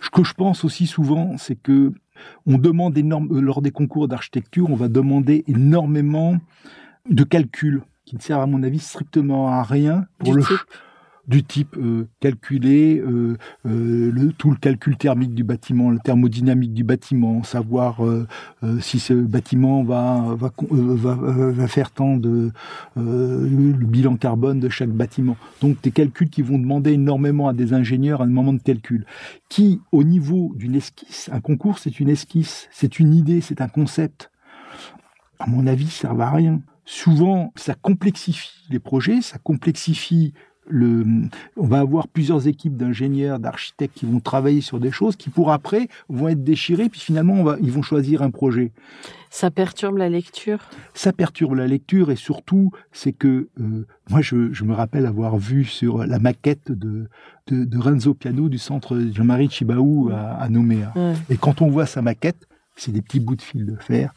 ce 0.00 0.10
que 0.10 0.22
je 0.22 0.32
pense 0.34 0.64
aussi 0.64 0.86
souvent, 0.86 1.36
c'est 1.38 1.56
que 1.56 1.92
on 2.46 2.58
demande 2.58 2.96
énorme 2.96 3.40
lors 3.40 3.60
des 3.60 3.72
concours 3.72 4.06
d'architecture, 4.06 4.70
on 4.70 4.76
va 4.76 4.88
demander 4.88 5.42
énormément 5.48 6.36
de 7.10 7.24
calculs 7.24 7.82
qui 8.04 8.16
ne 8.16 8.20
servent 8.20 8.42
à 8.42 8.46
mon 8.46 8.62
avis 8.62 8.78
strictement 8.78 9.48
à 9.48 9.62
rien 9.62 10.06
pour 10.18 10.34
le 10.34 10.42
du 11.26 11.42
type 11.42 11.76
euh, 11.76 12.06
calculer 12.20 12.98
euh, 12.98 13.36
euh, 13.66 14.32
tout 14.36 14.50
le 14.50 14.56
calcul 14.56 14.96
thermique 14.96 15.34
du 15.34 15.44
bâtiment, 15.44 15.90
la 15.90 15.98
thermodynamique 15.98 16.74
du 16.74 16.84
bâtiment, 16.84 17.42
savoir 17.42 18.00
si 18.80 18.98
ce 18.98 19.14
bâtiment 19.14 19.82
va 19.82 20.36
faire 21.68 21.90
tant 21.90 22.16
de 22.16 22.50
le 22.96 23.72
bilan 23.72 24.16
carbone 24.16 24.60
de 24.60 24.68
chaque 24.68 24.90
bâtiment. 24.90 25.36
Donc 25.60 25.80
des 25.82 25.90
calculs 25.90 26.30
qui 26.30 26.42
vont 26.42 26.58
demander 26.58 26.92
énormément 26.92 27.48
à 27.48 27.52
des 27.52 27.72
ingénieurs 27.72 28.20
à 28.20 28.24
un 28.24 28.28
moment 28.28 28.52
de 28.52 28.62
calcul. 28.62 29.06
Qui, 29.48 29.80
au 29.92 30.04
niveau 30.04 30.52
d'une 30.56 30.74
esquisse, 30.74 31.30
un 31.32 31.40
concours 31.40 31.78
c'est 31.78 32.00
une 32.00 32.08
esquisse, 32.08 32.68
c'est 32.70 32.98
une 32.98 33.14
idée, 33.14 33.40
c'est 33.40 33.60
un 33.60 33.68
concept. 33.68 34.30
À 35.38 35.46
mon 35.48 35.66
avis, 35.66 35.88
ça 35.88 36.12
ne 36.12 36.16
va 36.16 36.28
à 36.28 36.30
rien. 36.30 36.60
Souvent, 36.84 37.52
ça 37.56 37.74
complexifie 37.74 38.66
les 38.70 38.78
projets, 38.78 39.22
ça 39.22 39.38
complexifie 39.38 40.34
le, 40.66 41.04
on 41.56 41.66
va 41.66 41.80
avoir 41.80 42.08
plusieurs 42.08 42.48
équipes 42.48 42.76
d'ingénieurs, 42.76 43.38
d'architectes 43.38 43.94
qui 43.94 44.06
vont 44.06 44.20
travailler 44.20 44.60
sur 44.60 44.80
des 44.80 44.90
choses 44.90 45.16
qui 45.16 45.30
pour 45.30 45.52
après 45.52 45.88
vont 46.08 46.28
être 46.28 46.42
déchirées, 46.42 46.88
puis 46.88 47.00
finalement 47.00 47.34
on 47.34 47.44
va, 47.44 47.56
ils 47.60 47.72
vont 47.72 47.82
choisir 47.82 48.22
un 48.22 48.30
projet. 48.30 48.72
Ça 49.30 49.50
perturbe 49.50 49.96
la 49.96 50.08
lecture? 50.08 50.60
Ça 50.94 51.12
perturbe 51.12 51.54
la 51.54 51.66
lecture 51.66 52.12
et 52.12 52.16
surtout, 52.16 52.70
c'est 52.92 53.12
que 53.12 53.48
euh, 53.60 53.84
moi, 54.08 54.20
je, 54.20 54.52
je, 54.52 54.62
me 54.62 54.72
rappelle 54.72 55.06
avoir 55.06 55.38
vu 55.38 55.64
sur 55.64 56.06
la 56.06 56.20
maquette 56.20 56.70
de, 56.70 57.08
de, 57.48 57.64
de 57.64 57.78
Renzo 57.78 58.14
Piano 58.14 58.48
du 58.48 58.58
centre 58.58 58.96
Jean-Marie 59.12 59.50
Chibaou 59.50 60.10
à, 60.12 60.34
à 60.34 60.48
Nouméa. 60.48 60.92
Ouais. 60.94 61.14
Et 61.30 61.36
quand 61.36 61.62
on 61.62 61.68
voit 61.68 61.86
sa 61.86 62.00
maquette, 62.00 62.46
c'est 62.76 62.92
des 62.92 63.02
petits 63.02 63.18
bouts 63.18 63.34
de 63.34 63.42
fil 63.42 63.66
de 63.66 63.74
fer, 63.74 64.14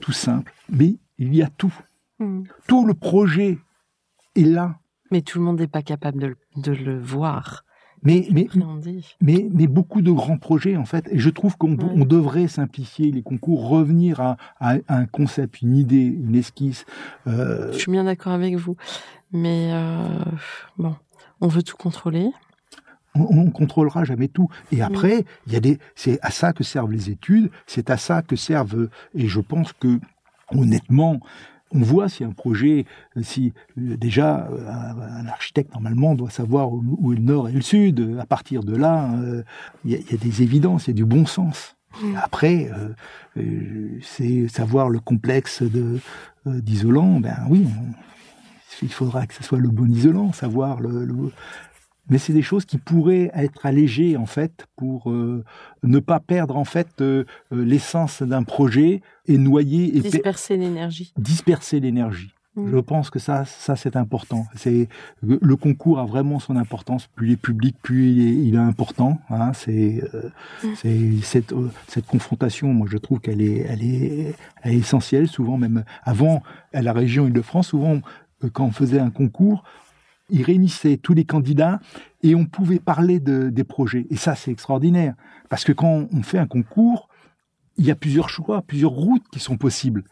tout 0.00 0.12
simple, 0.12 0.52
mais 0.70 0.96
il 1.18 1.34
y 1.34 1.42
a 1.42 1.48
tout. 1.48 1.74
Mm. 2.18 2.44
Tout 2.66 2.86
le 2.86 2.94
projet 2.94 3.58
est 4.34 4.42
là. 4.42 4.78
Mais 5.10 5.22
tout 5.22 5.38
le 5.38 5.44
monde 5.44 5.60
n'est 5.60 5.66
pas 5.66 5.82
capable 5.82 6.20
de, 6.20 6.26
le- 6.28 6.36
de 6.56 6.72
le 6.72 6.98
voir. 7.00 7.64
Mais, 8.04 8.28
mais, 8.30 8.44
appréhender. 8.44 9.00
mais, 9.20 9.48
mais 9.52 9.66
beaucoup 9.66 10.02
de 10.02 10.12
grands 10.12 10.38
projets, 10.38 10.76
en 10.76 10.84
fait. 10.84 11.08
Et 11.10 11.18
je 11.18 11.30
trouve 11.30 11.56
qu'on 11.56 11.72
Ouais. 11.72 11.84
on 11.96 12.04
devrait 12.04 12.46
simplifier 12.46 13.10
les 13.10 13.22
concours, 13.22 13.68
revenir 13.68 14.20
à, 14.20 14.36
à 14.60 14.76
un 14.88 15.06
concept, 15.06 15.62
une 15.62 15.74
idée, 15.76 16.04
une 16.04 16.36
esquisse. 16.36 16.84
Euh, 17.26 17.72
Je 17.72 17.78
suis 17.78 17.90
bien 17.90 18.04
d'accord 18.04 18.32
avec 18.32 18.54
vous. 18.54 18.76
Mais 19.32 19.70
euh, 19.72 20.06
bon, 20.78 20.94
on 21.40 21.48
veut 21.48 21.64
tout 21.64 21.76
contrôler. 21.76 22.30
on, 23.16 23.22
on 23.46 23.50
contrôlera 23.50 24.04
jamais 24.04 24.28
tout. 24.28 24.48
Et 24.70 24.80
après, 24.80 25.24
il 25.48 25.52
y 25.52 25.56
a 25.56 25.60
des, 25.60 25.80
c'est 25.96 26.20
à 26.22 26.30
ça 26.30 26.52
que 26.52 26.62
servent 26.62 26.92
les 26.92 27.10
études, 27.10 27.50
c'est 27.66 27.90
à 27.90 27.96
ça 27.96 28.22
que 28.22 28.36
servent, 28.36 28.88
et 29.14 29.26
je 29.26 29.40
pense 29.40 29.72
que, 29.72 29.98
honnêtement, 30.52 31.18
on 31.72 31.80
voit 31.80 32.08
si 32.08 32.24
un 32.24 32.30
projet, 32.32 32.86
si 33.22 33.52
euh, 33.78 33.96
déjà 33.96 34.48
euh, 34.50 35.20
un, 35.20 35.26
architecte 35.26 35.72
normalement 35.72 36.14
doit 36.14 36.30
savoir 36.30 36.72
où, 36.72 37.12
est 37.12 37.16
le 37.16 37.22
nord 37.22 37.48
et 37.48 37.52
le 37.52 37.60
sud. 37.60 38.16
À 38.20 38.26
partir 38.26 38.62
de 38.62 38.76
là, 38.76 39.10
euh, 39.14 39.42
il 39.84 39.92
y, 39.92 39.94
a, 39.94 39.98
il 39.98 40.10
y 40.10 40.14
a 40.14 40.18
des 40.18 40.42
évidences, 40.42 40.86
il 40.86 40.90
y 40.90 40.92
a 40.92 40.94
du 40.94 41.04
bon 41.04 41.26
sens. 41.26 41.76
Mm. 42.02 42.16
Après, 42.22 42.70
c'est 44.02 44.48
savoir 44.48 44.88
le 44.88 45.00
complexe 45.00 45.62
d'isolant. 46.44 47.20
Ben 47.20 47.36
oui, 47.48 47.66
on- 47.66 47.94
il 48.82 48.92
faudra 48.92 49.26
que 49.26 49.34
ce 49.34 49.42
soit 49.42 49.58
le 49.58 49.70
bon 49.70 49.90
isolant, 49.90 50.32
savoir 50.32 50.80
le, 50.80 51.04
le- 51.04 51.32
mais 52.10 52.18
c'est 52.18 52.32
des 52.32 52.42
choses 52.42 52.64
qui 52.64 52.78
pourraient 52.78 53.30
être 53.34 53.66
allégées 53.66 54.16
en 54.16 54.26
fait 54.26 54.66
pour 54.76 55.10
euh, 55.10 55.44
ne 55.82 55.98
pas 55.98 56.20
perdre 56.20 56.56
en 56.56 56.64
fait 56.64 56.88
euh, 57.00 57.24
euh, 57.52 57.64
l'essence 57.64 58.22
d'un 58.22 58.42
projet 58.42 59.02
et 59.26 59.38
noyer 59.38 59.96
et 59.96 60.00
pe- 60.02 60.08
Disperser 60.10 60.56
l'énergie. 60.56 61.12
disperser 61.18 61.80
l'énergie. 61.80 62.32
Mm. 62.56 62.70
Je 62.72 62.76
pense 62.78 63.10
que 63.10 63.18
ça, 63.18 63.44
ça 63.44 63.76
c'est 63.76 63.94
important. 63.94 64.46
C'est 64.56 64.88
le 65.22 65.54
concours 65.56 65.98
a 66.00 66.06
vraiment 66.06 66.40
son 66.40 66.56
importance. 66.56 67.06
Plus 67.14 67.28
il 67.28 67.32
est 67.34 67.36
public, 67.36 67.76
plus 67.82 68.10
il 68.10 68.20
est, 68.26 68.46
il 68.48 68.54
est 68.54 68.58
important. 68.58 69.18
Hein. 69.30 69.52
C'est 69.52 70.02
euh, 70.14 70.30
Mm. 70.64 70.68
c'est 70.76 71.10
cette 71.22 71.52
euh, 71.52 71.70
cette 71.86 72.06
confrontation. 72.06 72.72
Moi, 72.74 72.88
je 72.90 72.96
trouve 72.98 73.20
qu'elle 73.20 73.42
est 73.42 73.58
elle 73.68 73.82
est 73.84 74.34
elle 74.62 74.72
est 74.74 74.78
essentielle. 74.78 75.28
Souvent, 75.28 75.56
même 75.56 75.84
avant 76.04 76.42
à 76.72 76.82
la 76.82 76.92
région 76.92 77.26
Île-de-France, 77.26 77.68
souvent 77.68 78.00
euh, 78.44 78.48
quand 78.52 78.64
on 78.66 78.72
faisait 78.72 78.98
un 78.98 79.10
concours, 79.10 79.62
ils 80.30 80.42
réunissaient 80.42 80.96
tous 80.96 81.14
les 81.14 81.24
candidats 81.24 81.80
et 82.22 82.34
on 82.34 82.44
pouvait 82.46 82.78
parler 82.80 83.20
de, 83.20 83.48
des 83.50 83.64
projets. 83.64 84.06
Et 84.10 84.16
ça, 84.16 84.34
c'est 84.34 84.50
extraordinaire. 84.50 85.14
Parce 85.48 85.64
que 85.64 85.72
quand 85.72 86.06
on 86.12 86.22
fait 86.22 86.38
un 86.38 86.46
concours, 86.46 87.08
il 87.76 87.86
y 87.86 87.90
a 87.90 87.94
plusieurs 87.94 88.28
choix, 88.28 88.62
plusieurs 88.62 88.90
routes 88.90 89.26
qui 89.32 89.38
sont 89.38 89.56
possibles. 89.56 90.04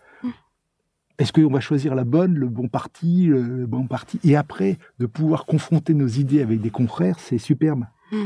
Est-ce 1.19 1.33
qu'on 1.33 1.51
va 1.51 1.61
choisir 1.61 1.95
la 1.95 2.05
bonne, 2.05 2.35
le 2.35 2.49
bon 2.49 2.69
parti, 2.69 3.27
le, 3.27 3.43
le 3.43 3.67
bon 3.67 3.87
parti? 3.87 4.21
Et 4.23 4.37
après, 4.37 4.79
de 4.99 5.07
pouvoir 5.07 5.47
confronter 5.47 5.95
nos 5.95 6.07
idées 6.09 6.43
avec 6.43 6.61
des 6.61 6.69
confrères, 6.71 7.19
c'est 7.19 7.39
superbe. 7.39 7.85
Mm. 8.13 8.17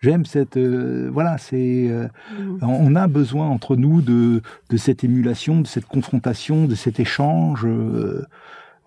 J'aime 0.00 0.26
cette... 0.26 0.58
euh, 0.58 1.08
voilà, 1.10 1.38
c'est... 1.38 1.88
euh, 1.88 2.06
Mm. 2.38 2.58
on 2.62 2.94
a 2.96 3.06
besoin 3.06 3.48
entre 3.48 3.76
nous 3.76 4.02
de, 4.02 4.42
de 4.68 4.76
cette 4.76 5.04
émulation, 5.04 5.62
de 5.62 5.66
cette 5.66 5.86
confrontation, 5.86 6.66
de 6.66 6.74
cet 6.74 7.00
échange. 7.00 7.64
euh, 7.64 8.26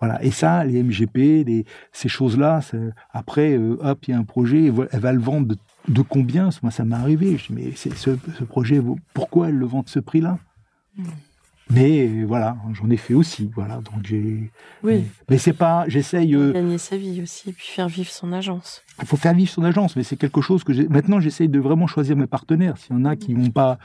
voilà. 0.00 0.22
Et 0.24 0.30
ça, 0.30 0.64
les 0.64 0.82
MGP, 0.82 1.44
les, 1.46 1.64
ces 1.92 2.08
choses-là, 2.08 2.60
après, 3.12 3.56
euh, 3.56 3.76
hop, 3.82 4.04
il 4.06 4.10
y 4.12 4.14
a 4.14 4.18
un 4.18 4.24
projet, 4.24 4.66
elle 4.92 5.00
va, 5.00 5.12
le 5.12 5.20
vendre 5.20 5.46
de, 5.48 5.56
de 5.88 6.02
combien? 6.02 6.50
Moi, 6.62 6.70
ça 6.70 6.84
m'est 6.84 6.94
arrivé. 6.94 7.36
Je 7.36 7.46
dis, 7.48 7.52
mais 7.52 7.72
ce, 7.74 7.90
ce 7.96 8.44
projet, 8.44 8.80
pourquoi 9.14 9.48
elle 9.48 9.56
le 9.56 9.66
vend 9.66 9.82
de 9.82 9.88
ce 9.88 9.98
prix-là? 10.00 10.38
Mm. 10.96 11.04
Mais 11.70 12.24
voilà, 12.24 12.56
j'en 12.72 12.88
ai 12.88 12.96
fait 12.96 13.12
aussi. 13.12 13.50
Voilà, 13.54 13.76
donc 13.76 14.02
j'ai. 14.04 14.50
Oui, 14.82 15.04
Mais 15.28 15.36
c'est 15.36 15.52
pas, 15.52 15.84
j'essaye. 15.86 16.34
euh, 16.34 16.52
gagner 16.52 16.78
sa 16.78 16.96
vie 16.96 17.20
aussi, 17.22 17.52
puis 17.52 17.66
faire 17.66 17.88
vivre 17.88 18.08
son 18.10 18.32
agence. 18.32 18.82
il 19.02 19.06
faut 19.06 19.18
faire 19.18 19.34
vivre 19.34 19.50
son 19.50 19.62
agence, 19.64 19.94
mais 19.94 20.02
c'est 20.02 20.16
quelque 20.16 20.40
chose 20.40 20.64
que 20.64 20.72
j'ai. 20.72 20.88
Maintenant, 20.88 21.20
j'essaye 21.20 21.48
de 21.50 21.58
vraiment 21.58 21.86
choisir 21.86 22.16
mes 22.16 22.26
partenaires. 22.26 22.78
S'il 22.78 22.96
y 22.96 22.98
en 22.98 23.04
a 23.04 23.16
qui 23.16 23.34
m'ont 23.34 23.50
pas, 23.50 23.78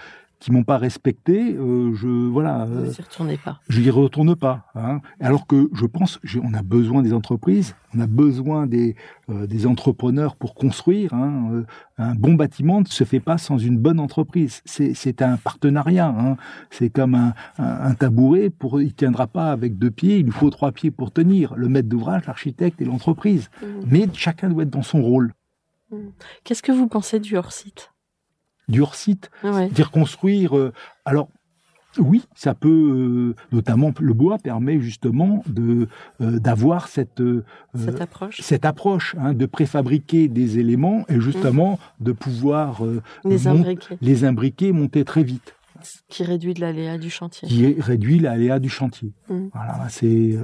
qui 0.43 0.51
m'ont 0.51 0.65
pas 0.65 0.77
respecté, 0.77 1.55
euh, 1.55 1.93
je 1.95 2.07
voilà, 2.27 2.63
euh, 2.63 2.91
retournez 2.97 3.37
pas. 3.37 3.61
je 3.69 3.79
n'y 3.79 3.89
retourne 3.89 4.35
pas. 4.35 4.65
Hein. 4.75 4.99
Alors 5.21 5.47
que 5.47 5.69
je 5.73 5.85
pense, 5.85 6.19
on 6.43 6.53
a 6.53 6.61
besoin 6.61 7.01
des 7.01 7.13
entreprises, 7.13 7.75
on 7.95 8.01
a 8.01 8.07
besoin 8.07 8.67
des, 8.67 8.97
euh, 9.29 9.47
des 9.47 9.65
entrepreneurs 9.65 10.35
pour 10.35 10.53
construire. 10.53 11.13
Hein. 11.13 11.63
Un 11.97 12.13
bon 12.15 12.33
bâtiment 12.33 12.81
ne 12.81 12.85
se 12.85 13.05
fait 13.05 13.21
pas 13.21 13.37
sans 13.37 13.57
une 13.57 13.77
bonne 13.77 14.01
entreprise. 14.01 14.61
C'est 14.65 15.21
un 15.21 15.37
partenariat. 15.37 16.09
Hein. 16.09 16.35
C'est 16.71 16.89
comme 16.89 17.15
un, 17.15 17.33
un, 17.57 17.91
un 17.91 17.93
tabouret. 17.93 18.49
Pour, 18.49 18.81
il 18.81 18.93
tiendra 18.93 19.27
pas 19.27 19.49
avec 19.49 19.77
deux 19.77 19.91
pieds. 19.91 20.17
Il 20.17 20.25
lui 20.25 20.33
faut 20.33 20.49
trois 20.49 20.73
pieds 20.73 20.91
pour 20.91 21.11
tenir. 21.11 21.53
Le 21.55 21.69
maître 21.69 21.87
d'ouvrage, 21.87 22.27
l'architecte 22.27 22.81
et 22.81 22.85
l'entreprise. 22.85 23.49
Mm. 23.61 23.65
Mais 23.87 24.07
chacun 24.11 24.49
doit 24.49 24.63
être 24.63 24.69
dans 24.69 24.83
son 24.83 25.01
rôle. 25.01 25.31
Qu'est-ce 26.43 26.63
que 26.63 26.73
vous 26.73 26.87
pensez 26.87 27.21
du 27.21 27.37
hors-site? 27.37 27.92
Du 28.73 28.81
hors-site, 28.81 29.29
ouais. 29.43 29.69
dire 29.69 29.91
construire. 29.91 30.57
euh, 30.57 30.73
alors, 31.05 31.27
oui, 31.99 32.23
ça 32.35 32.53
peut, 32.53 32.69
euh, 32.69 33.35
notamment 33.51 33.93
le 33.99 34.13
bois 34.13 34.37
permet 34.39 34.79
justement 34.79 35.43
de 35.47 35.87
euh, 36.21 36.39
d'avoir 36.39 36.87
cette 36.87 37.21
euh, 37.21 37.43
Cette 37.75 38.01
approche 38.01 38.41
cette 38.41 38.65
approche 38.65 39.15
hein, 39.19 39.33
de 39.33 39.45
préfabriquer 39.45 40.27
des 40.27 40.59
éléments 40.59 41.05
et 41.07 41.19
justement 41.19 41.79
de 41.99 42.11
pouvoir 42.11 42.81
Les 43.25 43.47
imbriqués, 43.47 43.97
les 44.01 44.25
imbriquer, 44.25 44.71
monter 44.71 45.05
très 45.05 45.23
vite, 45.23 45.55
ce 45.83 45.97
qui 46.07 46.23
réduit 46.23 46.53
l'aléa 46.55 46.97
du 46.97 47.09
chantier. 47.09 47.47
qui 47.47 47.79
réduit 47.79 48.19
l'aléa 48.19 48.59
du 48.59 48.69
chantier. 48.69 49.11
Mm. 49.29 49.47
Voilà, 49.53 49.87
c'est 49.89 50.37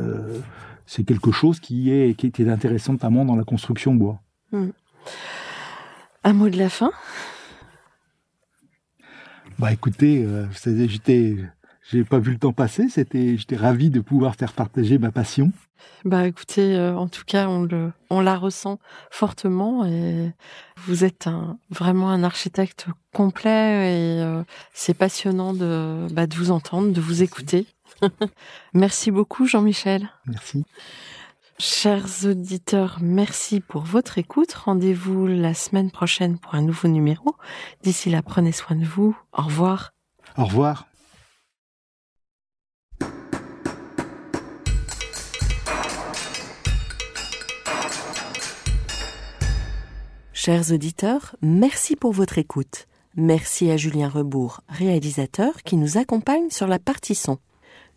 c'est 0.86 1.04
quelque 1.04 1.32
chose 1.32 1.60
qui 1.60 1.92
est 1.92 2.14
qui 2.16 2.28
était 2.28 2.50
intéressant 2.50 2.94
notamment 2.94 3.26
dans 3.26 3.36
la 3.36 3.44
construction 3.44 3.96
bois. 3.96 4.22
Un 6.24 6.34
mot 6.34 6.50
de 6.50 6.58
la 6.58 6.70
fin? 6.70 6.92
Bah 9.60 9.74
écoutez, 9.74 10.24
euh, 10.24 10.46
j'étais 10.88 11.36
j'ai 11.92 12.06
pas 12.06 12.20
vu 12.20 12.32
le 12.32 12.38
temps 12.38 12.54
passer, 12.54 12.88
c'était 12.88 13.36
j'étais 13.36 13.58
ravi 13.58 13.90
de 13.90 14.00
pouvoir 14.00 14.36
faire 14.36 14.54
partager 14.54 14.98
ma 14.98 15.12
passion. 15.12 15.52
Bah 16.06 16.28
écoutez, 16.28 16.78
euh, 16.78 16.96
en 16.96 17.10
tout 17.10 17.26
cas, 17.28 17.50
on 17.50 17.64
le, 17.64 17.92
on 18.10 18.22
la 18.22 18.38
ressent 18.38 18.80
fortement 19.12 19.86
et 19.86 20.32
vous 20.86 21.04
êtes 21.04 21.28
un, 21.28 21.58
vraiment 21.70 22.10
un 22.10 22.24
architecte 22.24 22.88
complet 23.14 23.50
et 23.50 24.22
euh, 24.22 24.44
c'est 24.74 24.94
passionnant 24.94 25.54
de, 25.54 26.08
bah, 26.12 26.26
de 26.26 26.36
vous 26.36 26.52
entendre, 26.52 26.94
de 26.94 27.02
vous 27.02 27.22
écouter. 27.22 27.68
merci 28.74 29.12
beaucoup 29.12 29.46
Jean-Michel. 29.46 30.10
Merci. 30.26 30.64
Chers 31.62 32.24
auditeurs, 32.24 33.00
merci 33.02 33.60
pour 33.60 33.82
votre 33.82 34.18
écoute. 34.18 34.54
Rendez-vous 34.54 35.28
la 35.28 35.54
semaine 35.54 35.92
prochaine 35.92 36.40
pour 36.40 36.56
un 36.56 36.62
nouveau 36.62 36.88
numéro. 36.88 37.36
D'ici 37.84 38.10
là, 38.10 38.22
prenez 38.22 38.54
soin 38.54 38.78
de 38.78 38.86
vous. 38.86 39.14
Au 39.34 39.42
revoir. 39.42 39.92
Au 40.38 40.46
revoir. 40.46 40.88
Chers 50.32 50.72
auditeurs, 50.72 51.36
merci 51.42 51.98
pour 51.98 52.14
votre 52.14 52.38
écoute. 52.38 52.88
Merci 53.18 53.70
à 53.70 53.76
Julien 53.76 54.08
Rebourg, 54.08 54.62
réalisateur, 54.70 55.62
qui 55.64 55.76
nous 55.76 55.98
accompagne 55.98 56.50
sur 56.52 56.68
la 56.68 56.80
partie 56.80 57.16
son. 57.16 57.38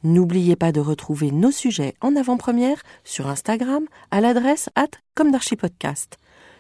N'oubliez 0.05 0.57
pas 0.57 0.73
de 0.73 0.81
retrouver 0.81 1.31
nos 1.31 1.53
sujets 1.53 1.95
en 2.01 2.17
avant-première 2.17 2.83
sur 3.05 3.29
Instagram 3.29 3.85
à 4.11 4.21
l'adresse 4.21 4.69
at. 4.75 4.89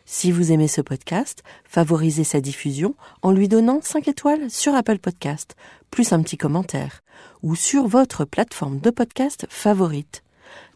Si 0.04 0.32
vous 0.32 0.52
aimez 0.52 0.68
ce 0.68 0.80
podcast, 0.80 1.42
favorisez 1.64 2.24
sa 2.24 2.40
diffusion 2.40 2.94
en 3.22 3.32
lui 3.32 3.48
donnant 3.48 3.80
5 3.82 4.08
étoiles 4.08 4.50
sur 4.50 4.74
Apple 4.74 4.98
Podcast, 4.98 5.56
plus 5.90 6.12
un 6.12 6.22
petit 6.22 6.36
commentaire, 6.36 7.02
ou 7.42 7.54
sur 7.54 7.86
votre 7.86 8.24
plateforme 8.24 8.80
de 8.80 8.90
podcast 8.90 9.46
favorite. 9.48 10.22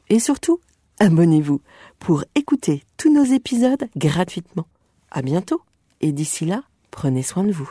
Et 0.09 0.21
surtout, 0.21 0.61
abonnez-vous 0.99 1.61
pour 1.99 2.25
écouter 2.35 2.83
tous 2.97 3.13
nos 3.13 3.25
épisodes 3.25 3.89
gratuitement. 3.97 4.67
À 5.11 5.23
bientôt. 5.23 5.63
Et 6.01 6.13
d'ici 6.13 6.45
là, 6.45 6.63
prenez 6.91 7.23
soin 7.23 7.45
de 7.45 7.53
vous. 7.53 7.71